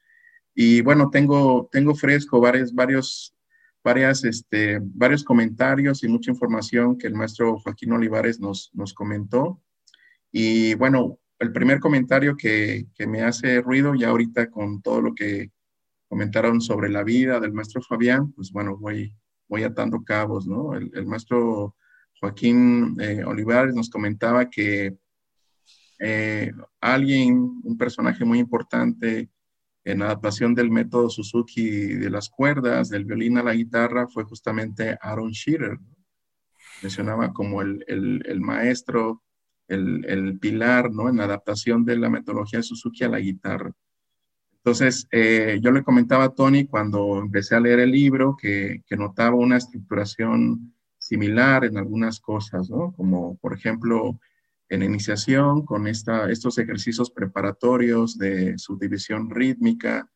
Y 0.52 0.80
bueno, 0.80 1.08
tengo, 1.10 1.68
tengo 1.70 1.94
fresco 1.94 2.40
varios, 2.40 2.74
varios, 2.74 3.36
varias, 3.84 4.24
este, 4.24 4.80
varios 4.82 5.22
comentarios 5.22 6.02
y 6.02 6.08
mucha 6.08 6.32
información 6.32 6.98
que 6.98 7.06
el 7.06 7.14
maestro 7.14 7.56
Joaquín 7.60 7.92
Olivares 7.92 8.40
nos, 8.40 8.72
nos 8.74 8.94
comentó. 8.94 9.62
Y 10.32 10.74
bueno, 10.74 11.20
el 11.38 11.52
primer 11.52 11.78
comentario 11.78 12.36
que, 12.36 12.86
que 12.96 13.06
me 13.06 13.22
hace 13.22 13.60
ruido 13.60 13.94
ya 13.94 14.08
ahorita 14.08 14.50
con 14.50 14.82
todo 14.82 15.00
lo 15.00 15.14
que 15.14 15.52
comentaron 16.12 16.60
sobre 16.60 16.90
la 16.90 17.04
vida 17.04 17.40
del 17.40 17.54
maestro 17.54 17.80
Fabián, 17.80 18.32
pues 18.32 18.52
bueno, 18.52 18.76
voy, 18.76 19.16
voy 19.48 19.62
atando 19.62 20.04
cabos, 20.04 20.46
¿no? 20.46 20.74
El, 20.74 21.06
maestro 21.06 21.74
Joaquín 22.20 22.98
eh, 23.00 23.24
Olivares 23.24 23.74
nos 23.74 23.88
comentaba 23.88 24.50
que 24.50 24.94
eh, 25.98 26.52
alguien, 26.82 27.62
un 27.64 27.78
personaje 27.78 28.26
muy 28.26 28.40
importante 28.40 29.30
en 29.84 30.00
la 30.00 30.04
adaptación 30.04 30.54
del 30.54 30.70
método 30.70 31.08
Suzuki 31.08 31.94
de 31.94 32.10
las 32.10 32.28
cuerdas, 32.28 32.90
del 32.90 33.06
violín 33.06 33.38
a 33.38 33.42
la 33.42 33.54
guitarra, 33.54 34.06
fue 34.06 34.24
justamente 34.24 34.98
Aaron 35.00 35.30
Shearer. 35.30 35.78
Mencionaba 36.82 37.32
como 37.32 37.62
el, 37.62 37.82
el, 37.86 38.40
maestro, 38.42 39.22
el, 39.66 40.04
el, 40.04 40.38
pilar, 40.38 40.92
¿no? 40.92 41.08
En 41.08 41.16
la 41.16 41.24
adaptación 41.24 41.86
de 41.86 41.96
la 41.96 42.10
metodología 42.10 42.62
Suzuki 42.62 43.02
a 43.04 43.08
la 43.08 43.18
guitarra. 43.18 43.72
Entonces, 44.64 45.08
eh, 45.10 45.58
yo 45.60 45.72
le 45.72 45.82
comentaba 45.82 46.24
a 46.24 46.34
Tony 46.34 46.66
cuando 46.66 47.18
empecé 47.18 47.56
a 47.56 47.60
leer 47.60 47.80
el 47.80 47.90
libro 47.90 48.36
que, 48.40 48.82
notaba 48.90 49.34
una 49.34 49.56
estructuración 49.56 50.72
similar 50.98 51.64
en 51.64 51.78
algunas 51.78 52.20
cosas, 52.20 52.70
¿no? 52.70 52.92
Como, 52.92 53.36
por 53.38 53.54
ejemplo, 53.54 54.20
en 54.68 54.84
iniciación, 54.84 55.66
con 55.66 55.88
estos 55.88 56.58
ejercicios 56.58 57.10
preparatorios 57.10 58.16
de 58.16 58.56
subdivisión 58.56 59.30
rítmica, 59.30 60.08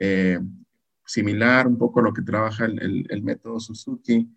eh, 0.00 0.40
similar 1.04 1.68
un 1.68 1.78
poco 1.78 2.00
a 2.00 2.02
lo 2.02 2.12
que 2.12 2.22
trabaja 2.22 2.64
el, 2.64 3.22
método 3.22 3.60
Suzuki, 3.60 4.28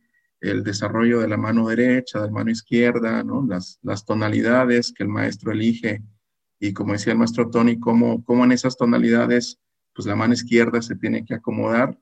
el 0.41 0.63
desarrollo 0.63 1.21
de 1.21 1.27
la 1.27 1.37
mano 1.37 1.69
derecha, 1.69 2.19
de 2.19 2.27
la 2.27 2.31
mano 2.31 2.51
izquierda, 2.51 3.23
¿no? 3.23 3.47
las 3.47 4.05
tonalidades 4.05 4.93
que 4.93 5.01
el 5.01 5.09
maestro 5.09 5.51
elige 5.51 6.03
y 6.59 6.73
como 6.73 6.93
decía 6.93 7.13
el 7.13 7.19
maestro 7.19 7.49
Tony, 7.49 7.79
cómo, 7.79 8.23
cómo 8.23 8.43
en 8.43 8.51
esas 8.51 8.77
tonalidades, 8.77 9.59
pues 9.93 10.07
la 10.07 10.15
mano 10.15 10.33
izquierda 10.33 10.81
se 10.81 10.95
tiene 10.95 11.25
que 11.25 11.33
acomodar. 11.33 11.97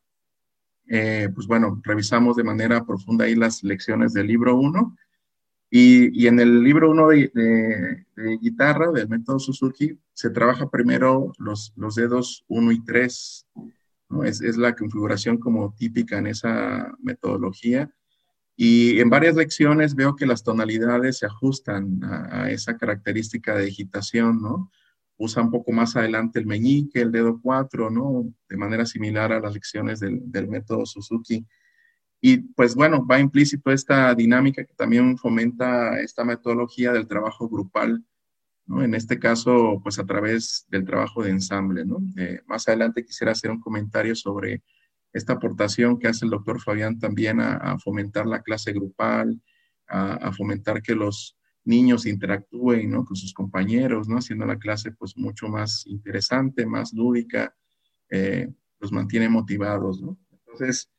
Eh, 0.88 1.30
pues 1.34 1.48
bueno, 1.48 1.80
revisamos 1.84 2.36
de 2.36 2.44
manera 2.44 2.86
profunda 2.86 3.26
ahí 3.26 3.36
las 3.36 3.64
lecciones 3.64 4.14
del 4.14 4.28
libro 4.28 4.56
1 4.56 4.98
y, 5.70 6.28
en 6.28 6.40
el 6.40 6.64
libro 6.64 6.90
1 6.90 7.08
de, 7.10 8.06
guitarra 8.42 8.92
del 8.92 9.10
método 9.10 9.38
Suzuki 9.38 10.00
se 10.14 10.30
trabaja 10.30 10.70
primero 10.70 11.34
los, 11.38 11.74
los 11.76 11.96
dedos 11.96 12.46
1 12.48 12.72
y 12.72 12.84
3, 12.86 13.48
¿no? 14.10 14.24
es, 14.24 14.42
es 14.42 14.56
la 14.56 14.76
configuración 14.76 15.38
como 15.38 15.76
típica 15.78 16.18
en 16.18 16.28
esa 16.28 16.96
metodología 17.00 17.92
y 18.58 19.00
en 19.00 19.10
varias 19.10 19.36
lecciones 19.36 19.96
veo 19.96 20.16
que 20.16 20.26
las 20.26 20.44
tonalidades 20.44 21.20
se 21.20 21.28
ajustan 21.28 22.04
a, 22.04 22.50
esa 22.50 22.76
característica 22.76 23.56
de 23.56 23.66
digitación, 23.66 24.42
¿no? 24.42 24.72
Usa 25.18 25.44
un 25.44 25.52
poco 25.52 25.72
más 25.72 25.96
adelante 25.96 26.40
el 26.40 26.48
meñique, 26.48 27.02
el 27.02 27.12
dedo 27.12 27.40
4, 27.42 27.90
¿no? 27.92 28.26
De 28.50 28.58
manera 28.58 28.86
similar 28.86 29.32
a 29.32 29.40
las 29.40 29.54
lecciones 29.54 30.00
del, 30.00 30.20
del 30.32 30.48
método 30.48 30.86
Suzuki. 30.86 31.46
Y 32.20 32.38
pues 32.38 32.76
bueno, 32.76 33.06
va 33.06 33.20
implícito 33.20 33.72
esta 33.72 34.14
dinámica 34.16 34.66
que 34.66 34.74
también 34.74 35.18
fomenta 35.18 36.00
esta 36.02 36.24
metodología 36.26 36.92
del 36.92 37.08
trabajo 37.08 37.48
grupal 37.48 38.04
¿no? 38.68 38.84
En 38.84 38.94
este 38.94 39.18
caso, 39.18 39.80
pues 39.82 39.98
a 39.98 40.06
través 40.06 40.66
del 40.70 40.86
trabajo 40.86 41.24
de 41.24 41.32
ensamble, 41.32 41.86
¿no? 41.86 42.00
Eh, 42.18 42.42
más 42.46 42.68
adelante 42.68 43.06
quisiera 43.06 43.32
hacer 43.32 43.50
un 43.50 43.62
comentario 43.62 44.14
sobre 44.16 44.62
esta 45.18 45.34
aportación 45.34 46.00
que 46.00 46.08
hace 46.08 46.26
el 46.26 46.32
doctor 46.32 46.62
Fabián 46.62 47.00
también 47.00 47.40
a, 47.40 47.78
fomentar 47.80 48.26
la 48.26 48.42
clase 48.42 48.72
grupal, 48.72 49.42
a, 49.88 50.32
fomentar 50.32 50.82
que 50.82 50.96
los 50.96 51.38
niños 51.66 52.06
interactúen 52.06 52.92
con 53.04 53.16
sus 53.16 53.34
compañeros, 53.34 54.08
¿no? 54.08 54.18
haciendo 54.18 54.46
la 54.46 54.58
clase 54.58 54.92
pues 54.92 55.18
mucho 55.18 55.48
más 55.50 55.86
interesante, 55.88 56.66
más 56.66 56.94
lúdica, 56.94 57.54
eh, 58.10 58.50
los 58.80 58.92
mantiene 58.92 59.28
motivados. 59.28 60.02
Entonces, 60.32 60.90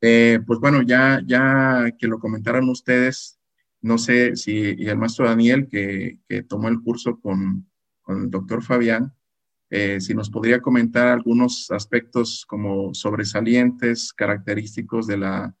eh, 0.00 0.40
pues 0.46 0.58
bueno, 0.58 0.82
ya, 0.82 1.22
ya 1.24 1.92
que 1.98 2.08
lo 2.08 2.18
comentaron 2.18 2.68
ustedes, 2.68 3.38
no 3.80 3.98
sé 3.98 4.36
si 4.36 4.74
y 4.76 4.88
el 4.88 4.98
maestro 4.98 5.26
Daniel, 5.26 5.68
que, 5.68 6.18
que 6.28 6.42
tomó 6.42 6.68
el 6.68 6.80
curso 6.80 7.20
con, 7.20 7.68
con 8.02 8.22
el 8.22 8.30
doctor 8.30 8.62
Fabián, 8.62 9.14
eh, 9.68 10.00
si 10.00 10.14
nos 10.14 10.30
podría 10.30 10.60
comentar 10.60 11.08
algunos 11.08 11.70
aspectos 11.70 12.44
como 12.46 12.94
sobresalientes, 12.94 14.12
característicos 14.12 15.06
de 15.06 15.16
la 15.16 15.56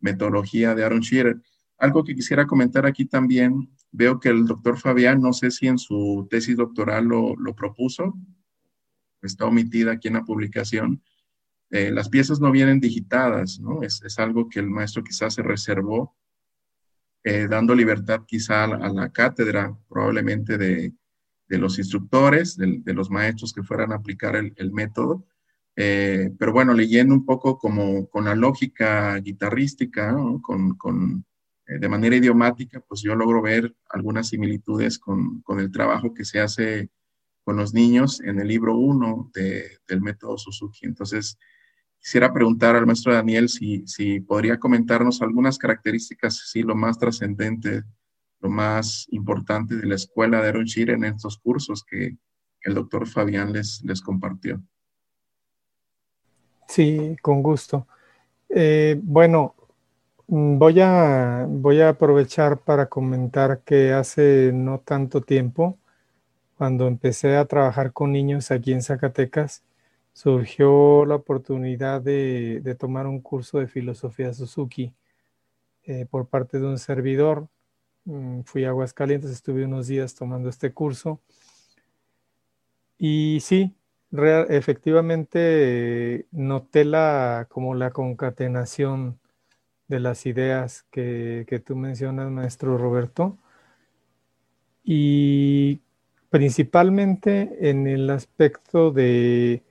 metodología 0.00 0.74
de 0.74 0.84
Aaron 0.84 1.00
Shearer. 1.00 1.40
Algo 1.78 2.04
que 2.04 2.14
quisiera 2.14 2.46
comentar 2.46 2.86
aquí 2.86 3.04
también, 3.04 3.70
veo 3.90 4.18
que 4.20 4.30
el 4.30 4.46
doctor 4.46 4.78
Fabián, 4.78 5.20
no 5.20 5.32
sé 5.32 5.50
si 5.50 5.68
en 5.68 5.78
su 5.78 6.26
tesis 6.30 6.56
doctoral 6.56 7.04
lo, 7.04 7.36
lo 7.36 7.54
propuso, 7.54 8.14
está 9.20 9.44
omitida 9.46 9.92
aquí 9.92 10.08
en 10.08 10.14
la 10.14 10.24
publicación. 10.24 11.02
Eh, 11.70 11.90
las 11.90 12.08
piezas 12.08 12.40
no 12.40 12.50
vienen 12.50 12.80
digitadas, 12.80 13.60
¿no? 13.60 13.82
Es, 13.82 14.02
es, 14.02 14.18
algo 14.18 14.48
que 14.48 14.60
el 14.60 14.68
maestro 14.68 15.02
quizás 15.02 15.34
se 15.34 15.42
reservó, 15.42 16.16
eh, 17.24 17.46
dando 17.48 17.74
libertad 17.74 18.22
quizá 18.26 18.64
a 18.64 18.88
la 18.88 19.10
cátedra, 19.10 19.76
probablemente 19.88 20.58
de, 20.58 20.92
de 21.52 21.58
los 21.58 21.78
instructores, 21.78 22.56
de, 22.56 22.94
los 22.94 23.10
maestros 23.10 23.52
que 23.52 23.62
fueran 23.62 23.92
a 23.92 23.96
aplicar 23.96 24.36
el, 24.36 24.72
método. 24.72 25.26
Eh, 25.76 26.30
pero 26.38 26.50
bueno, 26.50 26.72
leyendo 26.72 27.12
un 27.14 27.26
poco 27.26 27.58
como 27.58 28.08
con 28.08 28.24
la 28.24 28.34
lógica 28.34 29.16
guitarrística, 29.16 30.16
con, 30.40 31.26
eh, 31.66 31.78
de 31.78 31.88
manera 31.90 32.16
idiomática, 32.16 32.80
pues 32.80 33.02
yo 33.02 33.14
logro 33.14 33.42
ver 33.42 33.76
algunas 33.90 34.28
similitudes 34.28 34.98
con, 34.98 35.42
con, 35.42 35.60
el 35.60 35.70
trabajo 35.70 36.14
que 36.14 36.24
se 36.24 36.40
hace 36.40 36.88
con 37.44 37.56
los 37.56 37.74
niños 37.74 38.22
en 38.22 38.40
el 38.40 38.48
libro 38.48 38.74
1 38.74 39.32
de, 39.34 39.76
del 39.86 40.00
método 40.00 40.38
Suzuki. 40.38 40.86
Entonces, 40.86 41.36
quisiera 41.98 42.32
preguntar 42.32 42.76
al 42.76 42.86
maestro 42.86 43.12
Daniel 43.12 43.50
si, 43.50 43.86
si 43.86 44.20
podría 44.20 44.58
comentarnos 44.58 45.20
algunas 45.20 45.58
características, 45.58 46.48
sí, 46.50 46.62
lo 46.62 46.74
más 46.74 46.98
trascendente 46.98 47.82
lo 48.42 48.50
más 48.50 49.06
importante 49.12 49.76
de 49.76 49.86
la 49.86 49.94
escuela 49.94 50.42
de 50.42 50.48
Aaron 50.48 50.66
en 50.76 51.04
estos 51.04 51.38
cursos 51.38 51.84
que 51.84 52.16
el 52.62 52.74
doctor 52.74 53.06
Fabián 53.06 53.52
les, 53.52 53.82
les 53.84 54.02
compartió. 54.02 54.60
Sí, 56.68 57.16
con 57.22 57.42
gusto. 57.42 57.86
Eh, 58.48 58.98
bueno, 59.02 59.54
mm, 60.26 60.58
voy 60.58 60.80
a, 60.80 61.46
voy 61.48 61.80
a 61.80 61.90
aprovechar 61.90 62.58
para 62.58 62.86
comentar 62.86 63.60
que 63.64 63.92
hace 63.92 64.50
no 64.52 64.80
tanto 64.80 65.20
tiempo, 65.20 65.78
cuando 66.56 66.86
empecé 66.88 67.36
a 67.36 67.44
trabajar 67.46 67.92
con 67.92 68.12
niños 68.12 68.50
aquí 68.50 68.72
en 68.72 68.82
Zacatecas, 68.82 69.62
surgió 70.12 71.04
la 71.06 71.16
oportunidad 71.16 72.02
de, 72.02 72.76
tomar 72.78 73.06
un 73.06 73.20
curso 73.20 73.58
de 73.58 73.68
filosofía 73.68 74.32
Suzuki 74.34 74.94
eh, 75.84 76.06
por 76.10 76.26
parte 76.28 76.58
de 76.60 76.66
un 76.66 76.78
servidor 76.78 77.48
fui 78.44 78.64
a 78.64 78.70
Aguascalientes, 78.70 79.30
estuve 79.30 79.64
unos 79.64 79.86
días 79.86 80.14
tomando 80.14 80.48
este 80.48 80.72
curso. 80.72 81.20
Y 82.98 83.38
sí, 83.40 83.74
efectivamente 84.48 86.26
noté 86.30 86.84
la, 86.84 87.46
como 87.48 87.74
la 87.74 87.90
concatenación 87.90 89.18
de 89.88 90.00
las 90.00 90.26
ideas 90.26 90.84
que, 90.90 91.44
que 91.48 91.58
tú 91.58 91.76
mencionas, 91.76 92.30
maestro 92.30 92.78
Roberto. 92.78 93.38
Y 94.84 95.80
principalmente 96.30 97.70
en 97.70 97.86
el 97.86 98.08
aspecto 98.10 98.90
de, 98.90 99.62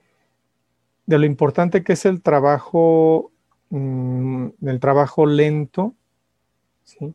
de 1.06 1.18
lo 1.18 1.26
importante 1.26 1.82
que 1.82 1.94
es 1.94 2.04
el 2.06 2.22
trabajo, 2.22 3.32
mm, 3.70 4.46
el 4.62 4.80
trabajo 4.80 5.26
lento, 5.26 5.94
¿sí? 6.84 7.14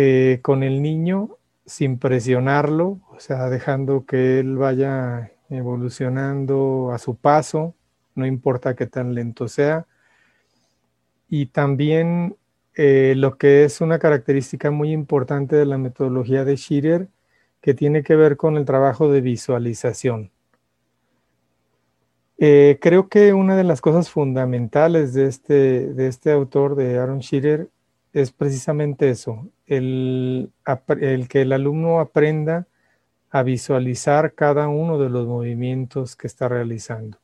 Eh, 0.00 0.38
con 0.42 0.62
el 0.62 0.80
niño 0.80 1.38
sin 1.66 1.98
presionarlo, 1.98 3.00
o 3.10 3.18
sea, 3.18 3.50
dejando 3.50 4.06
que 4.06 4.38
él 4.38 4.56
vaya 4.56 5.32
evolucionando 5.50 6.92
a 6.92 6.98
su 6.98 7.16
paso, 7.16 7.74
no 8.14 8.24
importa 8.24 8.76
qué 8.76 8.86
tan 8.86 9.12
lento 9.16 9.48
sea. 9.48 9.88
Y 11.28 11.46
también 11.46 12.36
eh, 12.76 13.14
lo 13.16 13.38
que 13.38 13.64
es 13.64 13.80
una 13.80 13.98
característica 13.98 14.70
muy 14.70 14.92
importante 14.92 15.56
de 15.56 15.66
la 15.66 15.78
metodología 15.78 16.44
de 16.44 16.56
Schirer, 16.56 17.08
que 17.60 17.74
tiene 17.74 18.04
que 18.04 18.14
ver 18.14 18.36
con 18.36 18.56
el 18.56 18.64
trabajo 18.64 19.10
de 19.10 19.20
visualización. 19.20 20.30
Eh, 22.38 22.78
creo 22.80 23.08
que 23.08 23.32
una 23.32 23.56
de 23.56 23.64
las 23.64 23.80
cosas 23.80 24.10
fundamentales 24.10 25.12
de 25.12 25.26
este, 25.26 25.92
de 25.92 26.06
este 26.06 26.30
autor, 26.30 26.76
de 26.76 26.98
Aaron 26.98 27.20
Schirer, 27.20 27.68
es 28.18 28.32
precisamente 28.32 29.10
eso, 29.10 29.48
el, 29.66 30.50
que 31.28 31.42
el 31.42 31.52
alumno 31.52 32.00
aprenda 32.00 32.66
a 33.30 33.42
visualizar 33.42 34.34
cada 34.34 34.68
uno 34.68 34.98
de 34.98 35.10
los 35.10 35.26
movimientos 35.26 36.16
que 36.16 36.26
está 36.26 36.48
realizando. 36.48 37.18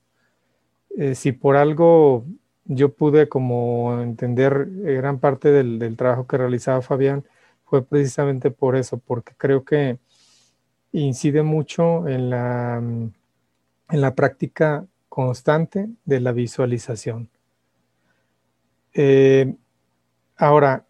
Eh, 0.97 1.15
si 1.15 1.33
por 1.33 1.57
algo 1.57 2.25
yo 2.67 2.93
pude 2.95 3.29
como 3.29 4.01
entender 4.01 4.69
gran 4.71 5.19
parte 5.19 5.51
del, 5.51 5.97
trabajo 5.97 6.27
que 6.27 6.39
realizaba 6.39 6.83
Fabián, 6.83 7.25
fue 7.65 7.83
precisamente 7.83 8.51
por 8.51 8.77
eso, 8.77 8.99
porque 8.99 9.33
creo 9.37 9.65
que 9.65 9.99
incide 10.93 11.43
mucho 11.43 12.07
en 12.09 12.31
la, 12.31 12.77
en 12.77 14.01
la 14.01 14.15
práctica 14.15 14.87
constante 15.09 15.89
de 16.05 16.21
la 16.21 16.33
visualización. 16.33 17.29
Eh, 18.95 19.55
Ahora, 20.37 20.85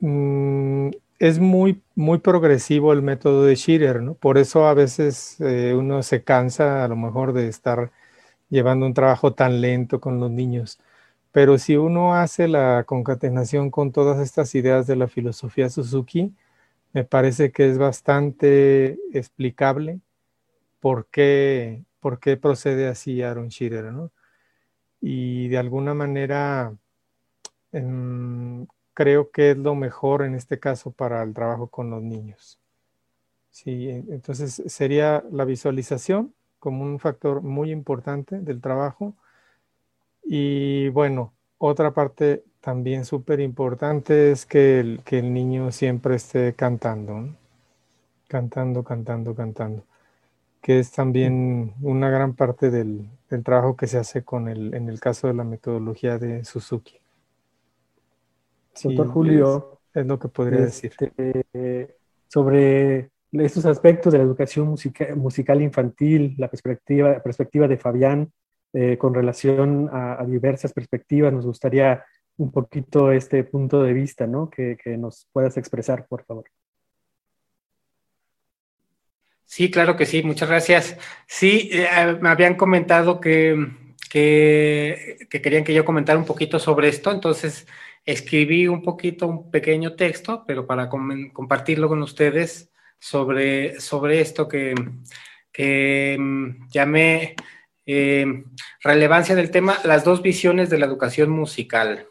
mm, 0.00 0.90
es 1.18 1.38
muy, 1.40 1.82
muy 1.94 2.18
progresivo 2.18 2.92
el 2.92 3.02
método 3.02 3.44
de 3.44 3.56
Schirer, 3.56 4.02
¿no? 4.02 4.14
Por 4.14 4.38
eso 4.38 4.66
a 4.66 4.74
veces 4.74 5.40
eh, 5.40 5.74
uno 5.76 6.02
se 6.02 6.22
cansa 6.24 6.84
a 6.84 6.88
lo 6.88 6.96
mejor 6.96 7.32
de 7.32 7.48
estar 7.48 7.90
llevando 8.50 8.86
un 8.86 8.94
trabajo 8.94 9.34
tan 9.34 9.60
lento 9.62 10.00
con 10.00 10.20
los 10.20 10.30
niños. 10.30 10.78
Pero 11.32 11.58
si 11.58 11.76
uno 11.76 12.14
hace 12.16 12.48
la 12.48 12.84
concatenación 12.86 13.70
con 13.70 13.92
todas 13.92 14.20
estas 14.20 14.54
ideas 14.54 14.86
de 14.86 14.96
la 14.96 15.08
filosofía 15.08 15.70
Suzuki, 15.70 16.34
me 16.94 17.04
parece 17.04 17.52
que 17.52 17.70
es 17.70 17.78
bastante 17.78 18.98
explicable 19.14 20.00
por 20.80 21.06
qué, 21.08 21.84
por 22.00 22.20
qué 22.20 22.36
procede 22.36 22.88
así 22.88 23.22
Aaron 23.22 23.50
Schirer, 23.50 23.86
¿no? 23.92 24.12
Y 25.00 25.48
de 25.48 25.58
alguna 25.58 25.94
manera 25.94 26.74
creo 28.94 29.30
que 29.30 29.52
es 29.52 29.58
lo 29.58 29.74
mejor 29.74 30.22
en 30.22 30.34
este 30.34 30.58
caso 30.58 30.90
para 30.90 31.22
el 31.22 31.34
trabajo 31.34 31.68
con 31.68 31.90
los 31.90 32.02
niños. 32.02 32.58
Sí, 33.50 33.88
entonces 33.88 34.62
sería 34.66 35.24
la 35.30 35.44
visualización 35.44 36.34
como 36.58 36.84
un 36.84 36.98
factor 36.98 37.42
muy 37.42 37.70
importante 37.70 38.40
del 38.40 38.60
trabajo. 38.60 39.14
Y 40.24 40.88
bueno, 40.90 41.32
otra 41.58 41.92
parte 41.92 42.44
también 42.60 43.04
súper 43.04 43.40
importante 43.40 44.30
es 44.30 44.46
que 44.46 44.80
el, 44.80 45.02
que 45.04 45.18
el 45.18 45.32
niño 45.32 45.72
siempre 45.72 46.16
esté 46.16 46.54
cantando, 46.54 47.34
cantando, 48.28 48.84
cantando, 48.84 49.34
cantando, 49.34 49.84
que 50.62 50.80
es 50.80 50.92
también 50.92 51.74
una 51.82 52.10
gran 52.10 52.34
parte 52.34 52.70
del, 52.70 53.08
del 53.30 53.44
trabajo 53.44 53.76
que 53.76 53.86
se 53.86 53.98
hace 53.98 54.24
con 54.24 54.48
el, 54.48 54.74
en 54.74 54.88
el 54.88 55.00
caso 55.00 55.28
de 55.28 55.34
la 55.34 55.44
metodología 55.44 56.18
de 56.18 56.44
Suzuki. 56.44 57.00
Doctor 58.82 59.08
Julio. 59.08 59.80
Es, 59.94 60.06
lo 60.06 60.18
que 60.18 60.28
podría 60.28 60.60
decir. 60.60 60.92
Este, 60.98 61.96
sobre 62.28 63.10
estos 63.32 63.66
aspectos 63.66 64.12
de 64.12 64.18
la 64.18 64.24
educación 64.24 64.74
musical 65.16 65.62
infantil, 65.62 66.34
la 66.38 66.48
perspectiva, 66.48 67.22
perspectiva 67.22 67.68
de 67.68 67.78
Fabián 67.78 68.32
eh, 68.72 68.98
con 68.98 69.14
relación 69.14 69.88
a, 69.92 70.24
diversas 70.26 70.72
perspectivas, 70.72 71.32
nos 71.32 71.46
gustaría 71.46 72.04
un 72.36 72.52
poquito 72.52 73.10
este 73.10 73.42
punto 73.44 73.82
de 73.82 73.92
vista, 73.92 74.26
¿no? 74.26 74.48
Que, 74.48 74.76
que 74.82 74.96
nos 74.96 75.26
puedas 75.32 75.56
expresar, 75.56 76.06
por 76.06 76.24
favor. 76.24 76.44
Sí, 79.44 79.70
claro 79.70 79.96
que 79.96 80.04
sí, 80.04 80.22
muchas 80.22 80.48
gracias. 80.48 80.98
Sí, 81.26 81.70
eh, 81.72 82.18
me 82.20 82.28
habían 82.28 82.54
comentado 82.54 83.18
que, 83.18 83.56
que, 84.10 85.26
que, 85.30 85.40
querían 85.40 85.64
que 85.64 85.72
yo 85.72 85.86
comentara 85.86 86.18
un 86.18 86.26
poquito 86.26 86.58
sobre 86.58 86.88
esto, 86.88 87.10
entonces 87.10 87.66
escribí 88.08 88.66
un 88.66 88.80
poquito, 88.82 89.26
un 89.26 89.50
pequeño 89.50 89.94
texto, 89.94 90.44
pero 90.46 90.66
para 90.66 90.88
compartirlo 90.88 91.88
con 91.88 92.02
ustedes, 92.02 92.70
sobre, 92.98 93.80
sobre 93.80 94.20
esto 94.22 94.48
que, 94.48 94.74
que 95.52 96.16
mm, 96.18 96.68
llamé 96.70 97.36
eh, 97.84 98.44
relevancia 98.82 99.34
del 99.34 99.50
tema, 99.50 99.78
las 99.84 100.04
dos 100.04 100.22
visiones 100.22 100.70
de 100.70 100.78
la 100.78 100.86
educación 100.86 101.28
musical. 101.28 102.06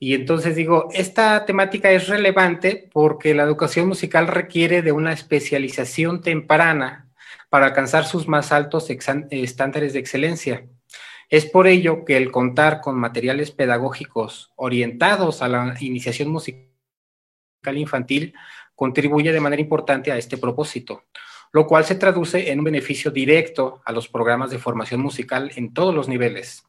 Y 0.00 0.14
entonces 0.14 0.56
digo, 0.56 0.88
esta 0.92 1.44
temática 1.46 1.92
es 1.92 2.08
relevante 2.08 2.88
porque 2.92 3.34
la 3.34 3.44
educación 3.44 3.86
musical 3.86 4.26
requiere 4.26 4.82
de 4.82 4.90
una 4.90 5.12
especialización 5.12 6.22
temprana 6.22 7.08
para 7.48 7.66
alcanzar 7.66 8.04
sus 8.04 8.26
más 8.26 8.50
altos 8.50 8.88
estándares 8.90 9.92
de 9.92 9.98
excelencia. 10.00 10.66
Es 11.28 11.44
por 11.44 11.66
ello 11.66 12.04
que 12.04 12.16
el 12.16 12.30
contar 12.30 12.80
con 12.80 12.98
materiales 12.98 13.50
pedagógicos 13.50 14.50
orientados 14.56 15.42
a 15.42 15.48
la 15.48 15.76
iniciación 15.80 16.30
musical 16.30 16.68
infantil 17.74 18.34
contribuye 18.74 19.32
de 19.32 19.40
manera 19.40 19.60
importante 19.60 20.10
a 20.10 20.16
este 20.16 20.38
propósito, 20.38 21.04
lo 21.52 21.66
cual 21.66 21.84
se 21.84 21.96
traduce 21.96 22.50
en 22.50 22.60
un 22.60 22.64
beneficio 22.64 23.10
directo 23.10 23.82
a 23.84 23.92
los 23.92 24.08
programas 24.08 24.50
de 24.50 24.58
formación 24.58 25.00
musical 25.00 25.50
en 25.56 25.74
todos 25.74 25.94
los 25.94 26.08
niveles. 26.08 26.64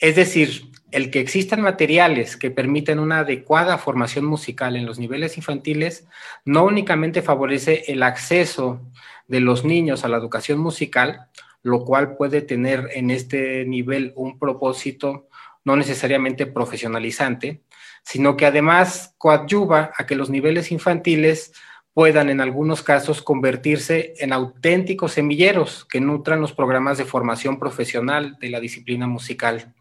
Es 0.00 0.16
decir, 0.16 0.70
el 0.90 1.10
que 1.10 1.20
existan 1.20 1.60
materiales 1.60 2.36
que 2.36 2.50
permiten 2.50 2.98
una 2.98 3.20
adecuada 3.20 3.78
formación 3.78 4.24
musical 4.24 4.74
en 4.74 4.86
los 4.86 4.98
niveles 4.98 5.36
infantiles 5.36 6.08
no 6.44 6.64
únicamente 6.64 7.22
favorece 7.22 7.84
el 7.86 8.02
acceso 8.02 8.80
de 9.28 9.40
los 9.40 9.64
niños 9.64 10.04
a 10.04 10.08
la 10.08 10.16
educación 10.16 10.58
musical, 10.58 11.28
lo 11.62 11.84
cual 11.84 12.16
puede 12.16 12.42
tener 12.42 12.88
en 12.94 13.10
este 13.10 13.64
nivel 13.64 14.12
un 14.16 14.38
propósito 14.38 15.28
no 15.64 15.76
necesariamente 15.76 16.46
profesionalizante, 16.46 17.62
sino 18.02 18.36
que 18.36 18.46
además 18.46 19.14
coadyuva 19.18 19.92
a 19.96 20.06
que 20.06 20.16
los 20.16 20.30
niveles 20.30 20.72
infantiles 20.72 21.52
puedan 21.92 22.30
en 22.30 22.40
algunos 22.40 22.82
casos 22.82 23.20
convertirse 23.20 24.14
en 24.18 24.32
auténticos 24.32 25.12
semilleros 25.12 25.84
que 25.84 26.00
nutran 26.00 26.40
los 26.40 26.52
programas 26.52 26.98
de 26.98 27.04
formación 27.04 27.58
profesional 27.58 28.38
de 28.40 28.48
la 28.48 28.60
disciplina 28.60 29.06
musical. 29.06 29.74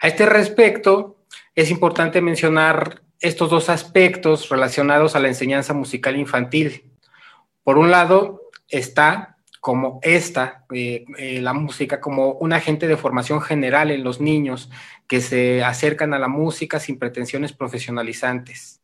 A 0.00 0.08
este 0.08 0.26
respecto, 0.26 1.24
es 1.54 1.70
importante 1.70 2.20
mencionar 2.20 3.02
estos 3.20 3.50
dos 3.50 3.68
aspectos 3.68 4.48
relacionados 4.48 5.14
a 5.14 5.20
la 5.20 5.28
enseñanza 5.28 5.74
musical 5.74 6.16
infantil. 6.16 6.90
Por 7.62 7.78
un 7.78 7.90
lado, 7.90 8.50
está 8.68 9.36
como 9.60 10.00
esta, 10.02 10.64
eh, 10.72 11.04
eh, 11.18 11.40
la 11.42 11.52
música, 11.52 12.00
como 12.00 12.32
un 12.32 12.52
agente 12.54 12.88
de 12.88 12.96
formación 12.96 13.42
general 13.42 13.90
en 13.90 14.02
los 14.02 14.20
niños 14.20 14.70
que 15.06 15.20
se 15.20 15.62
acercan 15.62 16.14
a 16.14 16.18
la 16.18 16.28
música 16.28 16.80
sin 16.80 16.98
pretensiones 16.98 17.52
profesionalizantes. 17.52 18.80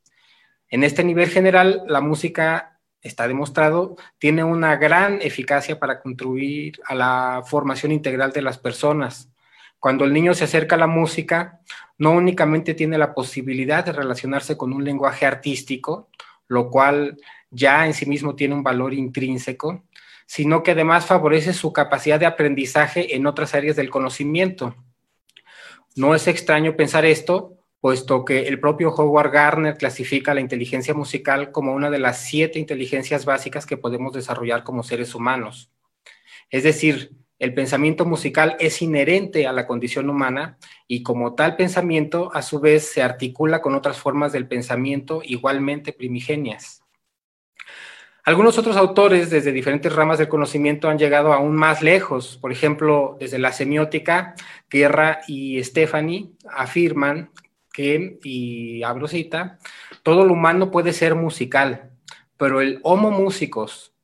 En 0.69 0.85
este 0.85 1.03
nivel 1.03 1.31
general, 1.31 1.83
la 1.89 2.01
música, 2.01 2.79
está 3.01 3.29
demostrado, 3.29 3.97
tiene 4.19 4.45
una 4.45 4.77
gran 4.77 5.21
eficacia 5.23 5.79
para 5.79 6.01
contribuir 6.01 6.81
a 6.87 6.95
la 6.95 7.43
formación 7.47 7.93
integral 7.93 8.33
de 8.33 8.43
las 8.43 8.59
personas. 8.59 9.31
Cuando 9.79 10.05
el 10.05 10.13
niño 10.13 10.35
se 10.35 10.45
acerca 10.45 10.75
a 10.75 10.79
la 10.79 10.87
música, 10.87 11.61
no 11.99 12.13
únicamente 12.13 12.75
tiene 12.75 12.99
la 12.99 13.15
posibilidad 13.15 13.85
de 13.85 13.93
relacionarse 13.93 14.57
con 14.57 14.73
un 14.73 14.85
lenguaje 14.85 15.25
artístico, 15.25 16.11
lo 16.49 16.71
cual 16.71 17.17
ya 17.51 17.87
en 17.87 17.95
sí 17.95 18.07
mismo 18.07 18.35
tiene 18.35 18.55
un 18.55 18.63
valor 18.63 18.93
intrínseco, 18.93 19.85
sino 20.27 20.63
que 20.63 20.73
además 20.73 21.07
favorece 21.07 21.53
su 21.53 21.73
capacidad 21.73 22.21
de 22.21 22.27
aprendizaje 22.27 23.17
en 23.17 23.27
otras 23.27 23.55
áreas 23.55 23.77
del 23.77 23.91
conocimiento. 23.91 24.75
No 25.95 26.15
es 26.15 26.27
extraño 26.27 26.77
pensar 26.77 27.07
esto, 27.07 27.57
puesto 27.81 28.25
que 28.25 28.49
el 28.49 28.61
propio 28.61 28.91
Howard 28.91 29.31
Gardner 29.31 29.77
clasifica 29.77 30.35
la 30.35 30.41
inteligencia 30.41 30.93
musical 30.93 31.53
como 31.53 31.73
una 31.73 31.91
de 31.91 32.01
las 32.01 32.21
siete 32.21 32.59
inteligencias 32.59 33.25
básicas 33.25 33.65
que 33.65 33.77
podemos 33.77 34.13
desarrollar 34.13 34.65
como 34.65 34.83
seres 34.83 35.15
humanos. 35.15 35.71
Es 36.51 36.65
decir, 36.65 37.13
el 37.39 37.53
pensamiento 37.53 38.07
musical 38.07 38.57
es 38.61 38.81
inherente 38.81 39.47
a 39.47 39.53
la 39.53 39.67
condición 39.67 40.09
humana 40.09 40.59
y 40.89 41.03
como 41.03 41.35
tal 41.35 41.57
pensamiento 41.57 42.31
a 42.35 42.43
su 42.43 42.61
vez 42.61 42.91
se 42.91 43.03
articula 43.03 43.61
con 43.61 43.75
otras 43.75 43.99
formas 43.99 44.33
del 44.33 44.49
pensamiento 44.49 45.21
igualmente 45.23 45.93
primigenias. 45.93 46.86
Algunos 48.27 48.59
otros 48.59 48.77
autores 48.77 49.31
desde 49.31 49.53
diferentes 49.53 49.95
ramas 49.95 50.19
del 50.19 50.27
conocimiento 50.27 50.89
han 50.89 50.99
llegado 50.99 51.33
aún 51.33 51.55
más 51.55 51.81
lejos. 51.81 52.37
Por 52.39 52.51
ejemplo, 52.51 53.17
desde 53.21 53.39
la 53.39 53.53
semiótica, 53.53 54.35
Guerra 54.69 55.21
y 55.29 55.63
Stephanie 55.63 56.33
afirman 56.51 57.31
que, 57.73 58.19
y 58.25 58.83
abro 58.83 59.07
cita, 59.07 59.61
todo 60.03 60.25
lo 60.25 60.33
humano 60.33 60.73
puede 60.73 60.93
ser 60.93 61.15
musical, 61.15 61.93
pero 62.37 62.61
el 62.61 62.81
homo 62.83 63.13
músicos, 63.13 63.95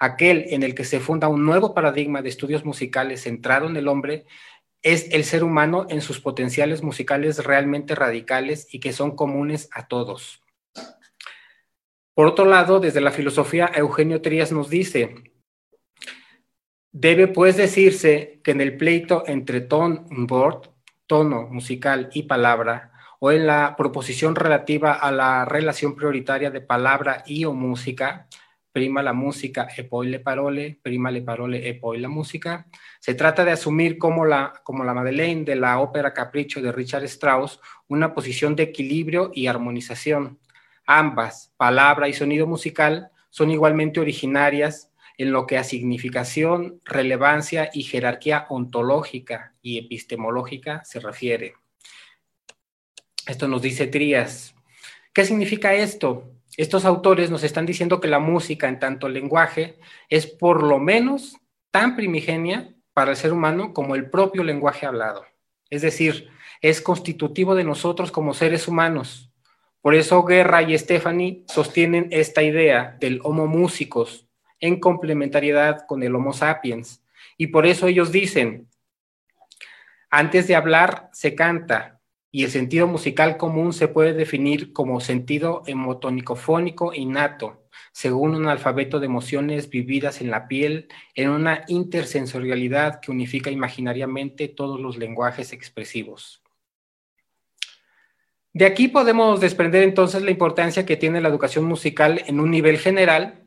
aquel 0.00 0.46
en 0.48 0.64
el 0.64 0.74
que 0.74 0.84
se 0.84 0.98
funda 0.98 1.28
un 1.28 1.46
nuevo 1.46 1.74
paradigma 1.74 2.22
de 2.22 2.30
estudios 2.30 2.64
musicales 2.64 3.22
centrado 3.22 3.68
en 3.68 3.76
el 3.76 3.86
hombre, 3.86 4.26
es 4.82 5.12
el 5.12 5.22
ser 5.22 5.44
humano 5.44 5.86
en 5.90 6.00
sus 6.00 6.18
potenciales 6.18 6.82
musicales 6.82 7.44
realmente 7.44 7.94
radicales 7.94 8.66
y 8.72 8.80
que 8.80 8.92
son 8.92 9.14
comunes 9.14 9.68
a 9.70 9.86
todos. 9.86 10.42
Por 12.18 12.26
otro 12.26 12.46
lado, 12.46 12.80
desde 12.80 13.00
la 13.00 13.12
filosofía, 13.12 13.70
Eugenio 13.72 14.20
Trías 14.20 14.50
nos 14.50 14.68
dice, 14.68 15.14
debe 16.90 17.28
pues 17.28 17.56
decirse 17.56 18.40
que 18.42 18.50
en 18.50 18.60
el 18.60 18.76
pleito 18.76 19.22
entre 19.28 19.60
ton 19.60 20.04
board, 20.26 20.68
tono 21.06 21.42
musical 21.42 22.10
y 22.12 22.24
palabra, 22.24 22.90
o 23.20 23.30
en 23.30 23.46
la 23.46 23.76
proposición 23.76 24.34
relativa 24.34 24.94
a 24.94 25.12
la 25.12 25.44
relación 25.44 25.94
prioritaria 25.94 26.50
de 26.50 26.60
palabra 26.60 27.22
y 27.24 27.44
o 27.44 27.52
música, 27.52 28.26
prima 28.72 29.00
la 29.00 29.12
música 29.12 29.68
e 29.76 29.84
poi 29.84 30.08
le 30.08 30.18
parole, 30.18 30.76
prima 30.82 31.12
le 31.12 31.22
parole 31.22 31.68
e 31.68 31.74
poi 31.74 32.00
la 32.00 32.08
música, 32.08 32.66
se 32.98 33.14
trata 33.14 33.44
de 33.44 33.52
asumir 33.52 33.96
como 33.96 34.24
la, 34.24 34.54
como 34.64 34.82
la 34.82 34.92
Madeleine 34.92 35.44
de 35.44 35.54
la 35.54 35.78
ópera 35.78 36.12
Capricho 36.12 36.60
de 36.60 36.72
Richard 36.72 37.04
Strauss 37.04 37.60
una 37.86 38.12
posición 38.12 38.56
de 38.56 38.64
equilibrio 38.64 39.30
y 39.32 39.46
armonización 39.46 40.40
Ambas, 40.90 41.52
palabra 41.58 42.08
y 42.08 42.14
sonido 42.14 42.46
musical, 42.46 43.10
son 43.28 43.50
igualmente 43.50 44.00
originarias 44.00 44.90
en 45.18 45.32
lo 45.32 45.46
que 45.46 45.58
a 45.58 45.62
significación, 45.64 46.80
relevancia 46.86 47.68
y 47.74 47.82
jerarquía 47.82 48.46
ontológica 48.48 49.52
y 49.60 49.76
epistemológica 49.76 50.82
se 50.86 50.98
refiere. 51.00 51.56
Esto 53.26 53.48
nos 53.48 53.60
dice 53.60 53.86
Trías. 53.86 54.54
¿Qué 55.12 55.26
significa 55.26 55.74
esto? 55.74 56.32
Estos 56.56 56.86
autores 56.86 57.30
nos 57.30 57.44
están 57.44 57.66
diciendo 57.66 58.00
que 58.00 58.08
la 58.08 58.18
música 58.18 58.66
en 58.66 58.78
tanto 58.78 59.10
lenguaje 59.10 59.78
es 60.08 60.26
por 60.26 60.62
lo 60.62 60.78
menos 60.78 61.36
tan 61.70 61.96
primigenia 61.96 62.74
para 62.94 63.10
el 63.10 63.18
ser 63.18 63.34
humano 63.34 63.74
como 63.74 63.94
el 63.94 64.08
propio 64.08 64.42
lenguaje 64.42 64.86
hablado. 64.86 65.26
Es 65.68 65.82
decir, 65.82 66.30
es 66.62 66.80
constitutivo 66.80 67.54
de 67.54 67.64
nosotros 67.64 68.10
como 68.10 68.32
seres 68.32 68.68
humanos 68.68 69.27
por 69.88 69.94
eso 69.94 70.22
Guerra 70.22 70.60
y 70.60 70.76
Stephanie 70.76 71.44
sostienen 71.46 72.08
esta 72.10 72.42
idea 72.42 72.98
del 73.00 73.20
Homo 73.22 73.46
músicos 73.46 74.26
en 74.60 74.80
complementariedad 74.80 75.86
con 75.86 76.02
el 76.02 76.14
Homo 76.14 76.34
sapiens. 76.34 77.02
Y 77.38 77.46
por 77.46 77.64
eso 77.64 77.86
ellos 77.86 78.12
dicen, 78.12 78.68
antes 80.10 80.46
de 80.46 80.56
hablar 80.56 81.08
se 81.14 81.34
canta 81.34 82.02
y 82.30 82.44
el 82.44 82.50
sentido 82.50 82.86
musical 82.86 83.38
común 83.38 83.72
se 83.72 83.88
puede 83.88 84.12
definir 84.12 84.74
como 84.74 85.00
sentido 85.00 85.62
hemotónico-fónico 85.66 86.92
innato, 86.92 87.64
según 87.90 88.34
un 88.34 88.46
alfabeto 88.46 89.00
de 89.00 89.06
emociones 89.06 89.70
vividas 89.70 90.20
en 90.20 90.30
la 90.30 90.48
piel 90.48 90.88
en 91.14 91.30
una 91.30 91.64
intersensorialidad 91.66 93.00
que 93.00 93.10
unifica 93.10 93.50
imaginariamente 93.50 94.48
todos 94.48 94.78
los 94.78 94.98
lenguajes 94.98 95.54
expresivos. 95.54 96.42
De 98.58 98.66
aquí 98.66 98.88
podemos 98.88 99.38
desprender 99.38 99.84
entonces 99.84 100.20
la 100.20 100.32
importancia 100.32 100.84
que 100.84 100.96
tiene 100.96 101.20
la 101.20 101.28
educación 101.28 101.64
musical 101.64 102.24
en 102.26 102.40
un 102.40 102.50
nivel 102.50 102.76
general, 102.76 103.44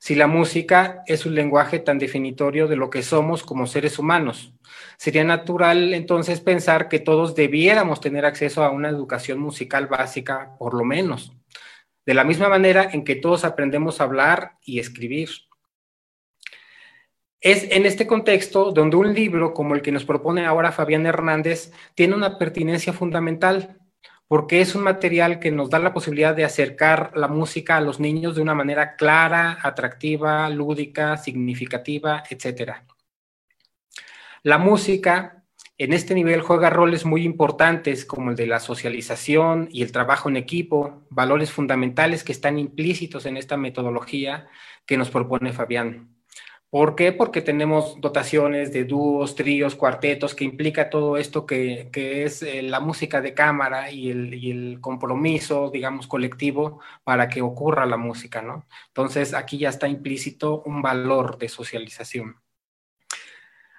si 0.00 0.16
la 0.16 0.26
música 0.26 1.04
es 1.06 1.26
un 1.26 1.36
lenguaje 1.36 1.78
tan 1.78 2.00
definitorio 2.00 2.66
de 2.66 2.74
lo 2.74 2.90
que 2.90 3.04
somos 3.04 3.44
como 3.44 3.68
seres 3.68 4.00
humanos. 4.00 4.52
Sería 4.96 5.22
natural 5.22 5.94
entonces 5.94 6.40
pensar 6.40 6.88
que 6.88 6.98
todos 6.98 7.36
debiéramos 7.36 8.00
tener 8.00 8.24
acceso 8.24 8.64
a 8.64 8.70
una 8.70 8.88
educación 8.88 9.38
musical 9.38 9.86
básica, 9.86 10.56
por 10.58 10.74
lo 10.74 10.84
menos, 10.84 11.32
de 12.04 12.14
la 12.14 12.24
misma 12.24 12.48
manera 12.48 12.90
en 12.92 13.04
que 13.04 13.14
todos 13.14 13.44
aprendemos 13.44 14.00
a 14.00 14.04
hablar 14.04 14.54
y 14.64 14.80
escribir. 14.80 15.28
Es 17.40 17.70
en 17.70 17.86
este 17.86 18.08
contexto 18.08 18.72
donde 18.72 18.96
un 18.96 19.14
libro 19.14 19.54
como 19.54 19.76
el 19.76 19.82
que 19.82 19.92
nos 19.92 20.04
propone 20.04 20.46
ahora 20.46 20.72
Fabián 20.72 21.06
Hernández 21.06 21.70
tiene 21.94 22.16
una 22.16 22.38
pertinencia 22.38 22.92
fundamental 22.92 23.78
porque 24.28 24.60
es 24.60 24.74
un 24.74 24.82
material 24.82 25.40
que 25.40 25.50
nos 25.50 25.70
da 25.70 25.78
la 25.78 25.94
posibilidad 25.94 26.36
de 26.36 26.44
acercar 26.44 27.12
la 27.16 27.28
música 27.28 27.78
a 27.78 27.80
los 27.80 27.98
niños 27.98 28.36
de 28.36 28.42
una 28.42 28.54
manera 28.54 28.94
clara, 28.94 29.58
atractiva, 29.62 30.48
lúdica, 30.50 31.16
significativa, 31.16 32.22
etc. 32.28 32.72
La 34.42 34.58
música 34.58 35.44
en 35.78 35.92
este 35.94 36.14
nivel 36.14 36.42
juega 36.42 36.70
roles 36.70 37.06
muy 37.06 37.24
importantes 37.24 38.04
como 38.04 38.30
el 38.30 38.36
de 38.36 38.46
la 38.46 38.60
socialización 38.60 39.68
y 39.72 39.82
el 39.82 39.92
trabajo 39.92 40.28
en 40.28 40.36
equipo, 40.36 41.06
valores 41.08 41.50
fundamentales 41.50 42.22
que 42.22 42.32
están 42.32 42.58
implícitos 42.58 43.24
en 43.26 43.36
esta 43.36 43.56
metodología 43.56 44.48
que 44.84 44.98
nos 44.98 45.08
propone 45.08 45.52
Fabián. 45.52 46.17
¿Por 46.70 46.96
qué? 46.96 47.12
Porque 47.12 47.40
tenemos 47.40 47.98
dotaciones 47.98 48.74
de 48.74 48.84
dúos, 48.84 49.34
tríos, 49.34 49.74
cuartetos, 49.74 50.34
que 50.34 50.44
implica 50.44 50.90
todo 50.90 51.16
esto 51.16 51.46
que, 51.46 51.88
es 51.94 52.42
eh, 52.42 52.60
la 52.62 52.78
música 52.80 53.22
de 53.22 53.32
cámara 53.32 53.90
y 53.90 54.10
el, 54.10 54.78
compromiso, 54.82 55.70
digamos, 55.70 56.06
colectivo 56.06 56.80
para 57.04 57.30
que 57.30 57.40
ocurra 57.40 57.86
la 57.86 57.96
música, 57.96 58.42
¿no? 58.42 58.66
Entonces, 58.88 59.32
aquí 59.32 59.56
ya 59.56 59.70
está 59.70 59.88
implícito 59.88 60.62
un 60.66 60.82
valor 60.82 61.38
de 61.38 61.48
socialización. 61.48 62.36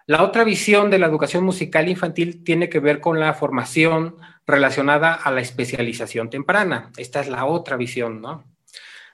La 0.07 0.23
otra 0.23 0.43
visión 0.43 0.89
de 0.89 0.97
la 0.97 1.05
educación 1.05 1.43
musical 1.43 1.87
infantil 1.89 2.43
tiene 2.43 2.69
que 2.69 2.79
ver 2.79 2.99
con 3.01 3.19
la 3.19 3.35
formación 3.35 4.15
relacionada 4.47 5.13
a 5.13 5.29
la 5.29 5.41
especialización 5.41 6.31
temprana. 6.31 6.91
Esta 6.97 7.19
es 7.19 7.29
la 7.29 7.45
otra 7.45 7.77
visión, 7.77 8.19
¿no? 8.19 8.43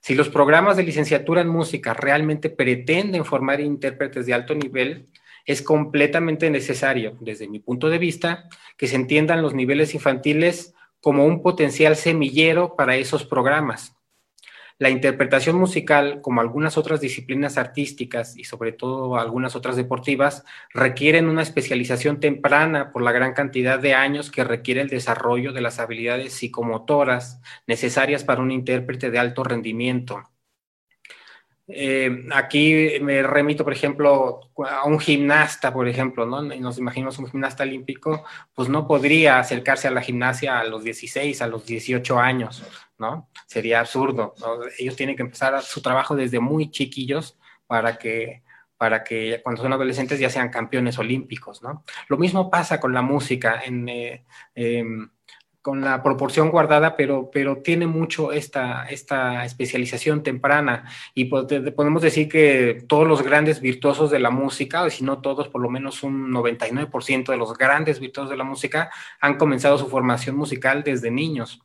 Si 0.06 0.14
los 0.14 0.30
programas 0.30 0.78
de 0.78 0.84
licenciatura 0.84 1.42
en 1.42 1.48
música 1.48 1.96
realmente 1.96 2.52
pretenden 2.52 3.26
formar 3.26 3.60
intérpretes 3.60 4.28
de 4.28 4.36
alto 4.36 4.54
nivel, 4.54 5.08
es 5.48 5.64
completamente 5.64 6.52
necesario, 6.52 7.18
desde 7.22 7.48
mi 7.48 7.58
punto 7.58 7.90
de 7.90 7.98
vista, 7.98 8.48
que 8.78 8.86
se 8.86 8.98
entiendan 8.98 9.42
los 9.42 9.56
niveles 9.56 9.96
infantiles 9.96 10.76
como 11.02 11.26
un 11.26 11.42
potencial 11.42 11.96
semillero 11.96 12.76
para 12.76 12.98
esos 12.98 13.26
programas. 13.26 13.96
La 14.78 14.90
interpretación 14.90 15.56
musical, 15.56 16.20
como 16.22 16.42
algunas 16.42 16.78
otras 16.78 17.00
disciplinas 17.00 17.58
artísticas 17.58 18.38
y 18.38 18.44
sobre 18.44 18.74
todo 18.74 19.18
algunas 19.18 19.56
otras 19.56 19.78
deportivas, 19.78 20.44
requieren 20.74 21.30
una 21.30 21.44
especialización 21.44 22.20
temprana 22.20 22.92
por 22.92 23.02
la 23.02 23.14
gran 23.14 23.34
cantidad 23.34 23.80
de 23.80 23.94
años 23.94 24.32
que 24.32 24.44
requiere 24.44 24.82
el 24.82 24.90
desarrollo 24.90 25.54
de 25.54 25.62
las 25.62 25.80
habilidades 25.80 26.34
psicomotoras 26.34 27.42
necesarias 27.68 28.26
para 28.26 28.42
un 28.42 28.52
intérprete 28.52 29.12
de 29.12 29.20
alto 29.20 29.46
rendimiento. 29.46 30.24
Eh, 31.68 32.26
aquí 32.32 33.00
me 33.02 33.24
remito, 33.24 33.64
por 33.64 33.74
ejemplo, 33.74 34.52
a 34.70 34.86
un 34.86 35.00
gimnasta, 35.00 35.74
por 35.74 35.88
ejemplo, 35.88 36.26
¿no? 36.26 36.42
Nos 36.42 36.78
imaginamos 36.78 37.18
un 37.18 37.28
gimnasta 37.28 37.64
olímpico, 37.64 38.24
pues 38.54 38.70
no 38.70 38.88
podría 38.88 39.40
acercarse 39.40 39.88
a 39.88 39.92
la 39.92 40.02
gimnasia 40.02 40.60
a 40.60 40.64
los 40.66 40.84
16, 40.84 41.42
a 41.42 41.48
los 41.48 41.66
18 41.66 42.20
años, 42.20 42.64
¿no? 42.98 43.30
Sería 43.48 43.80
absurdo. 43.80 44.34
Ellos 44.78 44.96
tienen 44.96 45.16
que 45.16 45.24
empezar 45.24 45.62
su 45.62 45.82
trabajo 45.82 46.16
desde 46.16 46.40
muy 46.40 46.72
chiquillos 46.72 47.38
para 47.68 47.98
que, 47.98 48.44
para 48.78 49.04
que 49.04 49.42
cuando 49.44 49.62
son 49.62 49.74
adolescentes 49.74 50.20
ya 50.20 50.30
sean 50.30 50.50
campeones 50.50 50.98
olímpicos, 51.00 51.62
¿no? 51.62 51.84
Lo 52.08 52.18
mismo 52.18 52.50
pasa 52.50 52.80
con 52.80 52.94
la 52.94 53.02
música. 53.02 53.62
Eh, 53.66 54.24
em, 54.56 55.10
con 55.66 55.82
la 55.82 56.04
proporción 56.04 56.52
guardada, 56.52 56.96
pero, 56.96 57.32
pero 57.34 57.64
tiene 57.64 57.88
mucho 57.88 58.32
esta, 58.32 58.86
esta 58.86 59.46
especialización 59.46 60.22
temprana. 60.22 60.88
Y 61.16 61.26
podemos 61.26 62.04
decir 62.04 62.30
que 62.30 62.86
todos 62.88 63.08
los 63.08 63.24
grandes 63.24 63.62
virtuosos 63.62 64.12
de 64.12 64.20
la 64.20 64.30
música, 64.30 64.88
si 64.92 65.04
no 65.04 65.22
todos, 65.22 65.48
por 65.48 65.62
lo 65.62 65.70
menos 65.72 66.04
un 66.04 66.32
99% 66.32 67.32
de 67.32 67.38
los 67.38 67.58
grandes 67.58 68.00
virtuosos 68.00 68.30
de 68.30 68.38
la 68.38 68.44
música, 68.44 68.92
han 69.20 69.38
comenzado 69.38 69.80
su 69.80 69.88
formación 69.88 70.36
musical 70.36 70.84
desde 70.84 71.10
niños. 71.10 71.64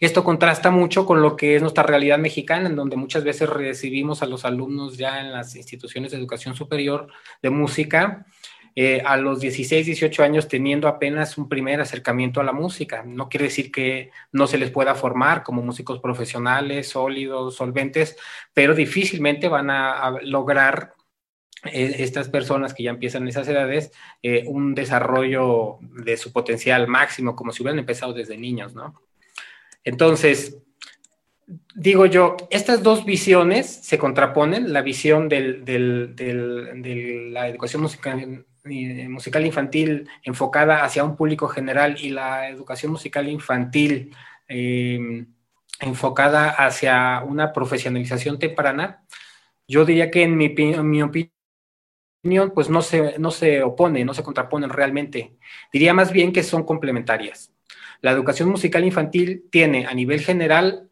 Esto 0.00 0.24
contrasta 0.24 0.70
mucho 0.70 1.06
con 1.06 1.22
lo 1.22 1.36
que 1.36 1.56
es 1.56 1.62
nuestra 1.62 1.82
realidad 1.82 2.18
mexicana, 2.18 2.68
en 2.68 2.76
donde 2.76 2.96
muchas 2.96 3.24
veces 3.24 3.48
recibimos 3.48 4.22
a 4.22 4.26
los 4.26 4.44
alumnos 4.44 4.96
ya 4.96 5.20
en 5.20 5.32
las 5.32 5.56
instituciones 5.56 6.12
de 6.12 6.18
educación 6.18 6.54
superior 6.54 7.08
de 7.42 7.50
música 7.50 8.26
eh, 8.80 9.02
a 9.04 9.16
los 9.16 9.40
16, 9.40 9.86
18 9.86 10.22
años 10.22 10.46
teniendo 10.46 10.86
apenas 10.86 11.36
un 11.36 11.48
primer 11.48 11.80
acercamiento 11.80 12.40
a 12.40 12.44
la 12.44 12.52
música. 12.52 13.02
No 13.04 13.28
quiere 13.28 13.46
decir 13.46 13.72
que 13.72 14.12
no 14.30 14.46
se 14.46 14.56
les 14.56 14.70
pueda 14.70 14.94
formar 14.94 15.42
como 15.42 15.62
músicos 15.62 15.98
profesionales, 15.98 16.88
sólidos, 16.88 17.56
solventes, 17.56 18.16
pero 18.54 18.76
difícilmente 18.76 19.48
van 19.48 19.70
a, 19.70 20.12
lograr 20.22 20.94
eh, 21.64 21.96
estas 21.98 22.28
personas 22.28 22.72
que 22.72 22.84
ya 22.84 22.90
empiezan 22.90 23.22
en 23.22 23.28
esas 23.30 23.48
edades 23.48 23.90
eh, 24.22 24.44
un 24.46 24.76
desarrollo 24.76 25.78
de 25.80 26.16
su 26.16 26.32
potencial 26.32 26.86
máximo, 26.86 27.34
como 27.34 27.50
si 27.50 27.64
hubieran 27.64 27.80
empezado 27.80 28.12
desde 28.12 28.38
niños, 28.38 28.76
¿no? 28.76 28.94
Entonces, 29.88 30.58
digo 31.74 32.04
yo, 32.04 32.36
estas 32.50 32.82
dos 32.82 33.06
visiones 33.06 33.66
se 33.66 33.96
contraponen, 33.98 34.70
la 34.70 34.82
visión 34.82 35.30
de 35.30 35.62
la 37.32 37.48
educación 37.48 37.80
musical 37.80 38.44
musical 39.08 39.46
infantil 39.46 40.06
enfocada 40.22 40.84
hacia 40.84 41.04
un 41.04 41.16
público 41.16 41.48
general 41.48 41.96
y 41.98 42.10
la 42.10 42.50
educación 42.50 42.92
musical 42.92 43.30
infantil 43.30 44.14
em, 44.46 45.26
enfocada 45.80 46.50
hacia 46.50 47.22
una 47.24 47.54
profesionalización 47.54 48.38
temprana, 48.38 49.06
yo 49.66 49.86
diría 49.86 50.10
que 50.10 50.22
en 50.24 50.36
mi, 50.36 50.50
mi 50.50 51.02
opinión, 51.02 52.50
pues 52.54 52.68
no 52.68 52.82
se, 52.82 53.18
no 53.18 53.30
se 53.30 53.62
opone, 53.62 54.04
no 54.04 54.12
se 54.12 54.22
contraponen 54.22 54.68
realmente. 54.68 55.38
Diría 55.72 55.94
más 55.94 56.12
bien 56.12 56.30
que 56.30 56.42
son 56.42 56.64
complementarias. 56.64 57.52
La 58.00 58.12
educación 58.12 58.48
musical 58.48 58.84
infantil 58.84 59.46
tiene 59.50 59.86
a 59.86 59.94
nivel 59.94 60.20
general 60.20 60.88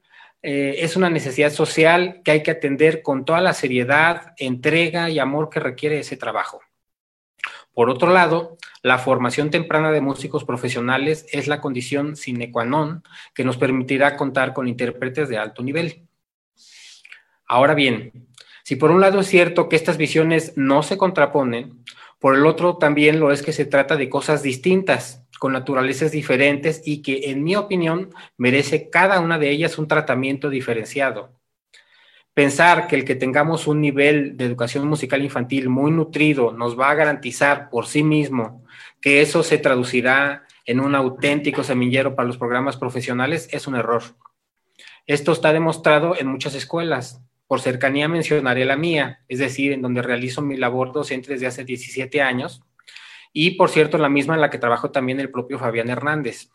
eh, 0.49 0.85
es 0.85 0.95
una 0.95 1.11
necesidad 1.11 1.51
social 1.51 2.21
que 2.23 2.31
hay 2.31 2.43
que 2.45 2.53
atender 2.53 3.03
con 3.03 3.25
toda 3.25 3.41
la 3.41 3.53
seriedad, 3.53 4.35
entrega 4.39 5.11
y 5.11 5.19
amor 5.19 5.51
que 5.51 5.59
requiere 5.59 5.99
ese 5.99 6.17
trabajo. 6.17 6.61
Por 7.75 7.91
otro 7.91 8.13
lado, 8.13 8.57
la 8.83 8.99
formación 8.99 9.51
temprana 9.51 9.91
de 9.91 10.01
músicos 10.01 10.45
profesionales 10.45 11.27
es 11.33 11.49
la 11.49 11.61
condición 11.61 12.15
sine 12.15 12.53
qua 12.53 12.65
non 12.65 13.03
que 13.35 13.43
nos 13.43 13.59
permitirá 13.59 14.17
contar 14.17 14.55
con 14.55 14.69
intérpretes 14.69 15.29
de 15.29 15.37
alto 15.37 15.65
nivel. 15.65 16.07
Ahora 17.45 17.75
bien, 17.75 18.29
si 18.63 18.77
por 18.77 18.93
un 18.93 19.01
lado 19.01 19.19
es 19.19 19.27
cierto 19.27 19.69
que 19.69 19.75
estas 19.75 19.97
visiones 19.97 20.53
no 20.57 20.85
se 20.85 20.97
contraponen, 20.97 21.85
por 22.21 22.35
el 22.35 22.47
otro 22.47 22.79
también 22.79 23.21
lo 23.21 23.33
es 23.33 23.43
que 23.43 23.53
se 23.53 23.67
trata 23.67 23.97
de 23.97 24.09
cosas 24.09 24.43
distintas, 24.43 25.26
con 25.39 25.53
naturalezas 25.53 26.13
diferentes 26.13 26.83
y 26.85 27.03
que, 27.03 27.31
en 27.31 27.45
mi 27.45 27.57
opinión, 27.57 28.11
merece 28.37 28.91
cada 28.91 29.21
una 29.21 29.39
de 29.39 29.51
ellas 29.51 29.79
un 29.79 29.89
tratamiento 29.89 30.51
diferenciado. 30.51 31.33
Pensar 32.35 32.87
que 32.87 32.97
el 32.97 33.05
que 33.05 33.15
tengamos 33.15 33.67
un 33.67 33.81
nivel 33.81 34.37
de 34.37 34.45
educación 34.45 34.87
musical 34.87 35.23
infantil 35.23 35.71
muy 35.71 35.91
nutrido 35.91 36.53
nos 36.53 36.79
va 36.79 36.91
a 36.91 36.95
garantizar 36.95 37.71
por 37.71 37.87
sí 37.87 38.03
mismo 38.03 38.63
que 39.01 39.23
eso 39.23 39.43
se 39.43 39.57
traducirá 39.57 40.45
en 40.67 40.81
un 40.81 40.95
auténtico 40.95 41.63
semillero 41.63 42.15
para 42.15 42.27
los 42.27 42.37
programas 42.37 42.77
profesionales 42.77 43.49
es 43.53 43.67
un 43.67 43.77
error. 43.77 44.03
Esto 45.07 45.33
está 45.33 45.53
demostrado 45.53 46.15
en 46.19 46.27
muchas 46.27 46.55
escuelas. 46.55 47.23
Por 47.47 47.61
cercanía 47.61 48.09
mencionaré 48.09 48.65
la 48.65 48.77
mía, 48.77 49.21
es 49.29 49.39
decir, 49.39 49.73
en 49.73 49.81
donde 49.81 50.03
realizo 50.03 50.43
mi 50.43 50.57
labor 50.57 50.93
docente 50.93 51.33
desde 51.33 51.47
hace 51.47 51.65
17 51.65 52.21
años 52.21 52.63
y, 53.39 53.51
por 53.51 53.69
cierto, 53.69 53.99
la 53.99 54.09
misma 54.09 54.35
en 54.35 54.41
la 54.41 54.49
que 54.49 54.57
trabajó 54.57 54.91
también 54.91 55.21
el 55.21 55.31
propio 55.31 55.59
Fabián 55.59 55.91
Hernández. 55.91 56.49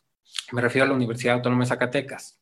Me 0.52 0.62
refiero 0.62 0.86
a 0.86 0.88
la 0.88 0.96
Universidad 0.96 1.36
Autónoma 1.36 1.64
de 1.64 1.70
Zacatecas. 1.70 2.42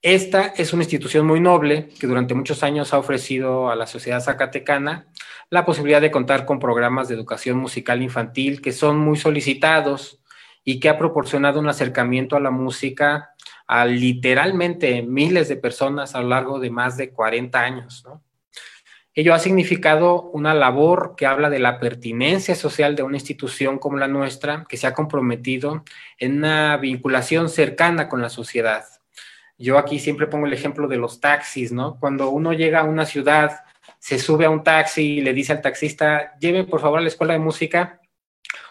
Esta 0.00 0.46
es 0.56 0.72
una 0.72 0.84
institución 0.84 1.26
muy 1.26 1.38
noble 1.38 1.90
que 2.00 2.06
durante 2.06 2.32
muchos 2.32 2.62
años 2.62 2.94
ha 2.94 2.98
ofrecido 2.98 3.68
a 3.68 3.76
la 3.76 3.86
sociedad 3.86 4.22
zacatecana 4.22 5.08
la 5.50 5.66
posibilidad 5.66 6.00
de 6.00 6.10
contar 6.10 6.46
con 6.46 6.58
programas 6.58 7.08
de 7.08 7.16
educación 7.16 7.58
musical 7.58 8.00
infantil 8.00 8.62
que 8.62 8.72
son 8.72 8.98
muy 8.98 9.18
solicitados 9.18 10.22
y 10.64 10.80
que 10.80 10.88
ha 10.88 10.96
proporcionado 10.96 11.60
un 11.60 11.68
acercamiento 11.68 12.34
a 12.34 12.40
la 12.40 12.50
música 12.50 13.34
a 13.66 13.84
literalmente 13.84 15.02
miles 15.02 15.50
de 15.50 15.56
personas 15.56 16.14
a 16.14 16.22
lo 16.22 16.28
largo 16.28 16.60
de 16.60 16.70
más 16.70 16.96
de 16.96 17.12
40 17.12 17.60
años. 17.60 18.06
Ello 19.18 19.34
ha 19.34 19.38
significado 19.38 20.30
una 20.30 20.54
labor 20.54 21.14
que 21.16 21.26
habla 21.26 21.50
de 21.50 21.58
la 21.58 21.80
pertinencia 21.80 22.54
social 22.54 22.94
de 22.94 23.02
una 23.02 23.16
institución 23.16 23.78
como 23.78 23.96
la 23.96 24.06
nuestra, 24.06 24.64
que 24.68 24.76
se 24.76 24.86
ha 24.86 24.94
comprometido 24.94 25.82
en 26.18 26.38
una 26.38 26.76
vinculación 26.76 27.48
cercana 27.48 28.08
con 28.08 28.22
la 28.22 28.28
sociedad 28.28 28.84
yo 29.58 29.76
aquí 29.76 29.98
siempre 29.98 30.28
pongo 30.28 30.46
el 30.46 30.52
ejemplo 30.52 30.86
de 30.86 30.96
los 30.96 31.20
taxis, 31.20 31.72
¿no? 31.72 31.98
Cuando 31.98 32.30
uno 32.30 32.52
llega 32.52 32.80
a 32.80 32.84
una 32.84 33.04
ciudad, 33.04 33.64
se 33.98 34.18
sube 34.18 34.44
a 34.44 34.50
un 34.50 34.62
taxi 34.62 35.18
y 35.18 35.20
le 35.20 35.32
dice 35.32 35.52
al 35.52 35.60
taxista, 35.60 36.38
lleve 36.38 36.64
por 36.64 36.80
favor 36.80 37.00
a 37.00 37.02
la 37.02 37.08
escuela 37.08 37.32
de 37.32 37.40
música. 37.40 38.00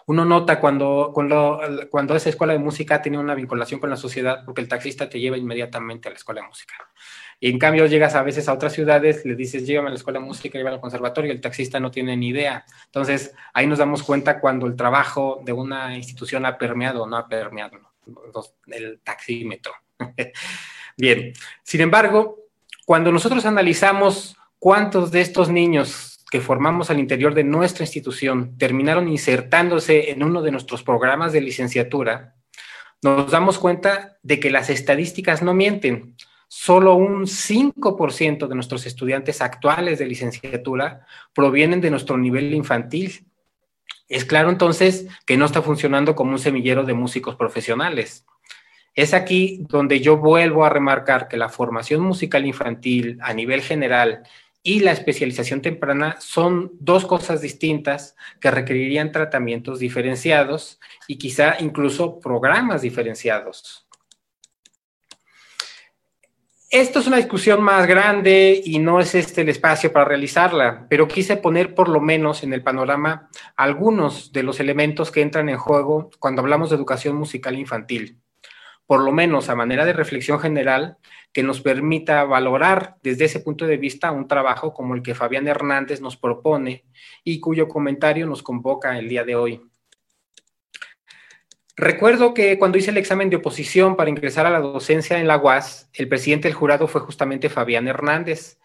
Uno 0.08 0.24
nota 0.24 0.62
cuando, 0.62 1.12
cuando, 1.14 1.60
cuando 1.92 2.16
esa 2.16 2.30
escuela 2.30 2.54
de 2.54 2.60
música 2.60 3.02
tiene 3.02 3.18
una 3.18 3.36
vinculación 3.36 3.82
con 3.82 3.90
la 3.90 3.98
sociedad, 3.98 4.46
porque 4.46 4.62
el 4.62 4.70
taxista 4.70 5.10
te 5.10 5.20
lleva 5.20 5.38
inmediatamente 5.38 6.08
a 6.08 6.12
la 6.12 6.18
escuela 6.18 6.42
de 6.42 6.48
música. 6.48 6.76
Y 7.42 7.50
en 7.52 7.60
cambio 7.60 7.86
llegas 7.88 8.16
a 8.16 8.24
veces 8.24 8.48
a 8.48 8.54
otras 8.54 8.72
ciudades, 8.72 9.26
le 9.26 9.36
dices, 9.36 9.68
llévame 9.68 9.90
a 9.90 9.92
la 9.92 9.98
escuela 9.98 10.20
de 10.20 10.26
música, 10.26 10.58
llévame 10.58 10.76
al 10.76 10.82
conservatorio, 10.82 11.34
el 11.34 11.42
taxista 11.42 11.82
no 11.82 11.92
tiene 11.92 12.16
ni 12.16 12.30
idea. 12.30 12.66
Entonces, 12.86 13.36
ahí 13.54 13.68
nos 13.68 13.80
damos 13.80 14.02
cuenta 14.02 14.40
cuando 14.40 14.66
el 14.66 14.78
trabajo 14.78 15.42
de 15.44 15.52
una 15.52 15.98
institución 15.98 16.46
ha 16.46 16.58
permeado 16.58 17.04
o 17.04 17.08
no 17.08 17.18
ha 17.18 17.28
permeado, 17.28 17.78
el 18.68 19.02
taxímetro. 19.04 19.74
Bien, 20.98 21.34
sin 21.64 21.82
embargo, 21.82 22.46
cuando 22.86 23.12
nosotros 23.12 23.46
analizamos 23.46 24.38
cuántos 24.58 25.12
de 25.12 25.20
estos 25.20 25.50
niños 25.50 26.17
que 26.30 26.42
formamos 26.42 26.90
al 26.90 27.00
interior 27.00 27.34
de 27.34 27.44
nuestra 27.44 27.84
institución 27.84 28.58
terminaron 28.58 29.08
insertándose 29.08 30.12
en 30.12 30.24
uno 30.24 30.42
de 30.42 30.52
nuestros 30.52 30.84
programas 30.84 31.32
de 31.32 31.42
licenciatura, 31.42 32.36
nos 33.02 33.32
damos 33.32 33.60
cuenta 33.60 34.18
de 34.24 34.40
que 34.40 34.50
las 34.50 34.70
estadísticas 34.70 35.42
no 35.42 35.54
mienten. 35.54 36.16
Solo 36.48 36.96
un 36.96 37.28
5% 37.28 38.48
de 38.48 38.56
nuestros 38.56 38.86
estudiantes 38.86 39.42
actuales 39.42 40.00
de 40.00 40.08
licenciatura 40.08 41.06
provienen 41.34 41.82
de 41.82 41.92
nuestro 41.92 42.18
nivel 42.18 42.54
infantil. 42.54 43.28
Es 44.10 44.26
claro 44.26 44.50
entonces 44.50 45.08
que 45.26 45.38
no 45.38 45.46
está 45.46 45.62
funcionando 45.62 46.16
como 46.16 46.32
un 46.32 46.40
semillero 46.40 46.84
de 46.84 46.94
músicos 46.94 47.36
profesionales. 47.36 48.26
Es 48.96 49.14
aquí 49.14 49.60
donde 49.70 50.00
yo 50.00 50.18
vuelvo 50.18 50.66
a 50.66 50.70
remarcar 50.70 51.28
que 51.28 51.38
la 51.38 51.50
formación 51.50 52.02
musical 52.02 52.46
infantil 52.46 53.20
a 53.22 53.34
nivel 53.34 53.62
general 53.62 54.24
y 54.68 54.82
la 54.82 54.92
especialización 54.92 55.62
temprana 55.62 56.18
son 56.20 56.74
dos 56.82 57.06
cosas 57.06 57.40
distintas 57.40 58.18
que 58.42 58.52
requerirían 58.52 59.14
tratamientos 59.14 59.80
diferenciados 59.80 60.82
y 61.08 61.18
quizá 61.18 61.56
incluso 61.62 62.20
programas 62.20 62.82
diferenciados. 62.82 63.88
Esto 66.70 67.00
es 67.00 67.08
una 67.08 67.16
discusión 67.16 67.64
más 67.64 67.88
grande 67.88 68.62
y 68.62 68.80
no 68.80 69.00
es 69.00 69.16
este 69.16 69.40
el 69.40 69.48
espacio 69.48 69.94
para 69.94 70.04
realizarla, 70.04 70.86
pero 70.90 71.08
quise 71.08 71.38
poner 71.38 71.74
por 71.74 71.88
lo 71.88 72.02
menos 72.02 72.44
en 72.44 72.52
el 72.52 72.62
panorama 72.62 73.30
algunos 73.56 74.34
de 74.34 74.44
los 74.44 74.60
elementos 74.60 75.12
que 75.12 75.22
entran 75.22 75.48
en 75.48 75.58
juego 75.58 76.10
cuando 76.20 76.42
hablamos 76.42 76.72
de 76.72 76.76
educación 76.76 77.16
musical 77.16 77.58
infantil 77.58 78.20
por 78.88 79.02
lo 79.02 79.12
menos 79.12 79.50
a 79.50 79.56
manera 79.56 79.86
de 79.86 79.94
reflexión 79.94 80.40
general, 80.40 80.98
que 81.38 81.44
nos 81.44 81.62
permita 81.62 82.24
valorar 82.24 82.96
desde 83.04 83.26
ese 83.26 83.40
punto 83.42 83.68
de 83.68 83.78
vista 83.78 84.12
un 84.12 84.28
trabajo 84.28 84.74
como 84.74 84.96
el 84.96 85.04
que 85.04 85.14
Fabián 85.14 85.48
Hernández 85.48 86.02
nos 86.02 86.18
propone 86.18 86.86
y 87.24 87.40
cuyo 87.40 87.68
comentario 87.68 88.26
nos 88.26 88.42
convoca 88.42 88.98
el 88.98 89.08
día 89.08 89.24
de 89.24 89.36
hoy. 89.36 89.62
Recuerdo 91.76 92.34
que 92.34 92.58
cuando 92.58 92.80
hice 92.80 92.90
el 92.90 92.98
examen 92.98 93.30
de 93.30 93.36
oposición 93.36 93.96
para 93.96 94.10
ingresar 94.10 94.48
a 94.48 94.50
la 94.50 94.62
docencia 94.62 95.20
en 95.20 95.28
la 95.28 95.38
UAS, 95.38 95.92
el 95.94 96.10
presidente 96.10 96.48
del 96.48 96.58
jurado 96.58 96.88
fue 96.88 97.02
justamente 97.02 97.50
Fabián 97.50 97.88
Hernández. 97.88 98.58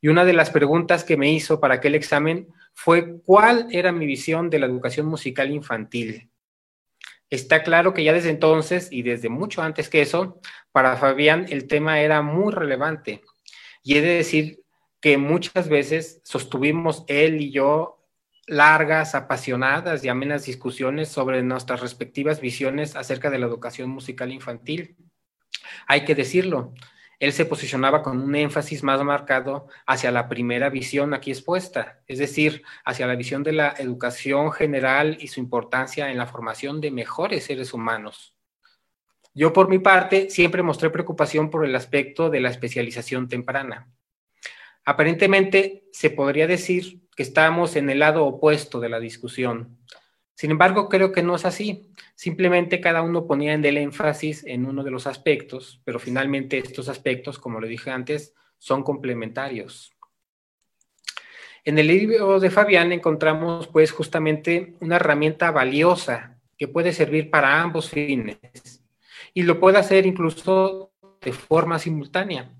Y 0.00 0.06
una 0.06 0.24
de 0.24 0.32
las 0.32 0.50
preguntas 0.50 1.02
que 1.02 1.16
me 1.16 1.32
hizo 1.32 1.58
para 1.58 1.74
aquel 1.74 1.96
examen 1.96 2.46
fue 2.72 3.20
cuál 3.22 3.66
era 3.72 3.90
mi 3.90 4.06
visión 4.06 4.48
de 4.48 4.60
la 4.60 4.66
educación 4.66 5.06
musical 5.06 5.50
infantil. 5.50 6.30
Está 7.32 7.62
claro 7.62 7.94
que 7.94 8.04
ya 8.04 8.12
desde 8.12 8.28
entonces 8.28 8.88
y 8.92 9.00
desde 9.00 9.30
mucho 9.30 9.62
antes 9.62 9.88
que 9.88 10.02
eso, 10.02 10.38
para 10.70 10.98
Fabián 10.98 11.46
el 11.48 11.66
tema 11.66 11.98
era 12.02 12.20
muy 12.20 12.52
relevante. 12.52 13.22
Y 13.82 13.96
he 13.96 14.02
de 14.02 14.16
decir 14.16 14.60
que 15.00 15.16
muchas 15.16 15.70
veces 15.70 16.20
sostuvimos 16.24 17.04
él 17.08 17.40
y 17.40 17.50
yo 17.50 18.06
largas, 18.46 19.14
apasionadas 19.14 20.04
y 20.04 20.10
amenas 20.10 20.44
discusiones 20.44 21.08
sobre 21.08 21.42
nuestras 21.42 21.80
respectivas 21.80 22.38
visiones 22.42 22.96
acerca 22.96 23.30
de 23.30 23.38
la 23.38 23.46
educación 23.46 23.88
musical 23.88 24.30
infantil. 24.30 24.98
Hay 25.86 26.04
que 26.04 26.14
decirlo, 26.14 26.74
él 27.22 27.32
se 27.32 27.46
posicionaba 27.46 28.02
con 28.02 28.20
un 28.20 28.34
énfasis 28.34 28.82
más 28.82 29.00
marcado 29.04 29.68
hacia 29.86 30.10
la 30.10 30.28
primera 30.28 30.70
visión 30.70 31.14
aquí 31.14 31.30
expuesta, 31.30 32.00
es 32.08 32.18
decir, 32.18 32.64
hacia 32.84 33.06
la 33.06 33.14
visión 33.14 33.44
de 33.44 33.52
la 33.52 33.76
educación 33.78 34.50
general 34.50 35.16
y 35.20 35.28
su 35.28 35.38
importancia 35.38 36.10
en 36.10 36.18
la 36.18 36.26
formación 36.26 36.80
de 36.80 36.90
mejores 36.90 37.44
seres 37.44 37.72
humanos. 37.72 38.34
Yo, 39.34 39.52
por 39.52 39.68
mi 39.68 39.78
parte, 39.78 40.30
siempre 40.30 40.64
mostré 40.64 40.90
preocupación 40.90 41.48
por 41.48 41.64
el 41.64 41.76
aspecto 41.76 42.28
de 42.28 42.40
la 42.40 42.50
especialización 42.50 43.28
temprana. 43.28 43.86
Aparentemente, 44.84 45.84
se 45.92 46.10
podría 46.10 46.48
decir 46.48 47.02
que 47.14 47.22
estamos 47.22 47.76
en 47.76 47.88
el 47.88 48.00
lado 48.00 48.26
opuesto 48.26 48.80
de 48.80 48.88
la 48.88 48.98
discusión. 48.98 49.78
Sin 50.34 50.50
embargo, 50.50 50.88
creo 50.88 51.12
que 51.12 51.22
no 51.22 51.36
es 51.36 51.44
así. 51.44 51.90
Simplemente 52.14 52.80
cada 52.80 53.02
uno 53.02 53.26
ponía 53.26 53.52
en 53.52 53.64
el 53.64 53.76
énfasis 53.76 54.44
en 54.46 54.66
uno 54.66 54.82
de 54.82 54.90
los 54.90 55.06
aspectos, 55.06 55.80
pero 55.84 55.98
finalmente 55.98 56.58
estos 56.58 56.88
aspectos, 56.88 57.38
como 57.38 57.60
lo 57.60 57.66
dije 57.66 57.90
antes, 57.90 58.34
son 58.58 58.82
complementarios. 58.82 59.92
En 61.64 61.78
el 61.78 61.86
libro 61.86 62.40
de 62.40 62.50
Fabián 62.50 62.90
encontramos 62.90 63.68
pues 63.68 63.92
justamente 63.92 64.74
una 64.80 64.96
herramienta 64.96 65.52
valiosa 65.52 66.40
que 66.58 66.66
puede 66.66 66.92
servir 66.92 67.30
para 67.30 67.62
ambos 67.62 67.90
fines 67.90 68.82
y 69.32 69.44
lo 69.44 69.60
puede 69.60 69.78
hacer 69.78 70.06
incluso 70.06 70.92
de 71.20 71.32
forma 71.32 71.78
simultánea. 71.78 72.50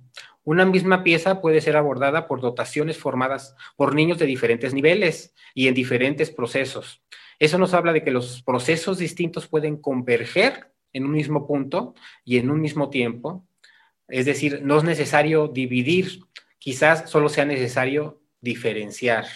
Una 0.44 0.64
misma 0.64 1.02
pieza 1.02 1.40
puede 1.40 1.60
ser 1.60 1.76
abordada 1.76 2.26
por 2.26 2.40
dotaciones 2.40 2.98
formadas 2.98 3.56
por 3.76 3.94
niños 3.94 4.18
de 4.18 4.26
diferentes 4.26 4.74
niveles 4.74 5.34
y 5.54 5.68
en 5.68 5.74
diferentes 5.74 6.30
procesos. 6.30 7.02
Eso 7.38 7.58
nos 7.58 7.74
habla 7.74 7.92
de 7.92 8.02
que 8.02 8.10
los 8.10 8.42
procesos 8.42 8.98
distintos 8.98 9.48
pueden 9.48 9.76
converger 9.76 10.72
en 10.92 11.04
un 11.04 11.12
mismo 11.12 11.46
punto 11.46 11.94
y 12.24 12.38
en 12.38 12.50
un 12.50 12.60
mismo 12.60 12.90
tiempo. 12.90 13.46
Es 14.08 14.26
decir, 14.26 14.60
no 14.62 14.78
es 14.78 14.84
necesario 14.84 15.48
dividir, 15.48 16.20
quizás 16.58 17.10
solo 17.10 17.28
sea 17.28 17.44
necesario 17.44 18.20
diferenciar. 18.40 19.26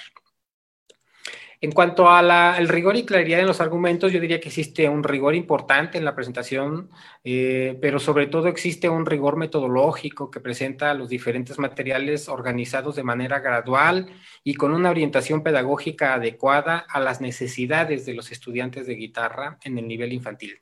En 1.66 1.72
cuanto 1.72 2.08
al 2.08 2.68
rigor 2.68 2.94
y 2.94 3.04
claridad 3.04 3.40
en 3.40 3.48
los 3.48 3.60
argumentos, 3.60 4.12
yo 4.12 4.20
diría 4.20 4.38
que 4.38 4.50
existe 4.50 4.88
un 4.88 5.02
rigor 5.02 5.34
importante 5.34 5.98
en 5.98 6.04
la 6.04 6.14
presentación, 6.14 6.90
eh, 7.24 7.76
pero 7.82 7.98
sobre 7.98 8.28
todo 8.28 8.46
existe 8.46 8.88
un 8.88 9.04
rigor 9.04 9.36
metodológico 9.36 10.30
que 10.30 10.38
presenta 10.38 10.94
los 10.94 11.08
diferentes 11.08 11.58
materiales 11.58 12.28
organizados 12.28 12.94
de 12.94 13.02
manera 13.02 13.40
gradual 13.40 14.06
y 14.44 14.54
con 14.54 14.72
una 14.72 14.90
orientación 14.90 15.42
pedagógica 15.42 16.14
adecuada 16.14 16.86
a 16.88 17.00
las 17.00 17.20
necesidades 17.20 18.06
de 18.06 18.14
los 18.14 18.30
estudiantes 18.30 18.86
de 18.86 18.94
guitarra 18.94 19.58
en 19.64 19.76
el 19.76 19.88
nivel 19.88 20.12
infantil. 20.12 20.60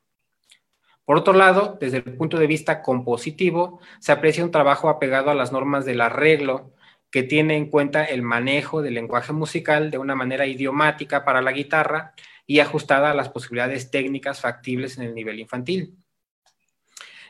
Por 1.05 1.18
otro 1.18 1.34
lado, 1.34 1.76
desde 1.78 1.98
el 1.98 2.16
punto 2.16 2.38
de 2.38 2.46
vista 2.46 2.80
compositivo, 2.80 3.78
se 4.00 4.11
aprecia 4.11 4.42
un 4.42 4.50
trabajo 4.50 4.88
apegado 4.88 5.30
a 5.30 5.34
las 5.34 5.52
normas 5.52 5.84
del 5.84 6.00
arreglo, 6.00 6.72
que 7.14 7.22
tiene 7.22 7.56
en 7.56 7.70
cuenta 7.70 8.04
el 8.04 8.22
manejo 8.22 8.82
del 8.82 8.94
lenguaje 8.94 9.32
musical 9.32 9.92
de 9.92 9.98
una 9.98 10.16
manera 10.16 10.48
idiomática 10.48 11.24
para 11.24 11.40
la 11.40 11.52
guitarra 11.52 12.12
y 12.44 12.58
ajustada 12.58 13.12
a 13.12 13.14
las 13.14 13.28
posibilidades 13.28 13.88
técnicas 13.92 14.40
factibles 14.40 14.98
en 14.98 15.04
el 15.04 15.14
nivel 15.14 15.38
infantil. 15.38 15.94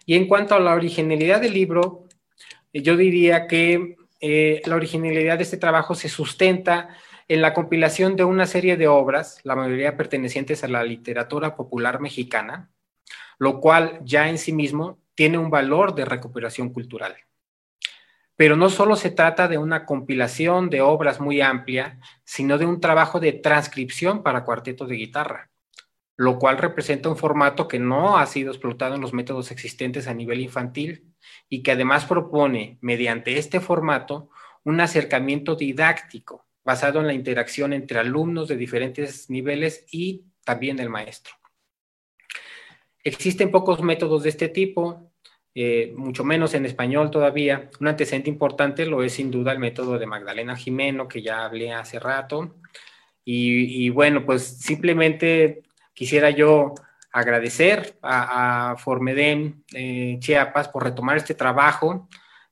Y 0.07 0.15
en 0.15 0.27
cuanto 0.27 0.55
a 0.55 0.59
la 0.59 0.73
originalidad 0.73 1.43
del 1.43 1.53
libro, 1.53 2.09
yo 2.73 2.97
diría 2.97 3.47
que 3.47 3.97
eh, 4.23 4.63
la 4.65 4.77
originalidad 4.77 5.37
de 5.37 5.43
este 5.43 5.59
trabajo 5.59 5.95
se 5.95 6.09
sustenta 6.09 6.89
en 7.29 7.43
la 7.43 7.53
compilación 7.53 8.17
de 8.17 8.25
una 8.25 8.47
serie 8.47 8.79
de 8.79 8.89
obras, 8.89 9.41
la 9.43 9.55
mayoría 9.55 9.99
pertenecientes 9.99 10.65
a 10.65 10.69
la 10.69 10.83
literatura 10.83 11.57
popular 11.57 12.01
mexicana, 12.01 12.71
lo 13.39 13.61
cual 13.61 14.01
ya 14.03 14.31
en 14.31 14.39
sí 14.39 14.55
mismo 14.55 14.99
tiene 15.15 15.37
un 15.37 15.51
valor 15.51 15.95
de 15.95 16.07
recuperación 16.07 16.71
cultural. 16.71 17.24
Pero 18.37 18.57
no 18.57 18.69
solo 18.69 18.97
se 18.97 19.11
trata 19.11 19.47
de 19.49 19.59
una 19.59 19.87
compilación 19.87 20.71
de 20.71 20.81
obras 20.81 21.21
muy 21.21 21.41
amplia, 21.41 22.01
sino 22.25 22.59
de 22.59 22.67
un 22.67 22.81
trabajo 22.81 23.21
de 23.21 23.33
transcripción 23.33 24.23
para 24.23 24.45
cuarteto 24.45 24.87
de 24.87 24.97
guitarra, 24.97 25.51
lo 26.17 26.39
cual 26.39 26.59
representa 26.59 27.09
un 27.09 27.17
formato 27.17 27.69
que 27.69 27.79
no 27.79 28.19
ha 28.19 28.27
sido 28.27 28.51
explotado 28.51 28.97
en 28.97 29.01
los 29.01 29.13
métodos 29.13 29.51
existentes 29.51 30.09
a 30.09 30.15
nivel 30.15 30.41
infantil 30.41 31.15
y 31.49 31.63
que 31.63 31.73
además 31.73 32.07
propone, 32.07 32.79
mediante 32.81 33.39
este 33.39 33.61
formato, 33.61 34.31
un 34.65 34.81
acercamiento 34.81 35.55
didáctico 35.55 36.45
basado 36.65 37.01
en 37.01 37.07
la 37.07 37.13
interacción 37.13 37.73
entre 37.73 37.99
alumnos 37.99 38.49
de 38.49 38.57
diferentes 38.57 39.29
niveles 39.29 39.85
y 39.91 40.25
también 40.45 40.81
el 40.81 40.89
maestro. 40.89 41.35
Existen 43.03 43.51
pocos 43.51 43.83
métodos 43.83 44.23
de 44.23 44.31
este 44.31 44.49
tipo, 44.49 45.13
eh, 45.57 45.95
mucho 45.97 46.25
menos 46.25 46.55
en 46.55 46.67
español 46.67 47.11
todavía. 47.11 47.71
Un 47.81 47.89
antecedente 47.89 48.29
importante 48.29 48.87
lo 48.87 49.03
es 49.05 49.13
sin 49.15 49.31
duda 49.31 49.53
el 49.53 49.61
método 49.61 49.99
de 49.99 50.07
Magdalena 50.07 50.57
Jimeno, 50.57 51.07
que 51.07 51.23
ya 51.23 51.45
hablé 51.45 51.73
hace 51.73 52.01
rato. 52.01 52.57
Y, 53.27 53.89
bueno, 53.91 54.27
pues 54.27 54.43
simplemente 54.43 55.63
quisiera 55.95 56.31
yo 56.31 56.75
agradecer 57.13 57.97
a, 58.03 58.77
Formedem 58.79 59.63
eh, 59.73 60.19
Chiapas 60.21 60.69
por 60.69 60.85
retomar 60.85 61.17
este 61.17 61.35
trabajo. 61.35 62.09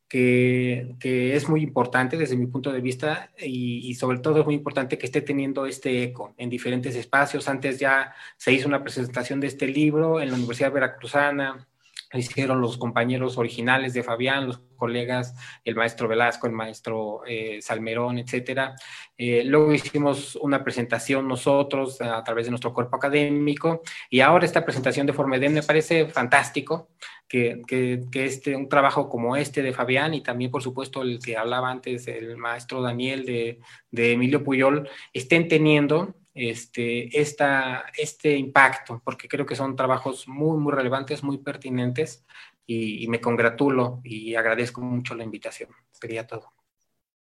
Que, 0.08 0.96
es 1.02 1.48
muy 1.48 1.62
importante 1.62 2.18
desde 2.18 2.36
mi 2.36 2.46
punto 2.46 2.70
de 2.70 2.82
vista 2.82 3.30
y, 3.38 3.88
y, 3.88 3.94
sobre 3.94 4.18
todo 4.18 4.40
es 4.40 4.46
muy 4.46 4.54
importante 4.54 4.98
que 4.98 5.06
esté 5.06 5.22
teniendo 5.22 5.66
este 5.66 6.02
eco 6.04 6.34
en 6.36 6.50
diferentes 6.50 6.94
espacios. 6.96 7.48
Antes 7.48 7.78
ya 7.78 8.14
se 8.36 8.52
hizo 8.52 8.68
una 8.68 8.82
presentación 8.82 9.40
de 9.40 9.46
este 9.48 9.66
libro 9.66 10.20
en 10.20 10.28
la 10.30 10.36
Universidad 10.36 10.72
Veracruzana, 10.72 11.66
hicieron 12.14 12.60
los 12.60 12.78
compañeros 12.78 13.38
originales 13.38 13.94
de 13.94 14.02
Fabián, 14.02 14.46
los 14.46 14.60
colegas, 14.76 15.34
el 15.64 15.74
maestro 15.74 16.08
Velasco, 16.08 16.46
el 16.46 16.52
maestro 16.52 17.22
eh, 17.26 17.60
Salmerón, 17.62 18.18
etcétera. 18.18 18.74
Eh, 19.16 19.42
luego 19.44 19.72
hicimos 19.72 20.36
una 20.36 20.64
presentación 20.64 21.28
nosotros 21.28 22.00
a 22.00 22.22
través 22.24 22.46
de 22.46 22.50
nuestro 22.50 22.74
cuerpo 22.74 22.96
académico 22.96 23.82
y 24.10 24.20
ahora 24.20 24.44
esta 24.44 24.64
presentación 24.64 25.06
de 25.06 25.12
Formedem 25.12 25.52
me 25.52 25.62
parece 25.62 26.06
fantástico 26.06 26.88
que, 27.28 27.62
que, 27.66 28.24
este, 28.24 28.54
un 28.54 28.68
trabajo 28.68 29.08
como 29.08 29.36
este 29.36 29.62
de 29.62 29.72
Fabián 29.72 30.12
y 30.12 30.20
también, 30.20 30.50
por 30.50 30.62
supuesto, 30.62 31.00
el 31.02 31.18
que 31.18 31.36
hablaba 31.36 31.70
antes, 31.70 32.06
el 32.08 32.36
maestro 32.36 32.82
Daniel 32.82 33.24
de, 33.24 33.60
de 33.90 34.12
Emilio 34.12 34.44
Puyol, 34.44 34.88
estén 35.14 35.48
teniendo 35.48 36.14
este, 36.34 37.20
esta, 37.20 37.84
este 37.96 38.36
impacto, 38.36 39.00
porque 39.04 39.28
creo 39.28 39.46
que 39.46 39.56
son 39.56 39.76
trabajos 39.76 40.26
muy, 40.28 40.58
muy 40.58 40.72
relevantes, 40.72 41.22
muy 41.22 41.38
pertinentes 41.38 42.24
y, 42.66 43.06
me 43.08 43.20
congratulo 43.20 44.00
y 44.04 44.34
agradezco 44.34 44.80
mucho 44.80 45.14
la 45.14 45.24
invitación. 45.24 45.70
Sería 45.90 46.26
todo. 46.26 46.52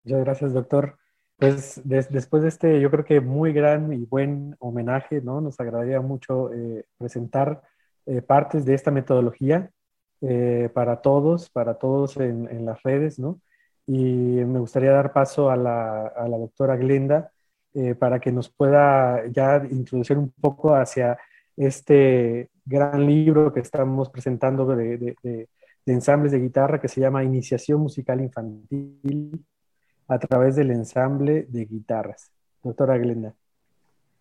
Muchas 0.04 0.20
gracias, 0.20 0.52
doctor. 0.52 0.98
Pues 1.36 1.80
después 1.84 2.42
de 2.42 2.48
este, 2.48 2.80
yo 2.80 2.90
creo 2.90 3.04
que 3.04 3.20
muy 3.20 3.52
gran 3.52 3.92
y 3.92 4.04
buen 4.04 4.56
homenaje, 4.58 5.20
¿no? 5.20 5.40
Nos 5.40 5.60
agradaría 5.60 6.00
mucho 6.00 6.52
eh, 6.52 6.84
presentar 6.98 7.62
eh, 8.06 8.22
partes 8.22 8.64
de 8.64 8.74
esta 8.74 8.90
metodología 8.90 9.70
eh, 10.20 10.68
para 10.74 11.00
todos, 11.00 11.48
para 11.48 11.74
todos 11.74 12.16
en, 12.16 12.66
las 12.66 12.82
redes, 12.82 13.20
¿no? 13.20 13.40
Y 13.86 14.02
me 14.02 14.58
gustaría 14.58 14.90
dar 14.90 15.12
paso 15.12 15.50
a 15.50 15.56
la, 15.56 16.12
doctora 16.38 16.76
Glenda 16.76 17.30
eh, 17.78 17.94
para 17.94 18.18
que 18.18 18.32
nos 18.32 18.48
pueda 18.48 19.24
ya 19.28 19.62
introducir 19.70 20.18
un 20.18 20.32
poco 20.32 20.74
hacia 20.74 21.16
este 21.56 22.50
gran 22.64 23.06
libro 23.06 23.52
que 23.52 23.60
estamos 23.60 24.10
presentando 24.10 24.66
de, 24.66 25.14
de 25.22 25.48
ensambles 25.86 26.32
de 26.32 26.40
guitarra 26.40 26.80
que 26.80 26.88
se 26.88 27.00
llama 27.00 27.22
Iniciación 27.22 27.80
Musical 27.80 28.20
Infantil 28.20 29.46
a 30.08 30.18
través 30.18 30.56
del 30.56 30.72
ensamble 30.72 31.46
de 31.48 31.66
guitarras. 31.66 32.32
Doctora 32.64 32.98
Glenda. 32.98 33.36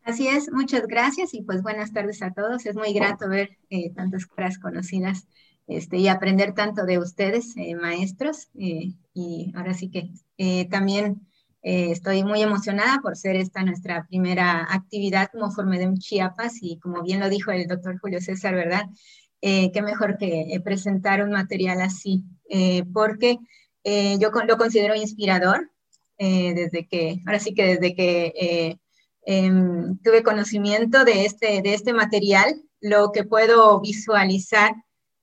Así 0.03 0.27
es, 0.27 0.51
muchas 0.51 0.85
gracias 0.85 1.33
y 1.33 1.41
pues 1.41 1.63
buenas 1.63 1.91
tardes 1.91 2.21
a 2.21 2.33
todos. 2.33 2.63
Es 2.67 2.75
muy 2.75 2.93
grato 2.93 3.27
ver 3.27 3.57
eh, 3.71 3.91
tantas 3.95 4.27
caras 4.27 4.59
conocidas 4.59 5.27
este, 5.65 5.97
y 5.97 6.09
aprender 6.09 6.53
tanto 6.53 6.85
de 6.85 6.99
ustedes, 6.99 7.57
eh, 7.57 7.73
maestros. 7.73 8.49
Y 8.53 9.51
ahora 9.55 9.73
sí 9.73 9.89
que 9.89 10.67
también 10.69 11.27
estoy 11.91 12.23
muy 12.23 12.41
emocionada 12.41 12.99
por 13.01 13.17
ser 13.17 13.35
esta 13.35 13.63
nuestra 13.63 14.05
primera 14.07 14.67
actividad 14.69 15.29
como 15.31 15.51
Formedem 15.51 15.97
Chiapas 15.97 16.59
y 16.61 16.79
como 16.79 17.01
bien 17.03 17.19
lo 17.19 17.29
dijo 17.29 17.51
el 17.51 17.67
doctor 17.67 17.99
Julio 17.99 18.21
César, 18.21 18.55
¿verdad? 18.55 18.85
qué 19.41 19.81
mejor 19.83 20.17
que 20.17 20.59
presentar 20.63 21.23
un 21.23 21.31
material 21.31 21.79
así, 21.81 22.23
porque 22.93 23.37
yo 23.83 24.31
lo 24.47 24.57
considero 24.57 24.95
inspirador 24.95 25.69
desde 26.17 26.87
que, 26.87 27.21
ahora 27.25 27.39
sí 27.39 27.53
que 27.53 27.65
desde 27.65 27.95
que 27.95 28.79
Em, 29.29 29.97
tuve 29.97 30.23
conocimiento 30.23 31.03
de 31.03 31.25
este, 31.25 31.61
de 31.61 31.73
este 31.73 31.91
material, 31.91 32.63
lo 32.79 33.11
que 33.11 33.25
puedo 33.25 33.81
visualizar 33.81 34.73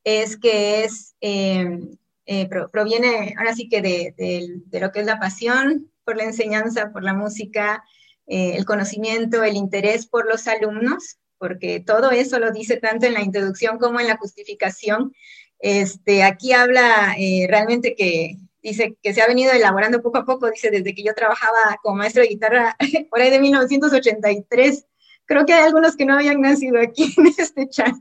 es 0.05 0.37
que 0.37 0.85
es, 0.85 1.17
em, 1.23 1.97
eh, 2.27 2.47
proviene 2.71 3.35
ahora 3.39 3.55
sí 3.55 3.67
que 3.67 3.81
de, 3.81 4.15
de, 4.19 4.79
lo 4.81 4.93
que 4.93 5.01
es 5.01 5.07
la 5.07 5.19
pasión 5.19 5.91
por 6.05 6.17
la 6.17 6.25
enseñanza, 6.25 6.93
por 6.93 7.03
la 7.03 7.15
música, 7.15 7.85
eh, 8.27 8.57
el 8.57 8.65
conocimiento, 8.65 9.43
el 9.43 9.57
interés 9.57 10.07
por 10.07 10.27
los 10.27 10.47
alumnos, 10.49 11.19
porque 11.39 11.81
todo 11.81 12.11
eso 12.11 12.39
lo 12.39 12.53
dice 12.53 12.77
tanto 12.77 13.07
en 13.07 13.15
la 13.15 13.23
introducción 13.23 13.79
como 13.79 14.01
en 14.01 14.09
la 14.09 14.17
justificación. 14.17 15.15
Este, 15.59 16.23
aquí 16.23 16.53
habla 16.53 17.15
eh, 17.19 17.47
realmente 17.49 17.95
que 17.95 18.37
dice 18.63 18.97
que 19.03 19.13
se 19.13 19.21
ha 19.21 19.27
venido 19.27 19.53
elaborando 19.53 20.03
poco 20.03 20.19
a 20.19 20.25
poco, 20.25 20.51
dice, 20.51 20.71
desde 20.71 20.95
que 20.95 21.03
yo 21.03 21.15
trabajaba 21.15 21.79
como 21.83 21.97
maestro 21.97 22.23
de 22.23 22.29
guitarra 22.29 22.77
por 23.11 23.21
ahí 23.21 23.31
de 23.31 23.41
1983. 23.41 24.87
Creo 25.27 25.47
que 25.47 25.55
hay 25.55 25.65
algunos 25.65 25.97
que 25.97 26.05
no 26.05 26.15
habían 26.15 26.41
nacido 26.41 26.81
aquí 26.81 27.15
en 27.19 27.27
este 27.27 27.69
chat. 27.69 27.95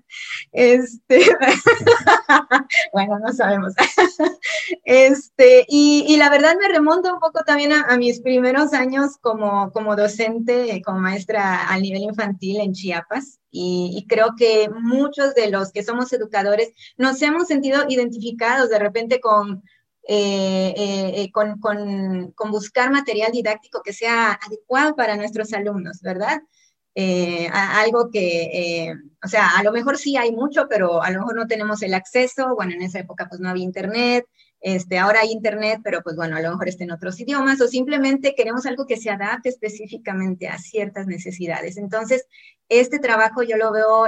Este, 0.51 1.19
bueno, 2.93 3.19
no 3.19 3.33
sabemos. 3.33 3.73
Este, 4.83 5.65
y, 5.67 6.15
la 6.17 6.29
verdad 6.29 6.55
me 6.59 6.67
remonta 6.67 7.13
un 7.13 7.19
poco 7.19 7.43
también 7.45 7.73
a, 7.73 7.97
mis 7.97 8.21
primeros 8.21 8.73
años 8.73 9.17
como, 9.21 9.71
como 9.71 9.95
docente, 9.95 10.81
como 10.85 10.99
maestra 10.99 11.67
a 11.67 11.77
nivel 11.79 12.03
infantil 12.03 12.59
en 12.61 12.73
Chiapas. 12.73 13.39
Y, 13.51 13.91
y, 13.95 14.07
creo 14.07 14.35
que 14.37 14.69
muchos 14.69 15.35
de 15.35 15.49
los 15.49 15.71
que 15.71 15.83
somos 15.83 16.11
educadores 16.13 16.73
nos 16.97 17.21
hemos 17.21 17.47
sentido 17.47 17.85
identificados 17.87 18.69
de 18.69 18.79
repente 18.79 19.19
con, 19.19 19.63
eh, 20.05 20.73
eh, 20.75 21.23
eh, 21.23 21.31
con, 21.31 22.51
buscar 22.51 22.91
material 22.91 23.31
didáctico 23.31 23.81
que 23.81 23.93
sea 23.93 24.33
adecuado 24.33 24.95
para 24.97 25.15
nuestros 25.15 25.53
alumnos, 25.53 26.01
¿verdad? 26.01 26.41
Algo 26.95 28.09
que, 28.11 28.93
o 29.23 29.27
sea, 29.27 29.57
a 29.57 29.63
lo 29.63 29.71
mejor 29.71 29.97
sí 29.97 30.15
hay 30.17 30.31
mucho, 30.31 30.67
pero 30.69 31.01
a 31.01 31.09
lo 31.11 31.19
mejor 31.19 31.35
no 31.35 31.47
tenemos 31.47 31.81
el 31.81 31.93
acceso, 31.93 32.55
bueno, 32.55 32.73
en 32.73 32.81
esa 32.81 32.99
época 32.99 33.27
pues 33.27 33.41
no 33.41 33.49
había 33.49 33.63
internet, 33.63 34.25
este, 34.59 34.97
ahora 34.97 35.21
hay 35.21 35.31
internet, 35.31 35.81
pero 35.83 36.01
pues 36.01 36.15
bueno, 36.15 36.37
a 36.37 36.41
lo 36.41 36.51
mejor 36.51 36.69
está 36.69 36.83
en 36.83 36.91
otros 36.91 37.19
idiomas, 37.19 37.59
o 37.61 37.67
simplemente 37.67 38.33
queremos 38.35 38.65
algo 38.65 38.85
que 38.85 38.97
se 38.97 39.09
adapte 39.09 39.49
específicamente 39.49 40.47
a 40.47 40.57
ciertas 40.57 41.05
necesidades. 41.05 41.77
Entonces, 41.77 42.27
este 42.69 42.99
trabajo 42.99 43.43
yo 43.43 43.57
lo 43.57 43.71
veo 43.71 44.07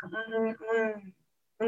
como 0.00 0.18
un 0.38 1.14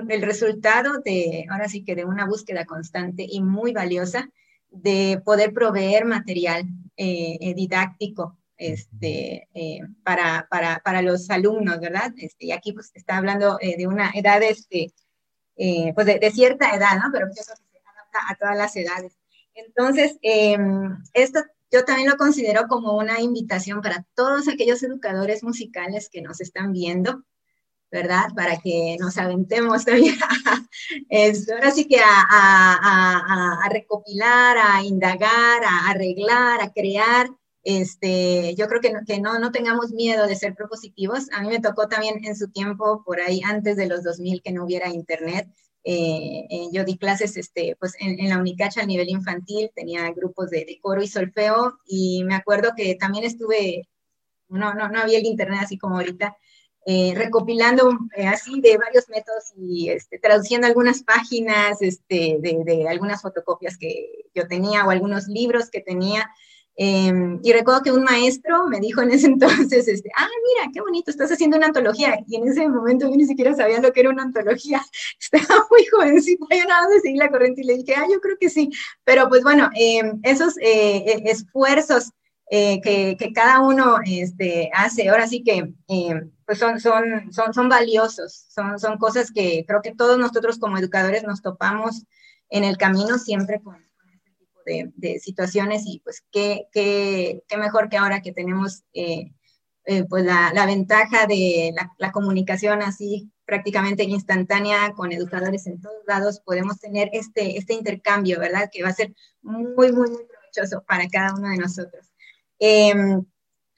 el 0.09 0.23
resultado 0.23 1.01
de, 1.05 1.47
ahora 1.51 1.69
sí 1.69 1.85
que 1.85 1.95
de 1.95 2.05
una 2.05 2.27
búsqueda 2.27 2.65
constante 2.65 3.27
y 3.29 3.41
muy 3.41 3.73
valiosa 3.73 4.29
de 4.71 5.23
poder 5.25 5.53
proveer 5.53 6.05
material 6.05 6.65
eh, 6.97 7.39
eh, 7.41 7.55
didáctico 7.55 8.37
este, 8.57 9.49
eh, 9.55 9.81
para, 10.03 10.47
para, 10.51 10.81
para, 10.81 11.03
los 11.03 11.29
alumnos, 11.31 11.81
¿verdad? 11.81 12.13
Este, 12.17 12.47
y 12.47 12.53
aquí 12.53 12.73
pues 12.73 12.91
está 12.95 13.19
hablando 13.19 13.59
de 13.61 13.87
una 13.87 14.11
edad, 14.15 14.43
este, 14.43 14.93
pues 15.95 16.07
de, 16.07 16.31
cierta 16.33 16.75
edad, 16.75 16.99
¿no? 16.99 17.11
Pero 17.13 17.27
eso 17.27 17.43
se 17.43 17.53
adapta 17.53 18.19
a 18.31 18.35
todas 18.37 18.57
las 18.57 18.77
edades. 18.77 19.17
Entonces, 19.55 20.19
em, 20.23 20.97
esto 21.15 21.41
yo 21.73 21.85
también 21.85 22.09
lo 22.09 22.17
considero 22.17 22.69
como 22.69 22.97
una 22.97 23.21
invitación 23.21 23.83
para 23.83 24.07
todos 24.15 24.49
aquellos 24.49 24.83
educadores 24.83 25.43
musicales 25.43 26.09
que 26.11 26.23
nos 26.23 26.41
están 26.41 26.73
viendo, 26.73 27.25
¿verdad? 27.91 28.29
Para 28.35 28.59
que 28.59 28.97
nos 29.01 29.19
aventemos 29.19 29.85
también 29.85 30.17
es, 31.09 31.51
ahora 31.51 31.71
sí 31.71 31.87
que 31.87 31.99
a, 32.01 33.69
recopilar, 33.71 34.59
a 34.59 34.83
indagar, 34.83 35.65
a 35.65 35.91
arreglar, 35.91 36.61
a 36.63 36.73
crear. 36.73 37.29
Este, 37.69 38.55
yo 38.55 38.69
creo 38.69 38.81
que, 38.81 38.93
no, 38.93 39.01
que 39.05 39.19
no, 39.19 39.41
no 39.41 39.51
tengamos 39.51 39.91
miedo 39.91 40.29
de 40.29 40.37
ser 40.37 40.55
propositivos. 40.55 41.27
A 41.33 41.43
mí 41.43 41.49
me 41.49 41.59
tocó 41.59 41.89
también 41.89 42.25
en 42.25 42.37
su 42.37 42.49
tiempo, 42.49 43.03
por 43.05 43.21
ahí 43.21 43.41
antes 43.45 43.77
de 43.77 43.87
los 43.87 44.05
2000, 44.05 44.41
que 44.41 44.53
no 44.53 44.65
hubiera 44.65 44.89
internet. 44.89 45.49
Eh, 45.83 46.47
eh, 46.49 46.69
yo 46.73 46.85
di 46.85 46.97
clases 46.97 47.37
este, 47.37 47.77
pues 47.81 47.95
en, 47.99 48.29
la 48.29 48.39
Unicacha 48.39 48.83
a 48.83 48.87
nivel 48.87 49.09
infantil, 49.09 49.73
tenía 49.75 50.09
grupos 50.13 50.51
de, 50.51 50.65
de, 50.65 50.79
coro 50.81 51.03
y 51.03 51.09
solfeo 51.09 51.79
y 51.87 52.23
me 52.25 52.37
acuerdo 52.37 52.71
que 52.77 52.95
también 52.95 53.25
estuve, 53.25 53.89
no, 54.49 54.75
no, 54.75 54.89
no 54.89 55.01
había 55.01 55.19
el 55.19 55.27
internet 55.27 55.61
así 55.63 55.77
como 55.77 55.97
ahorita, 55.97 56.37
eh, 56.89 57.15
recopilando 57.17 57.99
eh, 58.15 58.29
así 58.29 58.61
de 58.61 58.79
varios 58.79 59.09
métodos 59.09 59.53
y 59.57 59.89
este, 59.89 60.21
traduciendo 60.21 60.69
algunas 60.69 61.03
páginas 61.03 61.83
este, 61.83 62.39
de, 62.39 62.87
algunas 62.89 63.23
fotocopias 63.23 63.77
que 63.77 64.27
yo 64.33 64.47
tenía 64.47 64.85
o 64.85 64.91
algunos 64.91 65.27
libros 65.27 65.69
que 65.69 65.81
tenía. 65.81 66.31
Em, 66.79 67.41
y 67.43 67.53
recuerdo 67.55 67.83
que 67.83 67.91
un 67.93 68.05
maestro 68.05 68.67
me 68.69 68.81
dijo 68.81 69.01
en 69.01 69.11
ese 69.11 69.27
entonces, 69.73 69.89
este, 69.89 70.11
ah, 70.17 70.29
mira, 70.47 70.71
qué 70.73 70.81
bonito, 70.81 71.11
estás 71.11 71.33
haciendo 71.33 71.57
una 71.57 71.67
antología. 71.67 72.19
Y 72.27 72.37
en 72.37 72.49
ese 72.49 72.69
momento 72.69 73.09
yo 73.09 73.17
ni 73.17 73.25
siquiera 73.25 73.55
sabía 73.55 73.81
lo 73.81 73.93
que 73.93 74.01
era 74.01 74.11
una 74.11 74.23
antología. 74.23 74.83
Estaba 75.21 75.67
muy 75.71 75.87
jovencita, 75.87 76.45
yo 76.51 76.65
nada 76.67 76.83
más 76.89 77.03
seguí 77.03 77.17
la 77.17 77.31
corriente 77.31 77.63
y 77.63 77.65
le 77.65 77.79
dije, 77.79 77.95
ah, 77.97 78.05
yo 78.11 78.21
creo 78.21 78.37
que 78.39 78.51
sí. 78.51 78.71
Pero 79.05 79.29
pues 79.29 79.43
bueno, 79.43 79.71
em, 79.75 80.21
esos 80.23 80.57
eh, 80.59 81.23
e, 81.25 81.31
esfuerzos 81.31 82.11
que, 82.49 83.17
que, 83.19 83.33
cada 83.33 83.59
uno 83.61 83.99
este, 84.07 84.71
hace, 84.73 85.09
ahora 85.09 85.27
sí 85.27 85.43
que 85.43 85.75
em, 85.89 86.31
pues 86.47 86.59
son, 86.59 86.79
son, 86.79 87.33
son, 87.33 87.53
son 87.53 87.69
valiosos, 87.69 88.47
son, 88.51 88.79
son 88.79 88.99
cosas 88.99 89.33
que 89.33 89.65
creo 89.67 89.83
que 89.83 89.95
todos 89.95 90.17
nosotros 90.17 90.59
como 90.59 90.79
educadores 90.79 91.25
nos 91.25 91.43
topamos 91.43 92.05
en 92.49 92.63
el 92.63 92.77
camino 92.77 93.19
siempre 93.19 93.61
con, 93.61 93.86
de, 94.67 95.19
situaciones 95.21 95.85
y 95.87 96.01
pues 96.05 96.25
qué, 96.31 96.67
qué, 96.73 97.43
qué, 97.49 97.57
mejor 97.57 97.89
que 97.89 97.97
ahora 97.97 98.21
que 98.21 98.33
tenemos 98.33 98.85
eh, 98.93 99.33
eh, 99.85 100.05
pues 100.05 100.25
la, 100.25 100.53
la, 100.53 100.67
ventaja 100.67 101.27
de 101.27 101.73
la, 101.75 101.93
la, 101.99 102.13
comunicación 102.13 102.83
así 102.83 103.31
prácticamente 103.45 104.03
instantánea 104.03 104.93
con 104.93 105.13
educadores 105.13 105.67
en 105.67 105.81
todos 105.81 106.03
lados, 106.07 106.41
podemos 106.41 106.81
tener 106.81 107.09
este, 107.13 107.57
este 107.57 107.75
intercambio, 107.75 108.41
¿verdad? 108.41 108.69
Que 108.73 108.83
va 108.83 108.89
a 108.89 108.95
ser 108.95 109.15
muy, 109.41 109.93
muy, 109.93 110.11
muy 110.11 110.25
provechoso 110.25 110.85
para 110.87 111.09
cada 111.09 111.35
uno 111.35 111.49
de 111.49 111.57
nosotros. 111.57 112.11
Eh, 112.59 112.93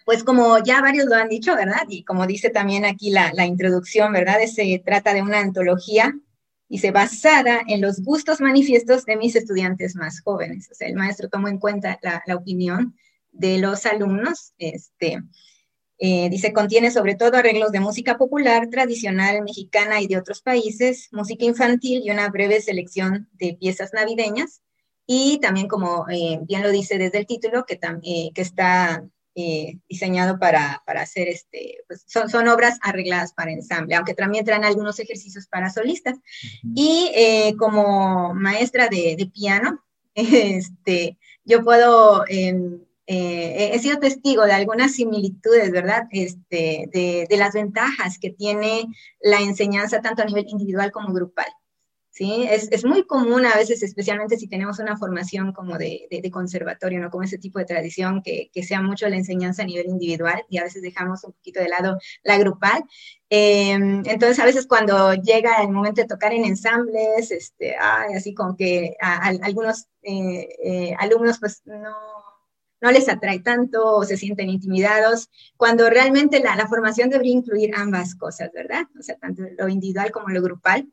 pues 0.08 0.24
como 0.24 0.58
ya 0.64 0.80
varios 0.80 1.04
lo 1.04 1.16
han 1.16 1.28
dicho, 1.28 1.54
¿verdad? 1.54 1.82
Y 1.86 2.02
como 2.02 2.26
dice 2.26 2.48
también 2.48 2.86
aquí 2.86 3.10
la, 3.10 3.44
introducción, 3.44 4.10
¿verdad? 4.10 4.38
Se 4.46 4.82
trata 4.82 5.12
de 5.12 5.20
una 5.20 5.40
antología 5.40 6.18
y 6.68 6.78
se 6.78 6.90
basada 6.90 7.62
en 7.66 7.80
los 7.80 8.00
gustos 8.02 8.40
manifiestos 8.40 9.04
de 9.04 9.16
mis 9.16 9.34
estudiantes 9.36 9.96
más 9.96 10.20
jóvenes. 10.20 10.68
O 10.70 10.74
sea, 10.74 10.88
el 10.88 10.94
maestro 10.94 11.28
tomó 11.28 11.48
en 11.48 11.58
cuenta 11.58 11.98
la, 12.02 12.36
opinión 12.36 12.94
de 13.32 13.58
los 13.58 13.86
alumnos, 13.86 14.52
este, 14.58 15.22
Eh, 16.00 16.28
dice, 16.30 16.52
contiene 16.52 16.92
sobre 16.92 17.16
todo 17.16 17.36
arreglos 17.36 17.72
de 17.72 17.80
música 17.80 18.16
popular, 18.16 18.68
tradicional, 18.70 19.42
mexicana 19.42 20.00
y 20.00 20.06
de 20.06 20.16
otros 20.16 20.42
países, 20.42 21.08
música 21.10 21.44
infantil 21.44 22.02
y 22.04 22.12
una 22.12 22.28
breve 22.28 22.60
selección 22.60 23.28
de 23.32 23.56
piezas 23.58 23.92
navideñas. 23.92 24.62
Y 25.06 25.40
también, 25.40 25.66
como 25.66 26.06
eh, 26.08 26.38
bien 26.42 26.62
lo 26.62 26.70
dice 26.70 26.98
desde 26.98 27.18
el 27.18 27.26
título, 27.26 27.64
que, 27.66 27.80
eh, 28.04 28.30
que 28.32 28.42
está 28.42 29.04
diseñado 29.88 30.38
para, 30.38 30.82
para, 30.86 31.02
hacer, 31.02 31.28
este, 31.28 31.78
pues 31.86 32.04
son, 32.06 32.28
son, 32.28 32.48
obras 32.48 32.78
arregladas 32.82 33.32
para 33.32 33.52
ensamble, 33.52 33.94
aunque 33.94 34.14
también 34.14 34.44
traen 34.44 34.64
algunos 34.64 34.98
ejercicios 34.98 35.46
para 35.46 35.70
solistas. 35.70 36.18
Y 36.74 37.54
como 37.58 38.34
maestra 38.34 38.88
de, 38.88 39.16
de 39.16 39.26
piano, 39.26 39.84
este, 40.14 41.18
yo 41.44 41.64
puedo 41.64 42.24
em, 42.28 42.80
eh, 43.10 43.70
he 43.72 43.78
sido 43.78 43.98
testigo 43.98 44.44
de 44.44 44.52
algunas 44.52 44.92
similitudes, 44.92 45.70
¿verdad? 45.70 46.06
Este, 46.10 46.90
de, 46.92 47.36
las 47.38 47.54
ventajas 47.54 48.18
que 48.18 48.28
tiene 48.28 48.86
la 49.22 49.40
enseñanza 49.40 50.02
tanto 50.02 50.20
a 50.20 50.26
nivel 50.26 50.44
individual 50.46 50.92
como 50.92 51.14
grupal. 51.14 51.46
¿Sí? 52.18 52.48
Es, 52.50 52.84
muy 52.84 53.06
común 53.06 53.46
a 53.46 53.54
veces, 53.54 53.80
especialmente 53.84 54.36
si 54.36 54.48
tenemos 54.48 54.80
una 54.80 54.96
formación 54.96 55.52
como 55.52 55.78
de, 55.78 56.08
conservatorio, 56.32 57.00
¿no? 57.00 57.10
Como 57.10 57.22
ese 57.22 57.38
tipo 57.38 57.60
de 57.60 57.64
tradición, 57.64 58.22
que, 58.22 58.50
sea 58.64 58.82
mucho 58.82 59.08
la 59.08 59.16
enseñanza 59.16 59.62
a 59.62 59.66
nivel 59.66 59.86
individual 59.86 60.44
y 60.50 60.58
a 60.58 60.64
veces 60.64 60.82
dejamos 60.82 61.22
un 61.22 61.32
poquito 61.32 61.60
de 61.60 61.68
lado 61.68 61.96
la 62.24 62.36
grupal. 62.38 62.82
Em, 63.30 64.02
entonces, 64.04 64.38
a 64.40 64.44
veces 64.44 64.66
cuando 64.66 65.14
llega 65.14 65.62
el 65.62 65.70
momento 65.70 66.00
de 66.00 66.08
tocar 66.08 66.32
en 66.32 66.44
ensambles, 66.44 67.30
este, 67.30 67.76
así 67.76 68.34
como 68.34 68.56
que 68.56 68.96
a, 69.00 69.28
algunos 69.42 69.86
eh, 70.02 70.48
eh, 70.64 70.94
alumnos 70.98 71.38
pues 71.38 71.62
no 71.66 71.94
no 72.80 72.90
les 72.92 73.08
atrae 73.08 73.40
tanto 73.40 73.96
o 73.96 74.04
se 74.04 74.16
sienten 74.16 74.50
intimidados, 74.50 75.30
cuando 75.56 75.90
realmente 75.90 76.40
la, 76.40 76.68
formación 76.68 77.10
debería 77.10 77.32
incluir 77.32 77.74
ambas 77.74 78.14
cosas, 78.14 78.50
¿verdad? 78.52 78.86
O 78.98 79.02
sea, 79.02 79.16
tanto 79.16 79.42
lo 79.58 79.68
individual 79.68 80.10
como 80.10 80.28
lo 80.28 80.42
grupal. 80.42 80.88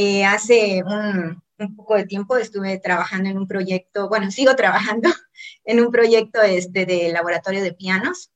Eh, 0.00 0.24
hace 0.24 0.84
un, 0.84 1.42
poco 1.76 1.96
de 1.96 2.06
tiempo 2.06 2.36
estuve 2.36 2.78
trabajando 2.78 3.30
en 3.30 3.36
un 3.36 3.48
proyecto, 3.48 4.08
bueno, 4.08 4.30
sigo 4.30 4.54
trabajando 4.54 5.10
en 5.64 5.80
un 5.80 5.90
proyecto 5.90 6.40
este, 6.40 6.86
de 6.86 7.10
laboratorio 7.10 7.62
de 7.62 7.72
pianos. 7.72 8.30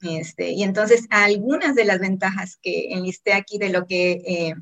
Este, 0.00 0.50
y 0.52 0.62
entonces 0.62 1.06
algunas 1.10 1.74
de 1.74 1.84
las 1.84 2.00
ventajas 2.00 2.58
que 2.60 2.92
enlisté 2.92 3.34
aquí 3.34 3.58
de 3.58 3.68
lo 3.68 3.86
que, 3.86 4.12
eh, 4.26 4.54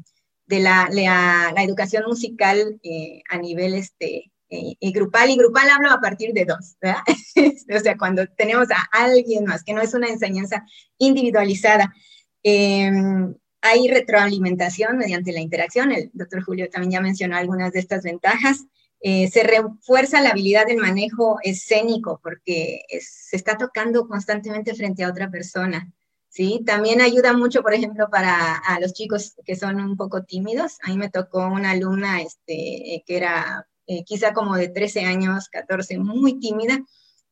de 0.47 0.59
la, 0.59 0.89
la, 0.90 1.62
educación 1.62 2.02
musical 2.06 2.81
eh, 2.82 3.22
a 3.31 3.39
nivel 3.39 3.74
este, 3.74 4.32
y 4.48 4.77
eh, 4.81 4.90
grupal, 4.90 5.31
y 5.31 5.36
grupal 5.36 5.70
hablo 5.70 5.93
a 5.93 6.01
partir 6.01 6.32
de 6.32 6.47
dos, 6.47 6.77
¿verdad? 6.81 7.02
o 7.77 7.81
sea, 7.81 7.97
cuando 7.97 8.27
tenemos 8.36 8.66
a 8.72 8.89
alguien 8.90 9.44
más, 9.44 9.62
que 9.62 9.72
no 9.72 9.81
es 9.81 9.94
una 9.94 10.09
enseñanza 10.09 10.64
individualizada. 10.98 11.94
Em, 12.43 13.35
hay 13.62 13.89
retroalimentación 13.89 14.97
mediante 14.99 15.32
la 15.32 15.41
interacción, 15.41 15.93
el 15.93 16.11
doctor 16.12 16.43
Julio 16.43 16.69
también 16.70 16.93
ya 16.93 17.01
mencionó 17.01 17.37
algunas 17.37 17.73
de 17.73 17.81
estas 17.81 18.03
ventajas. 18.03 18.65
Eh, 19.03 19.28
se 19.28 19.43
refuerza 19.43 20.20
la 20.20 20.31
habilidad 20.31 20.66
del 20.66 20.78
manejo 20.78 21.39
escénico 21.43 22.20
porque 22.23 22.82
se 23.01 23.37
está 23.37 23.57
tocando 23.57 24.07
constantemente 24.07 24.74
frente 24.74 25.05
a 25.05 25.09
otra 25.09 25.31
persona. 25.31 25.91
¿sí? 26.28 26.62
También 26.65 27.01
ayuda 27.01 27.32
mucho, 27.32 27.62
por 27.62 27.74
ejemplo, 27.74 28.09
para 28.11 28.57
a 28.57 28.81
los 28.81 28.93
chicos 28.93 29.35
que 29.45 29.57
son 29.57 29.81
un 29.81 29.97
poco 29.97 30.24
tímidos. 30.24 30.78
A 30.82 30.91
mí 30.91 30.97
me 30.97 31.11
tocó 31.11 31.47
una 31.47 31.73
alumna 31.73 32.23
este, 32.23 33.03
que 33.07 33.16
era 33.16 33.66
eh, 33.87 34.05
quizá 34.05 34.32
como 34.32 34.57
de 34.57 34.69
13 34.69 35.01
años, 35.05 35.49
14, 35.49 35.99
muy 35.99 36.39
tímida, 36.39 36.78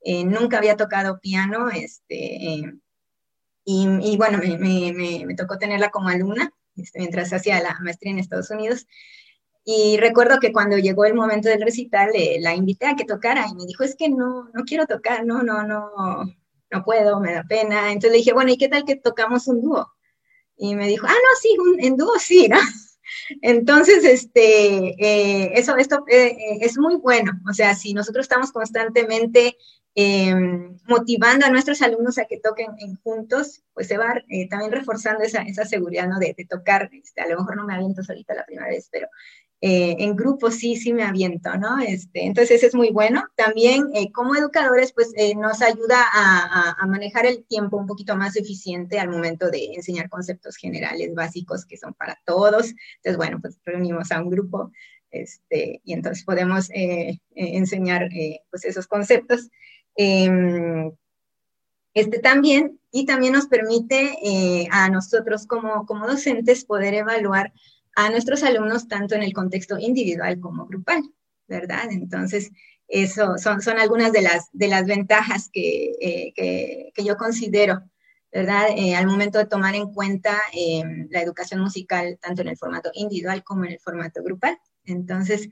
eh, 0.00 0.24
nunca 0.24 0.58
había 0.58 0.76
tocado 0.76 1.20
piano, 1.20 1.70
este, 1.70 2.64
eh, 3.68 4.00
y, 4.02 4.16
bueno, 4.16 4.38
me, 4.38 5.34
tocó 5.34 5.58
tenerla 5.58 5.90
como 5.90 6.08
alumna 6.08 6.52
este, 6.76 7.00
mientras 7.00 7.32
hacía 7.32 7.60
la 7.60 7.76
maestría 7.80 8.12
en 8.12 8.18
Estados 8.18 8.50
Unidos. 8.50 8.86
Y 9.64 9.98
recuerdo 9.98 10.40
que 10.40 10.52
cuando 10.52 10.78
llegó 10.78 11.04
el 11.04 11.14
momento 11.14 11.48
del 11.50 11.60
recital, 11.60 12.10
la 12.40 12.54
invité 12.54 12.86
a 12.86 12.96
que 12.96 13.04
tocara 13.04 13.46
y 13.50 13.54
me 13.54 13.66
dijo, 13.66 13.84
es 13.84 13.94
que 13.96 14.08
no, 14.08 14.48
no 14.54 14.64
quiero 14.64 14.86
tocar, 14.86 15.26
no, 15.26 15.42
no, 15.42 15.62
no, 15.62 15.90
no 16.70 16.84
puedo, 16.84 17.20
me 17.20 17.34
da 17.34 17.44
pena. 17.44 17.88
Entonces 17.92 18.12
le 18.12 18.18
dije, 18.18 18.32
bueno, 18.32 18.50
¿y 18.50 18.56
qué 18.56 18.68
tal 18.68 18.84
que 18.84 18.96
tocamos 18.96 19.46
un 19.46 19.60
dúo? 19.60 19.92
Y 20.56 20.74
me 20.74 20.88
dijo, 20.88 21.06
ah, 21.06 21.10
no, 21.10 21.40
sí, 21.40 21.86
en 21.86 21.96
dúo 21.96 22.18
sí, 22.18 22.48
¿no? 22.48 22.56
Entonces, 23.42 24.04
este, 24.04 24.94
eh, 24.98 25.52
eso, 25.54 25.76
esto 25.76 26.04
eh, 26.08 26.28
eh, 26.28 26.58
es 26.60 26.78
muy 26.78 26.96
bueno. 26.96 27.32
O 27.48 27.52
sea, 27.52 27.74
si 27.74 27.92
nosotros 27.92 28.24
estamos 28.24 28.52
constantemente 28.52 29.56
em, 30.00 30.78
motivando 30.86 31.44
a 31.44 31.50
nuestros 31.50 31.82
alumnos 31.82 32.18
a 32.18 32.26
que 32.26 32.38
toquen 32.38 32.68
juntos, 33.02 33.62
pues 33.74 33.88
se 33.88 33.98
va 33.98 34.14
también 34.48 34.70
reforzando 34.70 35.24
esa, 35.24 35.42
esa 35.42 35.64
seguridad, 35.64 36.06
¿no? 36.08 36.18
De, 36.18 36.34
de 36.38 36.44
tocar, 36.44 36.88
este, 36.92 37.20
a 37.20 37.28
lo 37.28 37.38
mejor 37.38 37.56
no 37.56 37.66
me 37.66 37.74
aviento 37.74 38.04
solita 38.04 38.34
la 38.34 38.46
primera 38.46 38.68
vez, 38.68 38.88
pero 38.92 39.08
eh, 39.60 39.96
en 39.98 40.14
grupo 40.14 40.52
sí, 40.52 40.76
sí 40.76 40.92
me 40.92 41.02
aviento, 41.02 41.56
¿no? 41.56 41.80
Este, 41.80 42.24
entonces 42.24 42.62
es 42.62 42.74
muy 42.74 42.90
bueno. 42.90 43.24
También 43.34 43.88
eh, 43.92 44.12
como 44.12 44.36
educadores, 44.36 44.92
pues 44.92 45.12
eh, 45.16 45.34
nos 45.34 45.62
ayuda 45.62 45.96
a, 46.12 46.86
manejar 46.86 47.26
el 47.26 47.44
tiempo 47.44 47.76
un 47.76 47.86
poquito 47.86 48.16
más 48.16 48.36
eficiente 48.36 49.00
al 49.00 49.10
momento 49.10 49.50
de 49.50 49.74
enseñar 49.74 50.08
conceptos 50.08 50.56
generales 50.56 51.12
básicos 51.14 51.66
que 51.66 51.76
son 51.76 51.92
para 51.94 52.18
todos. 52.24 52.72
Entonces, 52.96 53.16
bueno, 53.16 53.40
pues 53.40 53.58
reunimos 53.64 54.12
a 54.12 54.22
un 54.22 54.30
grupo 54.30 54.70
este, 55.10 55.80
y 55.84 55.92
entonces 55.92 56.24
podemos 56.24 56.68
enseñar 57.34 58.08
pues 58.50 58.64
esos 58.64 58.86
conceptos. 58.86 59.50
Em, 60.00 60.92
este 61.92 62.20
también, 62.20 62.80
y 62.92 63.04
también 63.04 63.32
nos 63.32 63.48
permite 63.48 64.68
a 64.70 64.88
nosotros 64.88 65.46
como, 65.46 65.84
como 65.84 66.06
docentes 66.06 66.64
poder 66.64 66.94
evaluar 66.94 67.52
a 67.96 68.10
nuestros 68.10 68.44
alumnos 68.44 68.86
tanto 68.86 69.16
en 69.16 69.24
el 69.24 69.32
contexto 69.32 69.76
individual 69.76 70.38
como 70.38 70.66
grupal, 70.66 71.02
¿verdad? 71.48 71.90
Entonces, 71.90 72.52
eso 72.86 73.36
son, 73.38 73.60
son 73.60 73.78
algunas 73.78 74.12
de 74.12 74.22
las, 74.22 74.48
de 74.52 74.68
las 74.68 74.86
ventajas 74.86 75.50
que, 75.52 75.92
eh, 76.00 76.32
que, 76.94 77.04
yo 77.04 77.16
considero, 77.16 77.82
¿verdad? 78.32 78.68
Eh, 78.76 78.94
al 78.94 79.06
momento 79.06 79.38
de 79.38 79.46
tomar 79.46 79.74
en 79.74 79.92
cuenta 79.92 80.38
eh, 80.54 80.82
la 81.10 81.22
educación 81.22 81.60
musical 81.60 82.18
tanto 82.22 82.42
en 82.42 82.48
el 82.48 82.56
formato 82.56 82.90
individual 82.94 83.42
como 83.44 83.64
en 83.64 83.72
el 83.72 83.80
formato 83.80 84.22
grupal. 84.22 84.58
Entonces, 84.88 85.48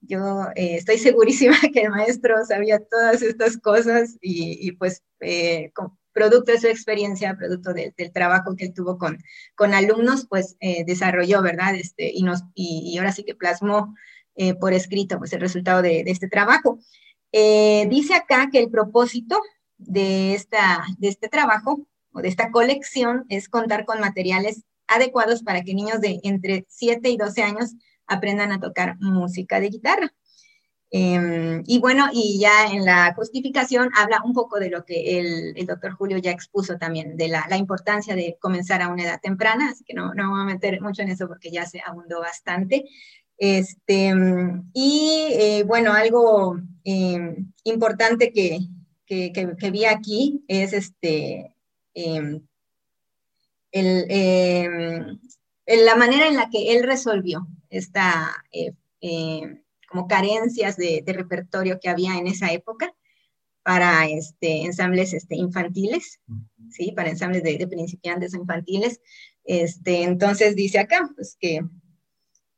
yo 0.00 0.46
estoy 0.54 0.98
segurísima 0.98 1.56
que 1.72 1.82
el 1.82 1.90
maestro 1.90 2.36
sabía 2.44 2.78
todas 2.78 3.22
estas 3.22 3.56
cosas 3.58 4.18
y, 4.20 4.72
pues 4.72 5.02
producto 6.12 6.52
de 6.52 6.60
su 6.60 6.66
experiencia, 6.66 7.36
producto 7.36 7.72
del 7.72 8.12
trabajo 8.12 8.56
que 8.56 8.66
él 8.66 8.74
tuvo 8.74 8.98
con, 8.98 9.18
con 9.54 9.74
alumnos, 9.74 10.26
pues 10.28 10.56
eh, 10.60 10.84
desarrolló, 10.84 11.42
¿verdad? 11.42 11.74
Este, 11.74 12.10
y, 12.12 12.22
nos, 12.22 12.42
y, 12.54 12.96
ahora 12.98 13.12
sí 13.12 13.24
que 13.24 13.34
plasmó 13.34 13.94
eh, 14.36 14.54
por 14.54 14.72
escrito 14.72 15.18
pues, 15.18 15.32
el 15.32 15.40
resultado 15.40 15.82
de, 15.82 16.00
este 16.06 16.28
trabajo. 16.28 16.78
Eh, 17.32 17.86
dice 17.88 18.14
acá 18.14 18.48
que 18.50 18.58
el 18.58 18.70
propósito 18.70 19.40
de, 19.78 20.34
esta, 20.34 20.84
de 20.98 21.08
este 21.08 21.28
trabajo 21.28 21.86
o 22.12 22.20
de 22.20 22.28
esta 22.28 22.50
colección 22.50 23.24
es 23.28 23.48
contar 23.48 23.84
con 23.84 24.00
materiales 24.00 24.64
adecuados 24.88 25.42
para 25.42 25.62
que 25.62 25.74
niños 25.74 26.00
de 26.00 26.18
entre 26.24 26.66
7 26.68 27.08
y 27.08 27.16
12 27.16 27.42
años 27.42 27.74
aprendan 28.10 28.52
a 28.52 28.60
tocar 28.60 28.96
música 29.00 29.60
de 29.60 29.70
guitarra. 29.70 30.12
Em, 30.92 31.62
y 31.66 31.78
bueno, 31.78 32.08
y 32.12 32.40
ya 32.40 32.66
en 32.66 32.84
la 32.84 33.14
justificación 33.14 33.90
habla 33.96 34.20
un 34.24 34.32
poco 34.32 34.58
de 34.58 34.70
lo 34.70 34.84
que 34.84 35.20
el, 35.54 35.66
doctor 35.66 35.92
Julio 35.92 36.18
ya 36.18 36.32
expuso 36.32 36.78
también, 36.78 37.16
de 37.16 37.28
la, 37.28 37.46
importancia 37.56 38.16
de 38.16 38.36
comenzar 38.40 38.82
a 38.82 38.88
una 38.88 39.04
edad 39.04 39.20
temprana, 39.20 39.70
así 39.70 39.84
que 39.84 39.94
no, 39.94 40.14
no 40.14 40.30
voy 40.30 40.40
a 40.40 40.44
meter 40.44 40.80
mucho 40.82 41.02
en 41.02 41.10
eso 41.10 41.28
porque 41.28 41.52
ya 41.52 41.64
se 41.64 41.80
abundó 41.86 42.20
bastante. 42.20 42.86
Este, 43.38 44.12
y 44.74 45.28
eh, 45.30 45.64
bueno, 45.66 45.92
algo 45.92 46.58
em, 46.84 47.52
importante 47.64 48.32
que, 48.32 48.58
que, 49.06 49.70
vi 49.70 49.84
aquí 49.84 50.44
es 50.48 50.72
este, 50.72 51.54
em, 51.94 52.42
el, 53.72 55.20
la 55.66 55.96
manera 55.96 56.26
en 56.26 56.36
la 56.36 56.50
que 56.50 56.72
él 56.72 56.82
resolvió 56.82 57.46
esta 57.70 58.44
eh, 58.52 58.72
como 59.88 60.06
carencias 60.06 60.76
de, 60.76 61.02
repertorio 61.06 61.80
que 61.80 61.88
había 61.88 62.16
en 62.16 62.28
esa 62.28 62.52
época 62.52 62.94
para 63.62 64.08
este, 64.08 64.62
ensambles 64.62 65.12
este, 65.12 65.36
infantiles, 65.36 66.20
¿sí? 66.70 66.92
Para 66.92 67.10
ensambles 67.10 67.42
de, 67.42 67.66
principiantes 67.66 68.34
infantiles. 68.34 69.00
Este, 69.44 70.02
entonces 70.04 70.54
dice 70.54 70.78
acá, 70.78 71.10
pues 71.14 71.36
que, 71.38 71.60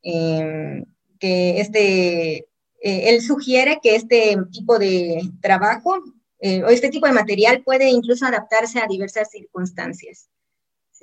em, 0.02 0.84
que 1.18 1.60
este, 1.60 2.36
eh, 2.36 2.46
él 2.82 3.22
sugiere 3.22 3.80
que 3.82 3.96
este 3.96 4.36
tipo 4.50 4.78
de 4.78 5.22
trabajo 5.40 6.02
eh, 6.38 6.62
o 6.64 6.68
este 6.68 6.90
tipo 6.90 7.06
de 7.06 7.12
material 7.12 7.62
puede 7.62 7.88
incluso 7.88 8.26
adaptarse 8.26 8.80
a 8.80 8.86
diversas 8.86 9.30
circunstancias. 9.30 10.28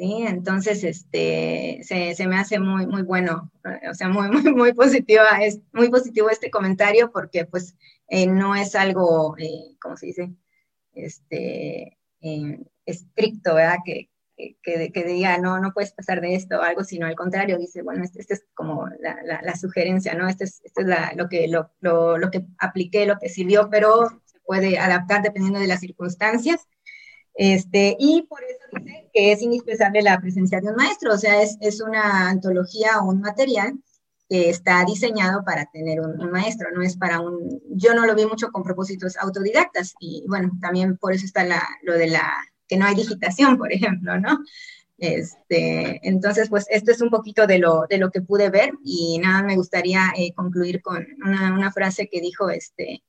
Entonces, 0.01 0.85
este, 0.85 1.81
se, 1.83 2.27
me 2.27 2.37
hace 2.37 2.57
muy, 2.57 2.87
muy 2.87 3.01
bueno, 3.01 3.51
o 3.89 3.93
sea, 3.93 4.07
muy, 4.07 4.29
muy, 4.55 4.73
positiva, 4.73 5.43
es 5.43 5.59
muy 5.73 5.89
positivo 5.89 6.29
este 6.29 6.49
comentario 6.49 7.11
porque, 7.11 7.45
pues, 7.45 7.75
eh, 8.07 8.25
no 8.25 8.55
es 8.55 8.75
algo, 8.75 9.35
eh, 9.37 9.75
¿cómo 9.81 9.97
se 9.97 10.05
dice? 10.07 10.31
Este, 10.93 11.97
estricto, 12.85 13.55
¿verdad? 13.55 13.79
Que, 13.83 14.09
que, 14.37 14.91
que, 14.93 15.03
diga, 15.03 15.37
no, 15.37 15.59
no 15.59 15.73
puedes 15.73 15.91
pasar 15.91 16.21
de 16.21 16.33
esto 16.33 16.59
o 16.59 16.61
algo, 16.61 16.85
sino 16.85 17.05
al 17.05 17.15
contrario, 17.15 17.57
dice, 17.57 17.81
bueno, 17.81 18.05
esta 18.05 18.21
este 18.21 18.35
es 18.35 18.45
como 18.53 18.87
la, 19.01 19.55
sugerencia, 19.55 20.13
¿no? 20.13 20.29
Este 20.29 20.45
es, 20.45 20.61
este 20.63 20.83
es 20.83 21.17
lo, 21.17 21.27
que, 21.27 21.49
lo, 21.49 21.71
lo, 21.81 22.17
lo, 22.17 22.31
que 22.31 22.45
apliqué, 22.57 23.05
lo 23.05 23.19
que 23.19 23.27
sirvió, 23.27 23.69
pero 23.69 24.07
se 24.23 24.39
puede 24.45 24.79
adaptar 24.79 25.23
dependiendo 25.23 25.59
de 25.59 25.67
las 25.67 25.81
circunstancias. 25.81 26.69
Este, 27.33 27.95
y 27.99 28.23
por 28.23 28.43
eso 28.43 28.83
dice 28.83 29.09
que 29.13 29.31
es 29.31 29.41
indispensable 29.41 30.01
la 30.01 30.19
presencia 30.19 30.59
de 30.59 30.69
un 30.69 30.75
maestro, 30.75 31.13
o 31.13 31.17
sea, 31.17 31.41
es, 31.41 31.57
es 31.61 31.81
una 31.81 32.29
antología 32.29 32.99
o 32.99 33.09
un 33.09 33.21
material 33.21 33.79
que 34.29 34.49
está 34.49 34.85
diseñado 34.85 35.43
para 35.43 35.65
tener 35.65 35.99
un, 36.01 36.17
maestro, 36.29 36.69
no 36.71 36.83
es 36.83 36.95
para 36.95 37.19
un, 37.19 37.61
yo 37.71 37.95
no 37.95 38.05
lo 38.05 38.13
vi 38.13 38.25
mucho 38.25 38.51
con 38.51 38.63
propósitos 38.63 39.17
autodidactas 39.17 39.95
y 39.99 40.23
bueno, 40.27 40.51
también 40.61 40.97
por 40.97 41.13
eso 41.13 41.25
está 41.25 41.43
la, 41.43 41.67
lo 41.81 41.93
de 41.93 42.07
la 42.07 42.31
que 42.67 42.77
no 42.77 42.85
hay 42.85 42.93
digitación, 42.93 43.57
por 43.57 43.73
ejemplo, 43.73 44.19
¿no? 44.19 44.39
Este, 44.99 46.07
entonces, 46.07 46.49
pues 46.49 46.65
esto 46.69 46.91
es 46.91 47.01
un 47.01 47.09
poquito 47.09 47.47
de 47.47 47.57
lo, 47.57 47.85
de 47.89 47.97
lo 47.97 48.11
que 48.11 48.21
pude 48.21 48.49
ver 48.49 48.73
y 48.83 49.17
nada, 49.19 49.41
me 49.41 49.55
gustaría 49.55 50.13
eh, 50.15 50.33
concluir 50.33 50.81
con 50.81 51.07
una, 51.25 51.71
frase 51.71 52.07
que 52.07 52.21
dijo 52.21 52.49
este, 52.49 53.01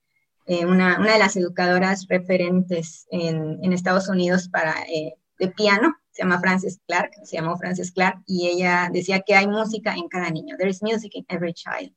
eh, 0.51 0.66
una, 0.66 0.98
una, 0.98 1.12
de 1.12 1.18
las 1.20 1.36
educadoras 1.36 2.09
referentes 2.09 3.06
en, 3.12 3.72
Estados 3.72 4.09
Unidos 4.09 4.48
para, 4.48 4.74
eh, 4.93 5.14
de 5.39 5.47
piano, 5.47 5.94
se 6.10 6.22
llama 6.22 6.40
Frances 6.40 6.81
Clark, 6.89 7.12
se 7.22 7.36
llamó 7.36 7.56
Frances 7.56 7.93
Clark, 7.93 8.20
y 8.27 8.48
ella 8.48 8.90
decía 8.93 9.20
que 9.20 9.36
hay 9.36 9.47
música 9.47 9.94
en 9.94 10.09
cada 10.09 10.28
niño, 10.28 10.56
there 10.59 10.68
is 10.68 10.82
music 10.82 11.12
in 11.14 11.24
every 11.28 11.55
child. 11.55 11.94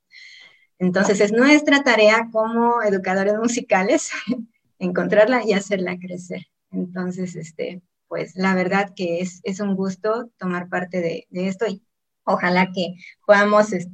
Entonces 0.78 1.20
es 1.20 1.32
nuestra 1.32 1.82
tarea 1.82 2.28
como 2.30 2.80
educadores 2.82 3.34
musicales 3.34 4.12
encontrarla 4.78 5.42
y 5.44 5.52
hacerla 5.52 5.98
crecer. 5.98 6.46
Entonces, 6.70 7.34
este, 7.34 7.82
pues 8.06 8.36
la 8.36 8.54
verdad 8.54 8.92
que 8.94 9.18
es, 9.18 9.40
es 9.42 9.58
un 9.58 9.74
gusto 9.74 10.30
tomar 10.38 10.68
parte 10.68 11.00
de, 11.00 11.26
de 11.30 11.48
esto 11.48 11.66
y 11.66 11.82
ojalá 12.22 12.70
que 12.72 12.94
podamos 13.26 13.72
este, 13.72 13.92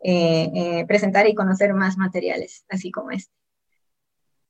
eh, 0.00 0.50
eh, 0.56 0.84
presentar 0.88 1.28
y 1.28 1.36
conocer 1.36 1.72
más 1.72 1.96
materiales 1.96 2.64
así 2.68 2.90
como 2.90 3.12
este. 3.12 3.32